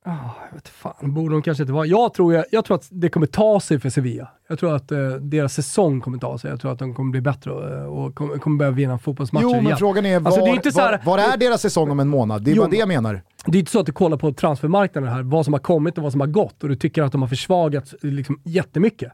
Oh, 0.06 0.30
jag 0.50 0.54
vet 0.54 0.68
fan, 0.68 1.14
borde 1.14 1.34
de 1.34 1.42
kanske 1.42 1.62
inte 1.62 1.72
vara. 1.72 1.86
Jag 1.86 2.14
tror, 2.14 2.34
jag, 2.34 2.44
jag 2.50 2.64
tror 2.64 2.74
att 2.74 2.88
det 2.90 3.08
kommer 3.08 3.26
ta 3.26 3.60
sig 3.60 3.80
för 3.80 3.90
Sevilla. 3.90 4.28
Jag 4.48 4.58
tror 4.58 4.74
att 4.74 4.92
eh, 4.92 5.10
deras 5.10 5.54
säsong 5.54 6.00
kommer 6.00 6.18
ta 6.18 6.38
sig. 6.38 6.50
Jag 6.50 6.60
tror 6.60 6.72
att 6.72 6.78
de 6.78 6.94
kommer 6.94 7.10
bli 7.10 7.20
bättre 7.20 7.50
och, 7.50 8.06
och 8.06 8.14
kommer, 8.14 8.38
kommer 8.38 8.58
börja 8.58 8.70
vinna 8.70 8.98
fotbollsmatcher 8.98 9.42
Jo, 9.42 9.52
men 9.52 9.64
igen. 9.64 9.78
frågan 9.78 10.06
är, 10.06 10.20
var, 10.20 10.26
alltså, 10.26 10.40
är 10.40 10.74
var, 10.74 10.82
här, 10.82 11.00
var, 11.04 11.18
är 11.18 11.36
deras 11.36 11.60
säsong 11.60 11.90
om 11.90 12.00
en 12.00 12.08
månad? 12.08 12.42
Det 12.42 12.50
är 12.50 12.54
jo, 12.54 12.62
bara 12.62 12.70
det 12.70 12.76
jag 12.76 12.88
menar. 12.88 13.22
Det 13.46 13.58
är 13.58 13.60
inte 13.60 13.70
så 13.70 13.80
att 13.80 13.86
du 13.86 13.92
kollar 13.92 14.16
på 14.16 14.32
transfermarknaden 14.32 15.12
här, 15.12 15.22
vad 15.22 15.44
som 15.44 15.54
har 15.54 15.60
kommit 15.60 15.98
och 15.98 16.04
vad 16.04 16.12
som 16.12 16.20
har 16.20 16.28
gått 16.28 16.62
och 16.62 16.68
du 16.68 16.76
tycker 16.76 17.02
att 17.02 17.12
de 17.12 17.22
har 17.22 17.28
försvagats 17.28 17.94
liksom, 18.02 18.40
jättemycket. 18.44 19.12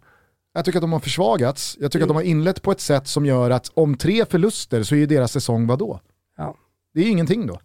Jag 0.55 0.65
tycker 0.65 0.79
att 0.79 0.83
de 0.83 0.93
har 0.93 1.01
försvagats. 1.01 1.77
Jag 1.81 1.93
tycker 1.93 2.01
jo. 2.01 2.05
att 2.05 2.09
de 2.09 2.15
har 2.17 2.23
inlett 2.23 2.63
på 2.63 2.73
ett 2.73 2.81
sätt 2.81 3.07
som 3.09 3.27
gör 3.27 3.51
att 3.51 3.71
om 3.75 3.97
tre 3.97 4.25
förluster 4.25 4.83
så 4.83 4.95
är 4.95 5.07
deras 5.07 5.33
säsong 5.33 5.67
vad 5.67 5.79
då? 5.79 6.01
Ja. 6.37 6.55
Det 6.95 7.01
är 7.01 7.05
ju 7.05 7.11
ingenting 7.11 7.47
då. 7.47 7.59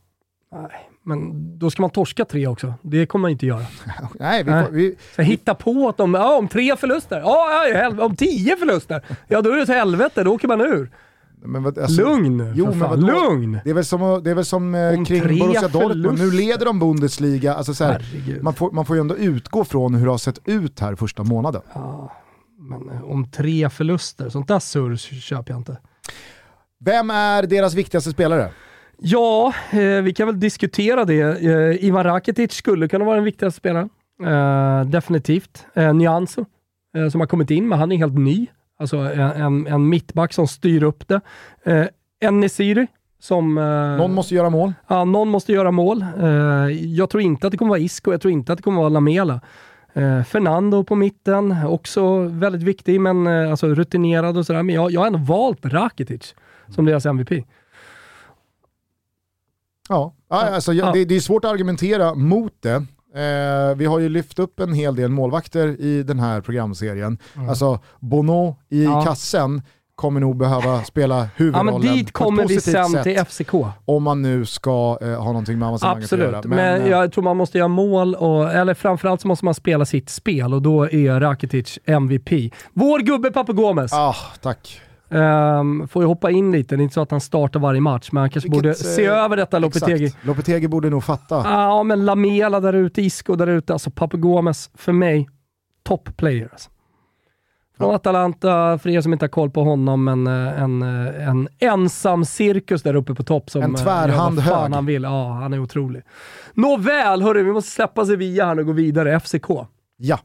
Nej, 0.51 0.89
Men 1.03 1.31
då 1.59 1.71
ska 1.71 1.81
man 1.81 1.89
torska 1.91 2.25
tre 2.25 2.47
också. 2.47 2.73
Det 2.81 3.05
kommer 3.05 3.21
man 3.21 3.31
inte 3.31 3.45
göra. 3.45 3.65
Nej, 4.19 4.43
vi, 4.43 4.51
får, 4.51 4.71
vi, 4.71 4.95
Så 5.15 5.21
hitta 5.21 5.55
på 5.55 5.89
att 5.89 5.97
de, 5.97 6.13
ja, 6.13 6.37
om 6.37 6.47
tre 6.47 6.75
förluster, 6.77 7.19
ja, 7.19 7.67
ja, 7.73 8.05
om 8.05 8.15
tio 8.15 8.57
förluster, 8.57 9.05
ja 9.27 9.41
då 9.41 9.51
är 9.51 9.55
det 9.55 9.61
ett 9.61 9.69
helvete, 9.69 10.23
då 10.23 10.33
åker 10.33 10.47
man 10.47 10.61
ur. 10.61 10.91
men 11.41 11.63
vad- 11.63 11.77
alltså, 11.79 12.01
Lugn 12.01 12.53
jo, 12.55 12.65
men 12.65 12.79
vadå? 12.79 13.07
Lugn! 13.07 13.59
Det 13.63 13.69
är 13.69 13.73
väl 13.73 13.85
som, 13.85 14.23
det 14.23 14.31
är 14.31 14.35
väl 14.35 14.45
som 14.45 14.75
eh, 14.75 15.03
kring 15.03 15.39
Borussia 15.39 15.67
Dortmund, 15.67 16.19
nu 16.19 16.31
leder 16.31 16.65
de 16.65 16.79
Bundesliga. 16.79 17.53
Alltså, 17.53 17.73
så 17.73 17.83
här, 17.83 18.05
man, 18.41 18.53
får, 18.53 18.71
man 18.71 18.85
får 18.85 18.95
ju 18.95 18.99
ändå 18.99 19.15
utgå 19.17 19.63
från 19.65 19.95
hur 19.95 20.05
det 20.05 20.11
har 20.11 20.17
sett 20.17 20.39
ut 20.47 20.79
här 20.79 20.95
första 20.95 21.23
månaden. 21.23 21.61
Ja, 21.73 22.11
men 22.67 22.89
eh, 22.89 23.03
om 23.03 23.31
tre 23.31 23.69
förluster, 23.69 24.29
sånt 24.29 24.47
där 24.47 24.59
surr 24.59 24.95
köper 24.95 25.51
jag 25.53 25.59
inte. 25.59 25.77
Vem 26.79 27.09
är 27.09 27.43
deras 27.43 27.73
viktigaste 27.73 28.11
spelare? 28.11 28.49
Ja, 28.99 29.53
eh, 29.71 30.01
vi 30.01 30.13
kan 30.13 30.27
väl 30.27 30.39
diskutera 30.39 31.05
det. 31.05 31.21
Eh, 31.21 31.85
Ivan 31.85 32.03
Rakitic 32.03 32.51
skulle 32.53 32.87
kunna 32.87 33.05
vara 33.05 33.15
den 33.15 33.23
viktigaste 33.25 33.57
spelaren. 33.57 33.89
Eh, 34.25 34.85
definitivt. 34.89 35.65
Eh, 35.73 35.93
Nyanso, 35.93 36.45
eh, 36.97 37.09
som 37.09 37.19
har 37.21 37.27
kommit 37.27 37.51
in, 37.51 37.67
men 37.67 37.79
han 37.79 37.91
är 37.91 37.97
helt 37.97 38.17
ny. 38.17 38.47
Alltså 38.79 38.97
en, 38.97 39.19
en, 39.19 39.67
en 39.67 39.89
mittback 39.89 40.33
som 40.33 40.47
styr 40.47 40.83
upp 40.83 41.07
det. 41.07 41.21
Eh, 41.63 41.85
Enesiri, 42.21 42.87
som... 43.19 43.57
Eh, 43.57 43.63
Någon 43.97 44.13
måste 44.13 44.35
göra 44.35 44.49
mål. 44.49 44.73
Ja, 44.87 45.03
någon 45.05 45.29
måste 45.29 45.51
göra 45.53 45.71
mål. 45.71 46.05
Eh, 46.19 46.27
jag 46.95 47.09
tror 47.09 47.23
inte 47.23 47.47
att 47.47 47.51
det 47.51 47.57
kommer 47.57 47.69
vara 47.69 47.79
Isco, 47.79 48.11
jag 48.11 48.21
tror 48.21 48.31
inte 48.31 48.51
att 48.53 48.57
det 48.57 48.63
kommer 48.63 48.77
vara 48.79 48.89
Lamela. 48.89 49.41
Eh, 49.97 50.23
Fernando 50.23 50.83
på 50.83 50.95
mitten, 50.95 51.55
också 51.67 52.17
väldigt 52.19 52.63
viktig, 52.63 53.01
men 53.01 53.27
eh, 53.27 53.49
alltså 53.51 53.67
rutinerad 53.67 54.37
och 54.37 54.45
sådär. 54.45 54.63
Men 54.63 54.75
jag, 54.75 54.91
jag 54.91 54.99
har 55.01 55.07
ändå 55.07 55.19
valt 55.19 55.65
Rakitic 55.65 56.35
som 56.69 56.85
deras 56.85 57.05
MVP. 57.05 57.31
Ja, 59.89 60.13
alltså, 60.27 60.73
Ja. 60.73 60.91
Det, 60.91 61.05
det 61.05 61.15
är 61.15 61.19
svårt 61.19 61.45
att 61.45 61.51
argumentera 61.51 62.15
mot 62.15 62.53
det. 62.61 62.85
Eh, 63.21 63.75
vi 63.75 63.85
har 63.85 63.99
ju 63.99 64.09
lyft 64.09 64.39
upp 64.39 64.59
en 64.59 64.73
hel 64.73 64.95
del 64.95 65.09
målvakter 65.11 65.81
i 65.81 66.03
den 66.03 66.19
här 66.19 66.41
programserien. 66.41 67.17
Alltså 67.49 67.79
Bono 67.99 68.55
i 68.69 68.81
Mm. 68.85 68.93
Ja. 68.97 69.01
kassen 69.03 69.61
kommer 69.97 70.19
nog 70.19 70.37
behöva 70.37 70.83
spela 70.83 71.17
Ja, 71.17 71.27
huvudrollen 71.35 71.73
men 71.73 71.81
dit 71.81 72.13
på 72.13 72.23
ett 72.23 72.27
kommer 72.27 72.47
vi 72.47 72.61
sen 72.61 72.85
sätt 72.89 73.03
till 73.03 73.25
FCK. 73.25 73.53
om 73.85 74.03
man 74.03 74.21
nu 74.21 74.45
ska 74.45 74.97
eh, 75.01 75.07
ha 75.07 75.25
någonting 75.25 75.59
med 75.59 75.67
avancemanger 75.67 76.03
att 76.03 76.11
göra. 76.11 76.37
Absolut, 76.37 76.45
men, 76.45 76.81
eh, 76.81 76.87
jag 76.87 77.11
tror 77.11 77.23
man 77.23 77.37
måste 77.37 77.57
göra 77.57 77.67
mål, 77.67 78.15
och, 78.15 78.53
eller 78.53 78.73
framförallt 78.73 79.21
så 79.21 79.27
måste 79.27 79.45
man 79.45 79.53
spela 79.53 79.85
sitt 79.85 80.09
spel 80.09 80.53
och 80.53 80.61
då 80.61 80.89
är 80.89 81.19
Rakitic 81.19 81.79
MVP. 81.85 82.53
Vår 82.73 82.99
gubbe 82.99 83.31
Papu 83.31 83.53
Gomes 83.53 83.93
ah, 83.93 84.15
tack. 84.41 84.81
ehm, 85.09 85.87
får 85.87 86.03
ju 86.03 86.07
hoppa 86.07 86.31
in 86.31 86.51
lite, 86.51 86.75
det 86.75 86.81
är 86.81 86.83
inte 86.83 86.93
så 86.93 87.01
att 87.01 87.11
han 87.11 87.21
startar 87.21 87.59
varje 87.59 87.81
match, 87.81 88.09
men 88.11 88.21
han 88.21 88.29
kanske 88.29 88.49
Vilket, 88.49 88.63
borde 88.63 88.69
eh, 88.69 88.95
se 88.95 89.05
över 89.05 89.37
detta 89.37 89.59
Lopetegi. 89.59 90.05
Exakt. 90.05 90.25
Lopetegi 90.25 90.67
borde 90.67 90.89
nog 90.89 91.03
fatta. 91.03 91.35
Ja, 91.35 91.83
men 91.83 92.05
Lamela 92.05 92.59
där 92.59 92.73
ute, 92.73 93.01
Isco 93.01 93.35
där 93.35 93.47
ute, 93.47 93.73
alltså 93.73 93.91
Papu 93.91 94.17
Gomes, 94.17 94.69
för 94.75 94.91
mig, 94.91 95.29
top 95.83 96.17
player. 96.17 96.49
Alltså. 96.51 96.69
Från 97.77 97.95
Atalanta, 97.95 98.77
för 98.77 98.89
er 98.89 99.01
som 99.01 99.13
inte 99.13 99.23
har 99.23 99.29
koll 99.29 99.49
på 99.49 99.63
honom, 99.63 100.03
men 100.03 100.27
eh, 100.27 100.61
en, 100.61 100.81
eh, 100.81 101.27
en 101.29 101.47
ensam 101.59 102.25
cirkus 102.25 102.83
där 102.83 102.95
uppe 102.95 103.13
på 103.13 103.23
topp 103.23 103.49
som 103.49 103.61
En 103.61 103.75
eh, 103.75 103.81
tvärhand 103.81 104.35
gör 104.37 104.43
vad 104.43 104.53
fan 104.53 104.63
hög. 104.63 104.73
han 104.73 104.85
vill. 104.85 105.03
Ja, 105.03 105.31
han 105.31 105.53
är 105.53 105.59
otrolig. 105.59 106.03
Nåväl, 106.53 107.21
hörru, 107.21 107.43
vi 107.43 107.51
måste 107.51 107.71
släppa 107.71 108.05
Sevilla 108.05 108.45
här 108.45 108.59
och 108.59 108.65
gå 108.65 108.71
vidare. 108.71 109.19
FCK. 109.19 109.49
Ja, 109.97 110.19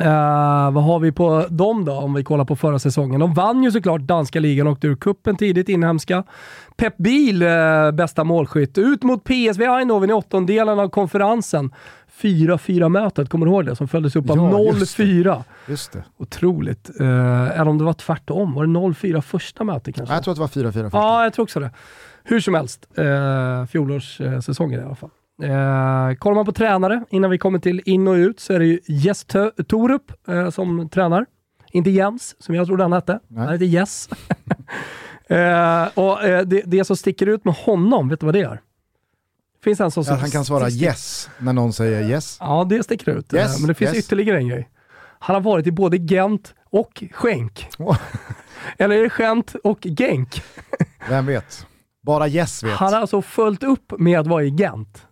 Eh, 0.00 0.70
vad 0.70 0.84
har 0.84 0.98
vi 0.98 1.12
på 1.12 1.44
dem 1.48 1.84
då, 1.84 1.92
om 1.92 2.14
vi 2.14 2.24
kollar 2.24 2.44
på 2.44 2.56
förra 2.56 2.78
säsongen? 2.78 3.20
De 3.20 3.34
vann 3.34 3.62
ju 3.62 3.70
såklart 3.70 4.00
danska 4.00 4.40
ligan 4.40 4.66
och 4.66 4.72
åkte 4.72 4.86
ur 4.86 4.96
kuppen 4.96 5.36
tidigt, 5.36 5.68
inhemska. 5.68 6.24
Pep 6.76 6.96
Biel, 6.96 7.42
eh, 7.42 7.90
bästa 7.92 8.24
målskytt. 8.24 8.78
Ut 8.78 9.02
mot 9.02 9.24
PSV 9.24 9.64
Eindhoven 9.64 10.10
i 10.10 10.12
åttondelen 10.12 10.78
av 10.78 10.88
konferensen. 10.88 11.70
4-4 12.22 12.88
mötet, 12.88 13.28
kommer 13.28 13.46
du 13.46 13.52
ihåg 13.52 13.66
det? 13.66 13.76
Som 13.76 13.88
följdes 13.88 14.16
upp 14.16 14.30
av 14.30 14.36
Ja, 14.36 14.60
just 14.74 14.96
det. 14.96 15.02
0-4. 15.04 15.42
just 15.68 15.92
det. 15.92 16.04
Otroligt. 16.18 16.90
Eh, 17.00 17.60
eller 17.60 17.68
om 17.68 17.78
det 17.78 17.84
var 17.84 17.92
tvärtom. 17.92 18.54
Var 18.54 18.66
det 18.66 18.72
0-4 18.72 19.20
första 19.20 19.64
mötet 19.64 19.94
kanske? 19.94 20.14
Jag 20.14 20.24
tror 20.24 20.32
att 20.32 20.52
det 20.54 20.60
var 20.62 20.70
4-4 20.70 20.82
första. 20.82 20.98
Ja, 20.98 21.22
jag 21.24 21.32
tror 21.32 21.42
också 21.42 21.60
det. 21.60 21.70
Hur 22.24 22.40
som 22.40 22.54
helst, 22.54 22.86
eh, 22.96 23.66
fjolårssäsongen 23.66 24.80
i 24.80 24.84
alla 24.84 24.94
fall. 24.94 25.10
Eh, 25.42 26.16
kollar 26.18 26.34
man 26.34 26.44
på 26.46 26.52
tränare, 26.52 27.04
innan 27.10 27.30
vi 27.30 27.38
kommer 27.38 27.58
till 27.58 27.80
in 27.84 28.08
och 28.08 28.14
ut, 28.14 28.40
så 28.40 28.52
är 28.52 28.58
det 28.58 28.66
ju 28.66 28.80
Jess 28.86 29.24
Tö- 29.24 29.50
Torup 29.68 30.12
eh, 30.28 30.50
som 30.50 30.88
tränar. 30.88 31.26
Inte 31.72 31.90
Jens, 31.90 32.36
som 32.38 32.54
jag 32.54 32.66
trodde 32.66 32.82
han 32.84 32.92
hette. 32.92 33.20
Nej. 33.28 33.44
Han 33.44 33.52
heter 33.52 33.64
Jess. 33.66 34.08
eh, 35.28 35.88
och 35.94 36.24
eh, 36.24 36.42
det, 36.46 36.62
det 36.66 36.84
som 36.84 36.96
sticker 36.96 37.26
ut 37.26 37.44
med 37.44 37.54
honom, 37.54 38.08
vet 38.08 38.20
du 38.20 38.26
vad 38.26 38.34
det 38.34 38.40
är? 38.40 38.60
Finns 39.62 39.80
en 39.80 39.90
som 39.90 40.04
Ja, 40.06 40.14
han 40.14 40.30
kan 40.30 40.44
svara 40.44 40.70
yes 40.70 41.30
när 41.38 41.52
någon 41.52 41.72
säger 41.72 42.10
yes. 42.10 42.36
Ja, 42.40 42.66
det 42.68 42.82
sticker 42.82 43.10
ut. 43.18 43.34
Yes, 43.34 43.54
Eh, 43.56 43.60
Men 43.60 43.68
det 43.68 43.74
finns 43.74 43.94
yes. 43.94 44.04
ytterligare 44.04 44.38
en 44.38 44.48
grej. 44.48 44.68
Han 45.18 45.34
har 45.34 45.40
varit 45.40 45.66
i 45.66 45.72
både 45.72 45.96
Gent 45.96 46.54
och 46.70 47.02
Schenk. 47.12 47.66
Åh. 47.78 47.98
Eller 48.78 48.96
är 48.96 49.02
det 49.02 49.10
Gent 49.18 49.54
och 49.64 49.80
Genk? 49.82 50.42
Vem 51.08 51.26
vet? 51.26 51.66
Bara 52.02 52.28
yes 52.28 52.62
vet. 52.62 52.72
Han 52.72 52.92
har 52.92 53.00
alltså 53.00 53.22
följt 53.22 53.62
upp 53.62 53.92
med 53.98 54.20
att 54.20 54.26
vara 54.26 54.44
i 54.44 54.48
Gent 54.50 55.06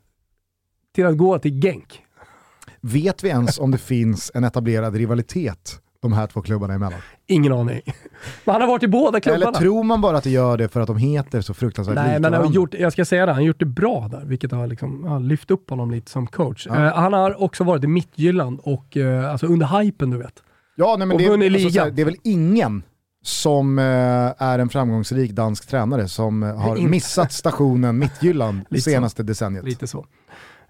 till 0.95 1.07
att 1.07 1.17
gå 1.17 1.39
till 1.39 1.61
Genk. 1.63 2.03
Vet 2.81 3.25
vi 3.25 3.29
ens 3.29 3.59
om 3.59 3.71
det 3.71 3.79
finns 3.79 4.31
en 4.35 4.45
etablerad 4.45 4.95
rivalitet 4.95 5.81
de 6.03 6.13
här 6.13 6.27
två 6.27 6.43
klubbarna 6.43 6.75
emellan? 6.75 7.01
Ingen 7.27 7.53
aning. 7.53 7.81
Men 8.45 8.53
han 8.53 8.61
har 8.61 8.69
varit 8.69 8.83
i 8.83 8.89
båda 8.89 9.21
klubbarna. 9.21 9.49
Eller 9.49 9.59
tror 9.59 9.85
man 9.85 10.01
bara 10.01 10.17
att 10.17 10.25
det 10.25 10.31
gör 10.31 10.57
det 10.59 10.69
för 10.69 10.81
att 10.81 10.87
de 10.87 10.97
heter 10.97 11.41
så 11.41 11.55
fruktansvärt 11.55 11.95
Nej, 11.95 12.21
men 12.21 12.33
han 12.33 12.45
har 12.47 12.53
gjort, 12.53 12.75
jag 12.75 12.93
ska 12.93 13.05
säga 13.05 13.27
det, 13.27 13.33
han 13.33 13.43
har 13.43 13.47
gjort 13.47 13.59
det 13.59 13.67
bra 13.67 14.09
där, 14.11 14.25
vilket 14.25 14.53
har 14.53 14.67
liksom, 14.67 15.05
har 15.05 15.21
lyft 15.21 15.51
upp 15.51 15.71
honom 15.71 15.91
lite 15.91 16.11
som 16.11 16.27
coach. 16.27 16.67
Ja. 16.71 16.87
Eh, 16.87 16.95
han 16.95 17.13
har 17.13 17.43
också 17.43 17.65
varit 17.65 17.85
i 17.85 17.87
Midtjylland 17.87 18.61
och 18.63 18.97
uh, 18.97 19.31
alltså 19.31 19.47
under 19.47 19.81
hypen 19.81 20.11
du 20.11 20.19
vet. 20.19 20.43
Ja, 20.77 20.97
nej, 20.99 21.07
men 21.07 21.15
och 21.15 21.19
det, 21.19 21.25
är- 21.27 21.31
vunnit 21.31 21.53
alltså, 21.53 21.69
här, 21.69 21.85
ligan. 21.87 21.97
det 21.97 22.03
är 22.03 22.07
väl 22.07 22.17
ingen 22.25 22.83
som 23.23 23.79
eh, 23.79 23.85
är 24.39 24.59
en 24.59 24.69
framgångsrik 24.69 25.31
dansk 25.33 25.69
tränare 25.69 26.09
som 26.09 26.43
eh, 26.43 26.57
har 26.57 26.77
missat 26.77 27.33
stationen 27.33 27.99
Midtjylland 27.99 28.59
det 28.59 28.67
Lite 28.71 28.83
så. 28.85 28.91
senaste 28.91 29.23
decenniet. 29.23 29.65
Lite 29.65 29.87
så. 29.87 30.07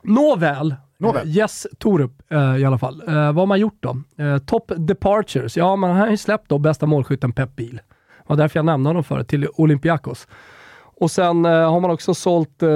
Nåväl, 0.02 0.74
Nåväl. 1.00 1.28
Eh, 1.28 1.36
Yes 1.36 1.66
Torup 1.78 2.12
eh, 2.28 2.56
i 2.56 2.64
alla 2.64 2.78
fall. 2.78 3.02
Eh, 3.08 3.14
vad 3.14 3.36
har 3.36 3.46
man 3.46 3.60
gjort 3.60 3.78
då? 3.80 3.96
Eh, 4.24 4.38
top 4.38 4.72
Departures, 4.76 5.56
ja 5.56 5.76
man 5.76 5.96
har 5.96 6.10
ju 6.10 6.16
släppt 6.16 6.48
då 6.48 6.58
bästa 6.58 6.86
målskytten 6.86 7.32
Pep 7.32 7.56
Biel. 7.56 7.74
Det 8.18 8.24
var 8.26 8.36
därför 8.36 8.58
jag 8.58 8.66
nämnde 8.66 8.88
honom 8.88 9.04
förut, 9.04 9.28
till 9.28 9.48
Olympiakos. 9.54 10.28
Och 10.96 11.10
sen 11.10 11.44
eh, 11.44 11.70
har 11.70 11.80
man 11.80 11.90
också 11.90 12.14
sålt 12.14 12.62
eh, 12.62 12.70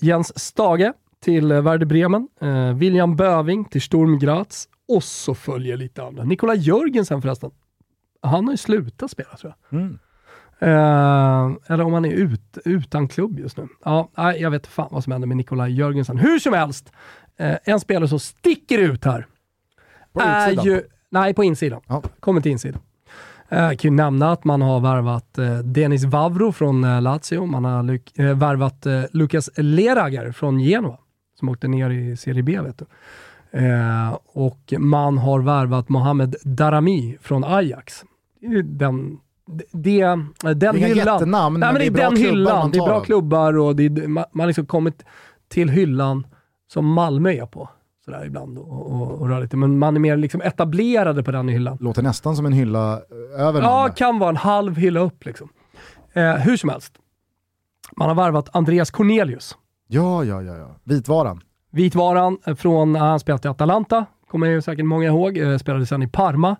Jens 0.00 0.38
Stage 0.38 0.92
till 1.24 1.50
eh, 1.50 1.60
Werder 1.62 1.86
Bremen, 1.86 2.28
William 2.74 3.16
Böving 3.16 3.64
till 3.64 3.82
Sturm 3.82 4.18
Graz 4.18 4.68
och 4.88 5.04
så 5.04 5.34
följer 5.34 5.76
lite 5.76 6.02
andra. 6.04 6.24
Nikola 6.24 6.54
Jörgensen 6.54 7.22
förresten. 7.22 7.50
Han 8.22 8.44
har 8.44 8.52
ju 8.52 8.56
slutat 8.56 9.10
spela 9.10 9.36
tror 9.36 9.54
jag. 9.70 9.80
Mm. 9.80 9.98
Eh, 10.62 11.56
eller 11.66 11.84
om 11.84 11.92
han 11.92 12.04
är 12.04 12.12
ut, 12.12 12.58
utan 12.64 13.08
klubb 13.08 13.38
just 13.38 13.56
nu. 13.56 13.68
Ja, 13.84 14.10
nej, 14.16 14.42
jag 14.42 14.50
vet 14.50 14.66
fan 14.66 14.88
vad 14.90 15.04
som 15.04 15.12
händer 15.12 15.28
med 15.28 15.36
Nikolaj 15.36 15.72
Jörgensen. 15.72 16.18
Hur 16.18 16.38
som 16.38 16.52
helst, 16.52 16.92
eh, 17.40 17.56
en 17.64 17.80
spelare 17.80 18.08
som 18.08 18.20
sticker 18.20 18.78
ut 18.78 19.04
här 19.04 19.26
På 20.12 20.20
är 20.20 20.46
utsidan. 20.48 20.64
ju... 20.64 20.82
Nej, 21.10 21.34
på 21.34 21.44
insidan. 21.44 21.80
Ja. 21.88 22.02
Kommer 22.20 22.40
till 22.40 22.52
insidan. 22.52 22.80
Eh, 23.48 23.58
Jag 23.62 23.78
kan 23.78 23.90
ju 23.90 23.96
nämna 23.96 24.32
att 24.32 24.44
man 24.44 24.62
har 24.62 24.80
värvat 24.80 25.38
eh, 25.38 25.58
Denis 25.58 26.04
Vavro 26.04 26.52
från 26.52 27.02
Lazio. 27.04 27.46
Man 27.46 27.64
har 27.64 28.34
värvat 28.34 28.86
Lukas 29.12 29.50
Lerager 29.56 30.32
från 30.32 30.60
Genoa, 30.60 30.98
som 31.38 31.48
åkte 31.48 31.68
ner 31.68 31.90
i 31.90 32.16
Serie 32.16 32.42
B. 32.42 32.60
Vet 32.60 32.78
du. 32.78 32.84
Och 34.32 34.72
man 34.78 35.18
har 35.18 35.40
värvat 35.40 35.88
Mohamed 35.88 36.36
Darami 36.42 37.18
från 37.22 37.44
Ajax. 37.44 38.04
Det 38.40 38.46
är 38.46 38.62
Den, 38.62 39.18
det, 39.72 40.04
den 40.04 40.34
Det 40.58 40.66
är 40.66 40.72
hyllan. 40.72 40.96
jättenamn, 41.14 41.60
Nej, 41.60 41.72
men 41.72 41.80
det 41.80 41.86
är, 41.86 41.90
bra 41.90 42.02
den 42.10 42.16
klubbar 42.16 42.30
hyllan. 42.32 42.70
Det 42.70 42.78
är 42.78 42.84
bra 42.86 43.00
klubbar 43.00 43.58
och 43.58 43.76
det 43.76 43.84
är, 43.86 43.90
man 44.08 44.24
man 44.32 44.40
har 44.40 44.46
liksom 44.46 44.66
kommit 44.66 45.04
till 45.48 45.68
hyllan 45.68 46.26
som 46.72 46.86
Malmö 46.92 47.30
är 47.32 47.46
på. 47.46 47.68
Sådär 48.04 48.26
ibland 48.26 48.58
och, 48.58 48.92
och, 48.92 49.20
och 49.20 49.28
rör 49.28 49.40
lite. 49.40 49.56
Men 49.56 49.78
man 49.78 49.96
är 49.96 50.00
mer 50.00 50.16
liksom 50.16 50.42
etablerade 50.42 51.22
på 51.22 51.30
den 51.30 51.48
hyllan. 51.48 51.78
Låter 51.80 52.02
nästan 52.02 52.36
som 52.36 52.46
en 52.46 52.52
hylla 52.52 52.92
eh, 52.92 53.46
över 53.46 53.62
Ja, 53.62 53.88
kan 53.96 54.18
vara 54.18 54.30
en 54.30 54.36
halv 54.36 54.76
hylla 54.76 55.00
upp 55.00 55.24
liksom. 55.24 55.48
Eh, 56.12 56.32
hur 56.32 56.56
som 56.56 56.70
helst. 56.70 56.92
Man 57.96 58.08
har 58.08 58.14
värvat 58.14 58.48
Andreas 58.52 58.90
Cornelius. 58.90 59.56
Ja, 59.88 60.24
ja, 60.24 60.42
ja, 60.42 60.56
ja. 60.56 60.76
Vitvaran. 60.84 61.40
Vitvaran 61.70 62.38
eh, 62.46 62.54
från, 62.54 62.94
han 62.94 63.20
spelat 63.20 63.44
i 63.44 63.48
Atalanta, 63.48 64.06
kommer 64.30 64.46
ju 64.46 64.62
säkert 64.62 64.84
många 64.84 65.06
ihåg. 65.06 65.38
Eh, 65.38 65.58
spelade 65.58 65.86
sen 65.86 66.02
i 66.02 66.08
Parma. 66.08 66.56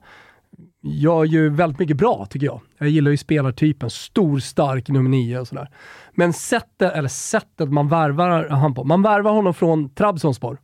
Gör 0.82 1.24
ju 1.24 1.48
väldigt 1.48 1.78
mycket 1.78 1.96
bra 1.96 2.26
tycker 2.30 2.46
jag. 2.46 2.60
Jag 2.78 2.88
gillar 2.88 3.10
ju 3.10 3.16
spelartypen, 3.16 3.90
stor, 3.90 4.38
stark, 4.38 4.88
nummer 4.88 5.10
nio 5.10 5.40
och 5.40 5.48
sådär. 5.48 5.70
Men 6.12 6.32
sättet, 6.32 6.92
eller 6.92 7.08
sättet 7.08 7.72
man 7.72 7.88
värvar 7.88 8.48
han 8.48 8.74
på. 8.74 8.84
Man 8.84 9.02
värvar 9.02 9.32
honom 9.32 9.54
från 9.54 9.94
Trabzonspor. 9.94 10.58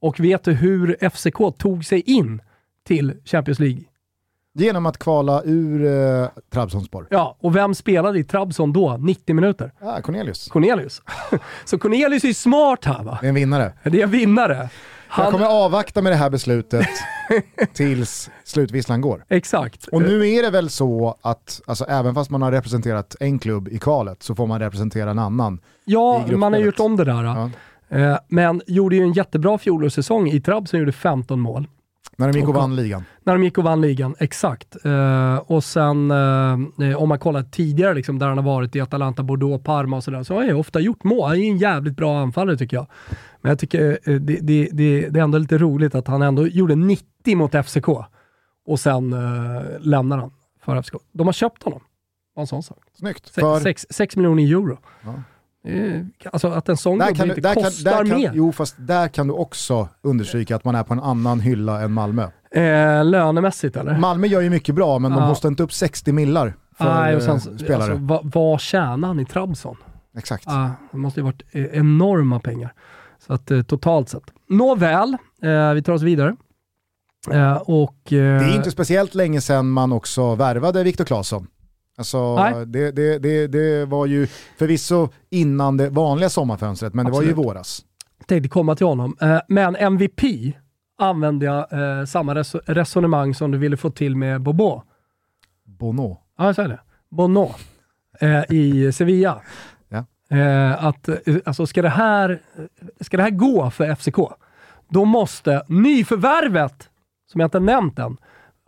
Och 0.00 0.20
vet 0.20 0.44
du 0.44 0.52
hur 0.52 1.10
FCK 1.10 1.58
tog 1.58 1.84
sig 1.84 2.00
in 2.00 2.42
till 2.86 3.14
Champions 3.24 3.58
League? 3.58 3.80
Genom 4.54 4.86
att 4.86 4.98
kvala 4.98 5.42
ur 5.44 5.84
eh, 5.84 6.28
Trabzonspor. 6.52 7.06
Ja, 7.10 7.36
och 7.40 7.56
vem 7.56 7.74
spelade 7.74 8.18
i 8.18 8.24
Trabzon 8.24 8.72
då? 8.72 8.96
90 8.96 9.34
minuter? 9.34 9.72
Ah, 9.80 10.00
Cornelius. 10.00 10.48
Cornelius. 10.48 11.02
Så 11.64 11.78
Cornelius 11.78 12.24
är 12.24 12.32
smart 12.32 12.84
här 12.84 13.04
va? 13.04 13.18
Det 13.20 13.26
är 13.26 13.28
en 13.28 13.34
vinnare. 13.34 13.72
Det 13.84 14.00
är 14.00 14.02
en 14.02 14.10
vinnare. 14.10 14.68
Han... 15.08 15.24
Jag 15.24 15.32
kommer 15.32 15.46
avvakta 15.46 16.02
med 16.02 16.12
det 16.12 16.16
här 16.16 16.30
beslutet 16.30 16.88
tills 17.72 18.30
slutvisslan 18.44 19.00
går. 19.00 19.24
Exakt. 19.28 19.86
Och 19.86 20.02
nu 20.02 20.28
är 20.28 20.42
det 20.42 20.50
väl 20.50 20.70
så 20.70 21.16
att 21.22 21.60
alltså, 21.66 21.84
även 21.84 22.14
fast 22.14 22.30
man 22.30 22.42
har 22.42 22.52
representerat 22.52 23.16
en 23.20 23.38
klubb 23.38 23.68
i 23.68 23.78
kvalet 23.78 24.22
så 24.22 24.34
får 24.34 24.46
man 24.46 24.60
representera 24.60 25.10
en 25.10 25.18
annan 25.18 25.60
Ja, 25.84 26.24
man 26.30 26.52
har 26.52 26.60
gjort 26.60 26.80
om 26.80 26.96
det 26.96 27.04
där. 27.04 27.24
Ja. 27.24 27.50
Eh, 27.88 28.18
men 28.28 28.62
gjorde 28.66 28.96
ju 28.96 29.02
en 29.02 29.12
jättebra 29.12 29.58
fjolårssäsong 29.58 30.28
i 30.28 30.40
Trabzon, 30.40 30.80
gjorde 30.80 30.92
15 30.92 31.40
mål. 31.40 31.68
När 32.20 32.32
de 32.32 32.38
gick 32.38 32.48
och, 32.48 32.54
vann 32.54 32.76
ligan. 32.76 33.04
När 33.24 33.32
de 33.32 33.44
gick 33.44 33.58
och 33.58 33.64
vann 33.64 33.80
ligan, 33.80 34.14
exakt. 34.18 34.76
Uh, 34.86 35.36
och 35.36 35.64
sen 35.64 36.10
uh, 36.10 36.96
om 36.96 37.08
man 37.08 37.18
kollar 37.18 37.42
tidigare 37.42 37.94
liksom, 37.94 38.18
där 38.18 38.26
han 38.26 38.38
har 38.38 38.44
varit 38.44 38.76
i 38.76 38.80
Atalanta, 38.80 39.22
Bordeaux, 39.22 39.64
Parma 39.64 39.96
och 39.96 40.04
sådär, 40.04 40.22
så 40.22 40.34
har 40.34 40.40
han 40.40 40.48
ju 40.48 40.54
ofta 40.54 40.80
gjort 40.80 41.04
mål. 41.04 41.28
Han 41.28 41.38
är 41.38 41.50
en 41.50 41.58
jävligt 41.58 41.96
bra 41.96 42.18
anfallare 42.18 42.56
tycker 42.56 42.76
jag. 42.76 42.86
Men 43.40 43.50
jag 43.50 43.58
tycker 43.58 43.98
uh, 44.08 44.20
det, 44.20 44.36
det, 44.40 44.68
det, 44.72 45.08
det, 45.08 45.20
är 45.20 45.24
ändå 45.24 45.38
lite 45.38 45.58
roligt 45.58 45.94
att 45.94 46.06
han 46.06 46.22
ändå 46.22 46.46
gjorde 46.46 46.74
90 46.74 47.36
mot 47.36 47.66
FCK 47.66 47.88
och 48.66 48.80
sen 48.80 49.14
lämnar 49.80 50.18
han 50.18 50.30
för 50.64 50.82
FCK. 50.82 50.94
De 51.12 51.26
har 51.26 51.32
köpt 51.32 51.62
honom. 51.62 51.80
En 52.36 52.46
sån 52.46 52.62
sak. 52.62 52.84
Snyggt. 52.94 53.32
6 53.90 54.16
miljoner 54.16 54.42
euro. 54.42 54.78
Ja. 55.04 55.14
Alltså 56.32 56.48
att 56.48 56.68
en 56.68 56.76
sån 56.76 56.98
gubbe 56.98 57.24
inte 57.28 57.40
där 57.40 57.54
kostar 57.54 57.92
kan, 57.92 58.08
där 58.08 58.16
mer. 58.16 58.32
jo, 58.34 58.52
fast 58.52 58.74
där 58.78 59.08
kan 59.08 59.26
du 59.26 59.32
också 59.32 59.88
understryka 60.02 60.56
att 60.56 60.64
man 60.64 60.74
är 60.74 60.82
på 60.82 60.92
en 60.92 61.00
annan 61.00 61.40
hylla 61.40 61.82
än 61.82 61.92
Malmö. 61.92 62.28
Eh, 62.50 63.04
lönemässigt 63.04 63.76
eller? 63.76 63.98
Malmö 63.98 64.26
gör 64.26 64.40
ju 64.40 64.50
mycket 64.50 64.74
bra, 64.74 64.98
men 64.98 65.12
ja. 65.12 65.18
de 65.18 65.28
hostar 65.28 65.48
inte 65.48 65.62
upp 65.62 65.72
60 65.72 66.12
millar 66.12 66.54
för 66.76 66.84
Nej, 66.94 67.16
och 67.16 67.22
sen, 67.22 67.34
eh, 67.34 67.56
spelare. 67.56 67.92
Alltså, 67.92 67.96
vad, 68.00 68.32
vad 68.32 68.60
tjänar 68.60 69.08
han 69.08 69.20
i 69.20 69.24
Trabzon? 69.24 69.76
Exakt. 70.16 70.44
Ah, 70.48 70.70
det 70.92 70.98
måste 70.98 71.20
ju 71.20 71.24
varit 71.24 71.42
e- 71.52 71.68
enorma 71.72 72.40
pengar. 72.40 72.72
Så 73.26 73.32
att 73.32 73.50
eh, 73.50 73.62
totalt 73.62 74.08
sett. 74.08 74.22
Nåväl, 74.48 75.16
eh, 75.42 75.72
vi 75.72 75.82
tar 75.82 75.92
oss 75.92 76.02
vidare. 76.02 76.36
Eh, 77.30 77.56
och, 77.56 77.96
det 78.08 78.16
är 78.16 78.56
inte 78.56 78.70
speciellt 78.70 79.14
länge 79.14 79.40
sedan 79.40 79.70
man 79.70 79.92
också 79.92 80.34
värvade 80.34 80.82
Viktor 80.82 81.04
Claesson. 81.04 81.46
Alltså, 82.00 82.36
det, 82.64 82.90
det, 82.90 83.18
det, 83.18 83.46
det, 83.46 83.84
var 83.84 84.06
ju 84.06 84.26
förvisso 84.58 85.08
innan 85.30 85.76
det 85.76 85.90
vanliga 85.90 86.30
sommarfönstret, 86.30 86.94
men 86.94 87.06
Absolut. 87.06 87.28
det 87.28 87.34
var 87.34 87.42
ju 87.42 87.48
våras. 87.48 87.84
Jag 88.18 88.26
tänkte 88.26 88.48
komma 88.48 88.76
till 88.76 88.86
honom. 88.86 89.16
Eh, 89.20 89.40
men 89.48 89.76
MVP 89.76 90.20
använde 90.98 91.46
jag 91.46 91.72
eh, 91.72 92.04
samma 92.04 92.34
resonemang 92.66 93.34
som 93.34 93.50
du 93.50 93.58
ville 93.58 93.76
få 93.76 93.90
till 93.90 94.16
med 94.16 94.40
Bobo. 94.40 94.82
Bono? 95.64 96.18
Ja, 96.38 96.46
jag 96.46 96.54
säger 96.54 96.68
det. 96.68 96.80
Bono 97.10 97.54
eh, 98.20 98.42
i 98.48 98.92
Sevilla. 98.92 99.42
Ja. 99.88 100.04
att, 100.78 101.08
alltså, 101.44 101.66
ska, 101.66 101.82
det 101.82 101.88
här, 101.88 102.42
ska 103.00 103.16
det 103.16 103.22
här 103.22 103.30
gå 103.30 103.70
för 103.70 103.94
FCK, 103.94 104.16
då 104.88 105.04
måste 105.04 105.62
nyförvärvet, 105.68 106.90
som 107.32 107.40
jag 107.40 107.46
inte 107.46 107.60
nämnt 107.60 107.98
än, 107.98 108.16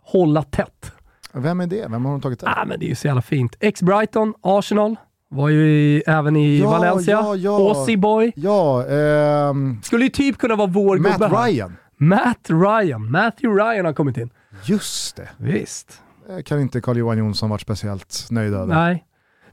hålla 0.03 0.43
tätt. 0.43 0.91
Vem 1.33 1.61
är 1.61 1.67
det? 1.67 1.87
Vem 1.89 2.05
har 2.05 2.11
de 2.11 2.21
tagit 2.21 2.39
där? 2.39 2.47
Ah, 2.47 2.65
men 2.65 2.79
det 2.79 2.85
är 2.85 2.89
ju 2.89 2.95
så 2.95 3.07
jävla 3.07 3.21
fint. 3.21 3.55
Ex-Brighton, 3.59 4.33
Arsenal, 4.41 4.95
var 5.29 5.49
ju 5.49 5.67
i, 5.67 6.03
även 6.07 6.35
i 6.35 6.59
ja, 6.59 6.69
Valencia. 6.69 7.13
Ja, 7.13 7.35
ja. 7.35 7.57
Aussie 7.57 7.97
boy. 7.97 8.33
Ja, 8.35 8.85
ehm, 8.85 9.81
Skulle 9.83 10.03
ju 10.03 10.09
typ 10.09 10.37
kunna 10.37 10.55
vara 10.55 10.67
vår 10.67 10.97
Matt 10.97 11.11
gubbe 11.11 11.27
Matt 11.29 11.47
Ryan. 11.47 11.77
Matt 11.97 12.49
Ryan. 12.49 13.11
Matthew 13.11 13.63
Ryan 13.63 13.85
har 13.85 13.93
kommit 13.93 14.17
in. 14.17 14.29
Just 14.63 15.15
det. 15.15 15.29
Visst. 15.37 16.01
Det 16.27 16.43
kan 16.43 16.61
inte 16.61 16.81
Carl-Johan 16.81 17.17
Jonsson 17.17 17.49
varit 17.49 17.61
speciellt 17.61 18.27
nöjd 18.31 18.53
över. 18.53 18.75
Nej. 18.75 19.05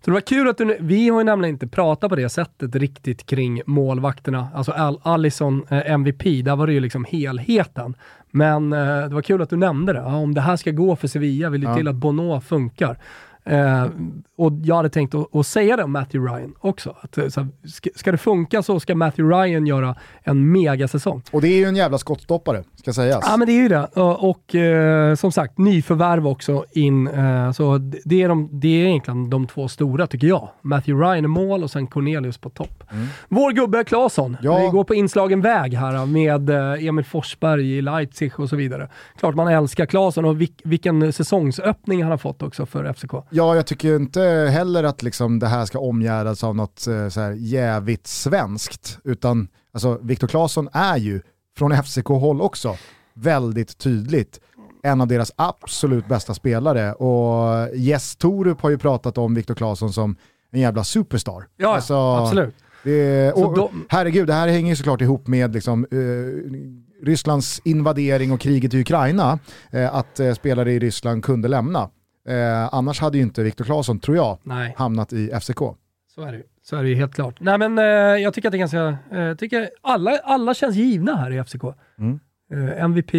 Så 0.04 0.10
det 0.10 0.12
var 0.12 0.20
kul 0.20 0.48
att 0.48 0.58
du, 0.58 0.76
vi 0.80 1.08
har 1.08 1.20
ju 1.20 1.24
nämligen 1.24 1.54
inte 1.54 1.66
pratat 1.66 2.10
på 2.10 2.16
det 2.16 2.28
sättet 2.28 2.76
riktigt 2.76 3.26
kring 3.26 3.62
målvakterna. 3.66 4.48
Alltså 4.54 4.72
Al 4.72 5.00
Allison 5.02 5.66
eh, 5.68 5.92
MVP, 5.92 6.22
där 6.44 6.56
var 6.56 6.66
det 6.66 6.72
ju 6.72 6.80
liksom 6.80 7.04
helheten. 7.04 7.94
Men 8.30 8.72
eh, 8.72 9.08
det 9.08 9.14
var 9.14 9.22
kul 9.22 9.42
att 9.42 9.50
du 9.50 9.56
nämnde 9.56 9.92
det. 9.92 9.98
Ja, 9.98 10.16
om 10.16 10.34
det 10.34 10.40
här 10.40 10.56
ska 10.56 10.70
gå 10.70 10.96
för 10.96 11.08
Sevilla 11.08 11.50
vill 11.50 11.60
det 11.60 11.66
ja. 11.66 11.76
till 11.76 11.88
att 11.88 11.94
Bono 11.94 12.40
funkar. 12.40 12.98
Eh, 13.44 13.86
och 14.36 14.52
jag 14.62 14.76
hade 14.76 14.90
tänkt 14.90 15.14
att, 15.14 15.36
att, 15.36 15.46
säga 15.46 15.76
det 15.76 15.84
om 15.84 15.92
Matthew 15.92 16.32
Ryan 16.32 16.54
också. 16.60 16.96
Att, 17.00 17.18
eh, 17.18 17.28
så, 17.28 17.46
ska, 17.64 17.90
ska, 17.94 18.12
det 18.12 18.18
funka 18.18 18.62
så 18.62 18.80
ska 18.80 18.94
Matthew 18.94 19.36
Ryan 19.36 19.66
göra 19.66 19.96
en 20.22 20.52
megasäsong. 20.52 21.22
Och 21.32 21.40
det 21.40 21.48
är 21.48 21.56
ju 21.56 21.64
en 21.64 21.76
jävla 21.76 21.98
skottstoppare, 21.98 22.64
ska 22.76 22.92
sägas. 22.92 23.24
Ja 23.28 23.36
men 23.36 23.46
det 23.46 23.52
är 23.52 23.62
ju 23.62 23.68
det. 23.68 23.84
Och, 23.84 24.30
och 24.30 24.54
eh, 24.54 25.14
som 25.14 25.32
sagt, 25.32 25.58
nyförvärv 25.58 26.26
också 26.26 26.64
in. 26.72 27.06
Eh, 27.06 27.52
så 27.52 27.78
det 28.04 28.22
är, 28.22 28.28
de, 28.28 28.48
det 28.52 28.68
är 28.68 28.86
egentligen 28.86 29.30
de 29.30 29.46
två 29.46 29.68
stora 29.68 30.06
tycker 30.06 30.26
jag. 30.26 30.48
Matthew 30.62 31.06
Ryan 31.06 31.24
i 31.24 31.28
mål 31.28 31.62
och 31.62 31.70
sen 31.70 31.86
Cornelius 31.86 32.38
på 32.38 32.50
topp. 32.50 32.84
Mm. 32.92 33.06
Vår 33.28 33.52
gubbe 33.52 33.84
Claesson. 33.84 34.36
Ja. 34.42 34.58
Vi 34.58 34.68
går 34.68 34.84
på 34.84 34.94
inslagen 34.94 35.40
väg 35.40 35.74
här 35.74 36.06
med 36.06 36.50
eh, 36.50 36.86
Emil 36.86 37.04
Forsberg 37.04 37.78
i 37.78 37.82
Leipzig 37.82 38.40
och 38.40 38.48
så 38.48 38.56
vidare. 38.56 38.88
Klart 39.18 39.34
man 39.34 39.48
älskar 39.48 39.86
Claesson 39.86 40.24
och 40.24 40.40
vilk, 40.40 40.60
vilken 40.64 41.12
säsongsöppning 41.12 42.02
han 42.02 42.10
har 42.10 42.18
fått 42.18 42.42
också 42.42 42.66
för 42.66 42.92
FCK. 42.92 43.14
Ja, 43.30 43.56
jag 43.56 43.66
tycker 43.66 43.96
inte 43.96 44.22
heller 44.52 44.84
att 44.84 45.02
liksom 45.02 45.38
det 45.38 45.46
här 45.46 45.64
ska 45.64 45.78
omgärdas 45.78 46.44
av 46.44 46.56
något 46.56 46.86
eh, 46.86 47.08
så 47.08 47.20
här 47.20 47.32
jävigt 47.32 48.06
svenskt. 48.06 48.98
Utan 49.04 49.48
alltså, 49.72 49.98
Viktor 50.02 50.28
Claesson 50.28 50.68
är 50.72 50.96
ju, 50.96 51.20
från 51.58 51.82
FCK-håll 51.82 52.40
också, 52.40 52.76
väldigt 53.14 53.78
tydligt 53.78 54.40
en 54.82 55.00
av 55.00 55.06
deras 55.06 55.32
absolut 55.36 56.08
bästa 56.08 56.34
spelare. 56.34 56.92
Och 56.92 57.76
Jess 57.76 58.16
Torup 58.16 58.60
har 58.60 58.70
ju 58.70 58.78
pratat 58.78 59.18
om 59.18 59.34
Viktor 59.34 59.54
Claesson 59.54 59.92
som 59.92 60.16
en 60.50 60.60
jävla 60.60 60.84
superstar. 60.84 61.46
Ja, 61.56 61.74
alltså, 61.74 61.94
absolut. 61.94 62.54
Det, 62.82 63.32
och, 63.32 63.56
de... 63.56 63.86
Herregud, 63.88 64.26
det 64.26 64.32
här 64.32 64.48
hänger 64.48 64.70
ju 64.70 64.76
såklart 64.76 65.00
ihop 65.00 65.26
med 65.26 65.54
liksom, 65.54 65.86
eh, 65.90 67.06
Rysslands 67.06 67.60
invadering 67.64 68.32
och 68.32 68.40
kriget 68.40 68.74
i 68.74 68.80
Ukraina. 68.80 69.38
Eh, 69.70 69.94
att 69.94 70.20
eh, 70.20 70.34
spelare 70.34 70.72
i 70.72 70.78
Ryssland 70.78 71.24
kunde 71.24 71.48
lämna. 71.48 71.90
Eh, 72.28 72.74
annars 72.74 73.00
hade 73.00 73.18
ju 73.18 73.22
inte 73.22 73.42
Viktor 73.42 73.64
Claesson, 73.64 74.00
tror 74.00 74.16
jag, 74.16 74.38
Nej. 74.42 74.74
hamnat 74.78 75.12
i 75.12 75.30
FCK. 75.40 75.58
Så 76.14 76.22
är 76.22 76.32
det 76.32 76.42
Så 76.62 76.76
är 76.76 76.82
det 76.82 76.88
ju 76.88 76.94
helt 76.94 77.14
klart. 77.14 77.36
Nej 77.40 77.58
men 77.58 77.78
eh, 77.78 77.84
jag 78.22 78.34
tycker 78.34 78.48
att 78.48 78.52
det 78.52 78.56
är 78.56 78.58
ganska, 78.58 78.96
eh, 79.12 79.34
tycker 79.34 79.70
alla, 79.82 80.18
alla 80.24 80.54
känns 80.54 80.76
givna 80.76 81.16
här 81.16 81.30
i 81.30 81.44
FCK. 81.44 81.62
Mm. 81.98 82.20
Eh, 82.52 82.82
MVP, 82.84 83.12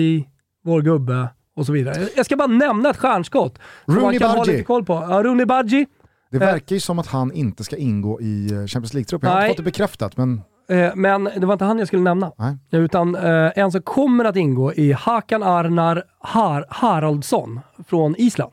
vår 0.64 0.82
gubbe 0.82 1.28
och 1.56 1.66
så 1.66 1.72
vidare. 1.72 2.08
Jag 2.16 2.26
ska 2.26 2.36
bara 2.36 2.48
nämna 2.48 2.90
ett 2.90 2.98
stjärnskott. 2.98 3.60
Rooney 3.86 4.20
Badji. 4.20 4.64
koll 4.64 4.86
på. 4.86 4.94
Ja, 4.94 5.24
Rooney 5.24 5.46
Badji. 5.46 5.86
Det 6.32 6.40
verkar 6.40 6.76
ju 6.76 6.80
som 6.80 7.00
att 7.00 7.08
han 7.08 7.32
inte 7.32 7.64
ska 7.64 7.76
ingå 7.78 8.22
i 8.22 8.52
eh, 8.52 8.66
Champions 8.66 8.94
League-truppen. 8.94 9.30
Jag 9.30 9.36
har 9.36 9.42
inte 9.42 9.50
fått 9.50 9.58
det 9.58 9.64
bekräftat, 9.64 10.18
men... 10.18 10.42
Eh, 10.70 10.96
men 10.96 11.24
det 11.24 11.46
var 11.46 11.54
inte 11.54 11.66
han 11.66 11.80
jag 11.80 11.88
skulle 11.88 12.02
nämna. 12.04 12.32
Nej. 12.38 12.58
Utan 12.72 13.16
eh, 13.16 13.52
en 13.56 13.72
som 13.72 13.82
kommer 13.82 14.26
att 14.26 14.36
ingå 14.36 14.74
i 14.74 14.92
Hakan 14.92 15.44
Arnar 15.44 16.04
Har 16.20 16.66
Haraldsson 16.70 17.60
från 17.88 18.16
Island. 18.18 18.52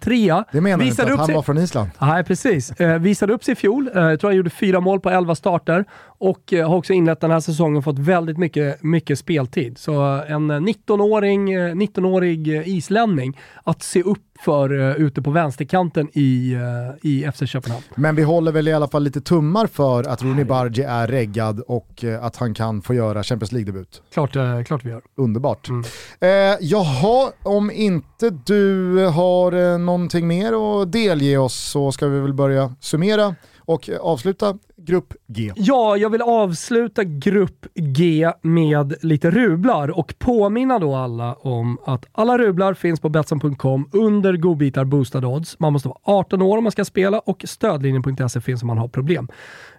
03. 0.00 0.44
Det 0.52 0.60
menar 0.60 0.78
du 0.78 0.90
inte 0.90 1.02
att 1.02 1.18
han 1.18 1.26
sig... 1.26 1.34
var 1.34 1.42
från 1.42 1.58
Island? 1.58 1.90
Nej, 2.00 2.24
precis. 2.24 2.70
Eh, 2.70 2.98
visade 2.98 3.32
upp 3.32 3.44
sig 3.44 3.52
i 3.52 3.54
fjol. 3.54 3.90
Eh, 3.94 4.02
jag 4.02 4.20
tror 4.20 4.30
han 4.30 4.36
gjorde 4.36 4.50
fyra 4.50 4.80
mål 4.80 5.00
på 5.00 5.10
11 5.10 5.34
starter 5.34 5.84
och 6.04 6.52
eh, 6.52 6.68
har 6.68 6.76
också 6.76 6.92
inlett 6.92 7.20
den 7.20 7.30
här 7.30 7.40
säsongen 7.40 7.76
och 7.76 7.84
fått 7.84 7.98
väldigt 7.98 8.38
mycket, 8.38 8.82
mycket 8.82 9.18
speltid. 9.18 9.78
Så 9.78 10.02
en 10.28 10.52
19-åring, 10.52 11.58
19-årig 11.58 12.48
islänning 12.48 13.40
att 13.64 13.82
se 13.82 14.02
upp 14.02 14.18
för 14.44 14.72
uh, 14.72 14.96
ute 14.96 15.22
på 15.22 15.30
vänsterkanten 15.30 16.08
i, 16.12 16.58
i 17.02 17.30
FC 17.34 17.42
Köpenhamn. 17.46 17.84
Men 17.94 18.16
vi 18.16 18.22
håller 18.22 18.52
väl 18.52 18.68
i 18.68 18.72
alla 18.72 18.88
fall 18.88 19.02
lite 19.02 19.20
tummar 19.20 19.66
för 19.66 20.04
att 20.04 20.22
Rooney 20.22 20.44
Bargi 20.44 20.82
är 20.82 21.06
reggad 21.06 21.60
och 21.60 22.04
att 22.20 22.36
han 22.36 22.54
kan 22.54 22.82
få 22.82 22.94
göra 22.94 23.22
Champions 23.22 23.52
League-debut. 23.52 24.02
Klart, 24.12 24.32
klart 24.66 24.84
vi 24.84 24.90
gör. 24.90 25.02
Underbart. 25.16 25.68
Mm. 25.68 25.84
Eh, 26.20 26.56
jaha, 26.60 27.32
om 27.42 27.70
inte 27.70 28.30
du 28.30 28.63
har 29.12 29.52
eh, 29.52 29.78
någonting 29.78 30.26
mer 30.26 30.52
att 30.52 30.92
delge 30.92 31.38
oss 31.38 31.54
så 31.54 31.92
ska 31.92 32.06
vi 32.06 32.20
väl 32.20 32.34
börja 32.34 32.74
summera 32.80 33.34
och 33.66 33.90
avsluta 34.00 34.58
Grupp 34.76 35.14
G. 35.26 35.52
Ja, 35.56 35.96
jag 35.96 36.10
vill 36.10 36.22
avsluta 36.22 37.04
Grupp 37.04 37.66
G 37.74 38.30
med 38.42 38.94
lite 39.02 39.30
rublar 39.30 39.98
och 39.98 40.14
påminna 40.18 40.78
då 40.78 40.94
alla 40.94 41.34
om 41.34 41.78
att 41.84 42.06
alla 42.12 42.38
rublar 42.38 42.74
finns 42.74 43.00
på 43.00 43.08
Betsson.com 43.08 43.88
under 43.92 44.36
godbitar 44.36 44.84
boostade 44.84 45.26
odds. 45.26 45.58
Man 45.58 45.72
måste 45.72 45.88
vara 45.88 45.98
18 46.02 46.42
år 46.42 46.58
om 46.58 46.64
man 46.64 46.72
ska 46.72 46.84
spela 46.84 47.18
och 47.18 47.44
stödlinjen.se 47.48 48.40
finns 48.40 48.62
om 48.62 48.66
man 48.66 48.78
har 48.78 48.88
problem. 48.88 49.28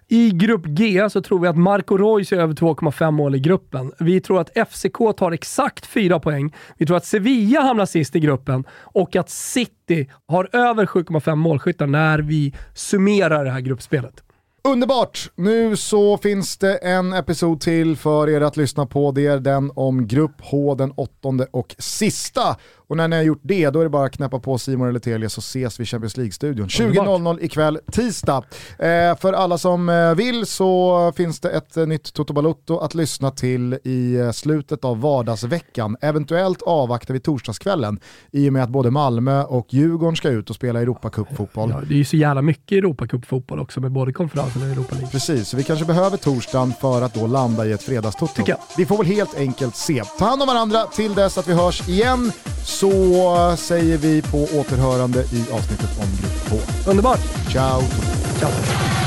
I 0.08 0.30
grupp 0.30 0.66
G 0.66 1.10
så 1.10 1.22
tror 1.22 1.38
vi 1.38 1.48
att 1.48 1.56
Marco 1.56 1.96
Reus 1.96 2.32
är 2.32 2.36
över 2.36 2.54
2,5 2.54 3.10
mål 3.10 3.34
i 3.34 3.38
gruppen. 3.38 3.92
Vi 3.98 4.20
tror 4.20 4.40
att 4.40 4.68
FCK 4.68 5.16
tar 5.16 5.32
exakt 5.32 5.86
4 5.86 6.20
poäng. 6.20 6.54
Vi 6.78 6.86
tror 6.86 6.96
att 6.96 7.04
Sevilla 7.04 7.60
hamnar 7.60 7.86
sist 7.86 8.16
i 8.16 8.20
gruppen 8.20 8.64
och 8.70 9.16
att 9.16 9.30
City 9.30 10.10
har 10.26 10.48
över 10.52 10.86
7,5 10.86 11.34
målskyttar 11.34 11.86
när 11.86 12.18
vi 12.18 12.54
summerar 12.74 13.44
det 13.44 13.50
här 13.50 13.60
gruppspelet. 13.60 14.22
Underbart! 14.64 15.30
Nu 15.34 15.76
så 15.76 16.18
finns 16.18 16.58
det 16.58 16.76
en 16.76 17.12
episod 17.12 17.60
till 17.60 17.96
för 17.96 18.28
er 18.28 18.40
att 18.40 18.56
lyssna 18.56 18.86
på. 18.86 19.12
Det 19.12 19.26
är 19.26 19.38
den 19.38 19.70
om 19.74 20.06
Grupp 20.06 20.40
H, 20.40 20.74
den 20.74 20.92
åttonde 20.96 21.46
och 21.50 21.74
sista. 21.78 22.56
Och 22.88 22.96
när 22.96 23.08
ni 23.08 23.16
har 23.16 23.22
gjort 23.22 23.40
det, 23.42 23.70
då 23.70 23.80
är 23.80 23.84
det 23.84 23.90
bara 23.90 24.06
att 24.06 24.12
knäppa 24.12 24.38
på 24.38 24.58
Simon 24.58 24.88
eller 24.88 25.00
Telia 25.00 25.28
så 25.28 25.38
ses 25.38 25.80
vi 25.80 25.82
i 25.82 25.86
Champions 25.86 26.16
League-studion. 26.16 26.66
20.00 26.66 27.38
ikväll, 27.42 27.78
tisdag. 27.92 28.44
Eh, 28.78 29.16
för 29.16 29.32
alla 29.32 29.58
som 29.58 29.88
eh, 29.88 30.14
vill 30.14 30.46
så 30.46 31.12
finns 31.16 31.40
det 31.40 31.50
ett 31.50 31.76
eh, 31.76 31.86
nytt 31.86 32.12
Toto 32.12 32.32
Balotto 32.32 32.78
att 32.78 32.94
lyssna 32.94 33.30
till 33.30 33.78
i 33.84 34.14
eh, 34.14 34.30
slutet 34.30 34.84
av 34.84 35.00
vardagsveckan. 35.00 35.96
Eventuellt 36.00 36.62
avvaktar 36.62 37.14
vi 37.14 37.20
torsdagskvällen 37.20 38.00
i 38.32 38.48
och 38.48 38.52
med 38.52 38.62
att 38.62 38.70
både 38.70 38.90
Malmö 38.90 39.42
och 39.42 39.74
Djurgården 39.74 40.16
ska 40.16 40.28
ut 40.28 40.50
och 40.50 40.56
spela 40.56 40.80
Europacup-fotboll. 40.80 41.70
Ja, 41.70 41.80
det 41.88 41.94
är 41.94 41.98
ju 41.98 42.04
så 42.04 42.16
jävla 42.16 42.42
mycket 42.42 42.78
Europacup-fotboll 42.78 43.60
också 43.60 43.80
med 43.80 43.92
både 43.92 44.12
konferensen 44.12 44.62
och 44.62 44.68
Europa 44.68 44.94
League. 44.94 45.10
Precis, 45.10 45.48
så 45.48 45.56
vi 45.56 45.62
kanske 45.62 45.84
behöver 45.84 46.16
torsdagen 46.16 46.72
för 46.80 47.02
att 47.02 47.14
då 47.14 47.26
landa 47.26 47.66
i 47.66 47.72
ett 47.72 47.82
fredagstoto. 47.82 48.42
Vi 48.76 48.86
får 48.86 48.96
väl 48.98 49.06
helt 49.06 49.36
enkelt 49.36 49.76
se. 49.76 50.02
Ta 50.18 50.24
hand 50.24 50.42
om 50.42 50.48
varandra 50.48 50.84
till 50.84 51.14
dess 51.14 51.38
att 51.38 51.48
vi 51.48 51.52
hörs 51.52 51.88
igen 51.88 52.32
så 52.76 53.56
säger 53.58 53.98
vi 53.98 54.22
på 54.22 54.38
återhörande 54.38 55.20
i 55.20 55.44
avsnittet 55.52 55.90
om 55.98 56.06
Grupp 56.20 56.50
H. 56.50 56.90
Underbart! 56.90 57.20
Ciao! 57.50 57.82
Ciao. 58.38 59.05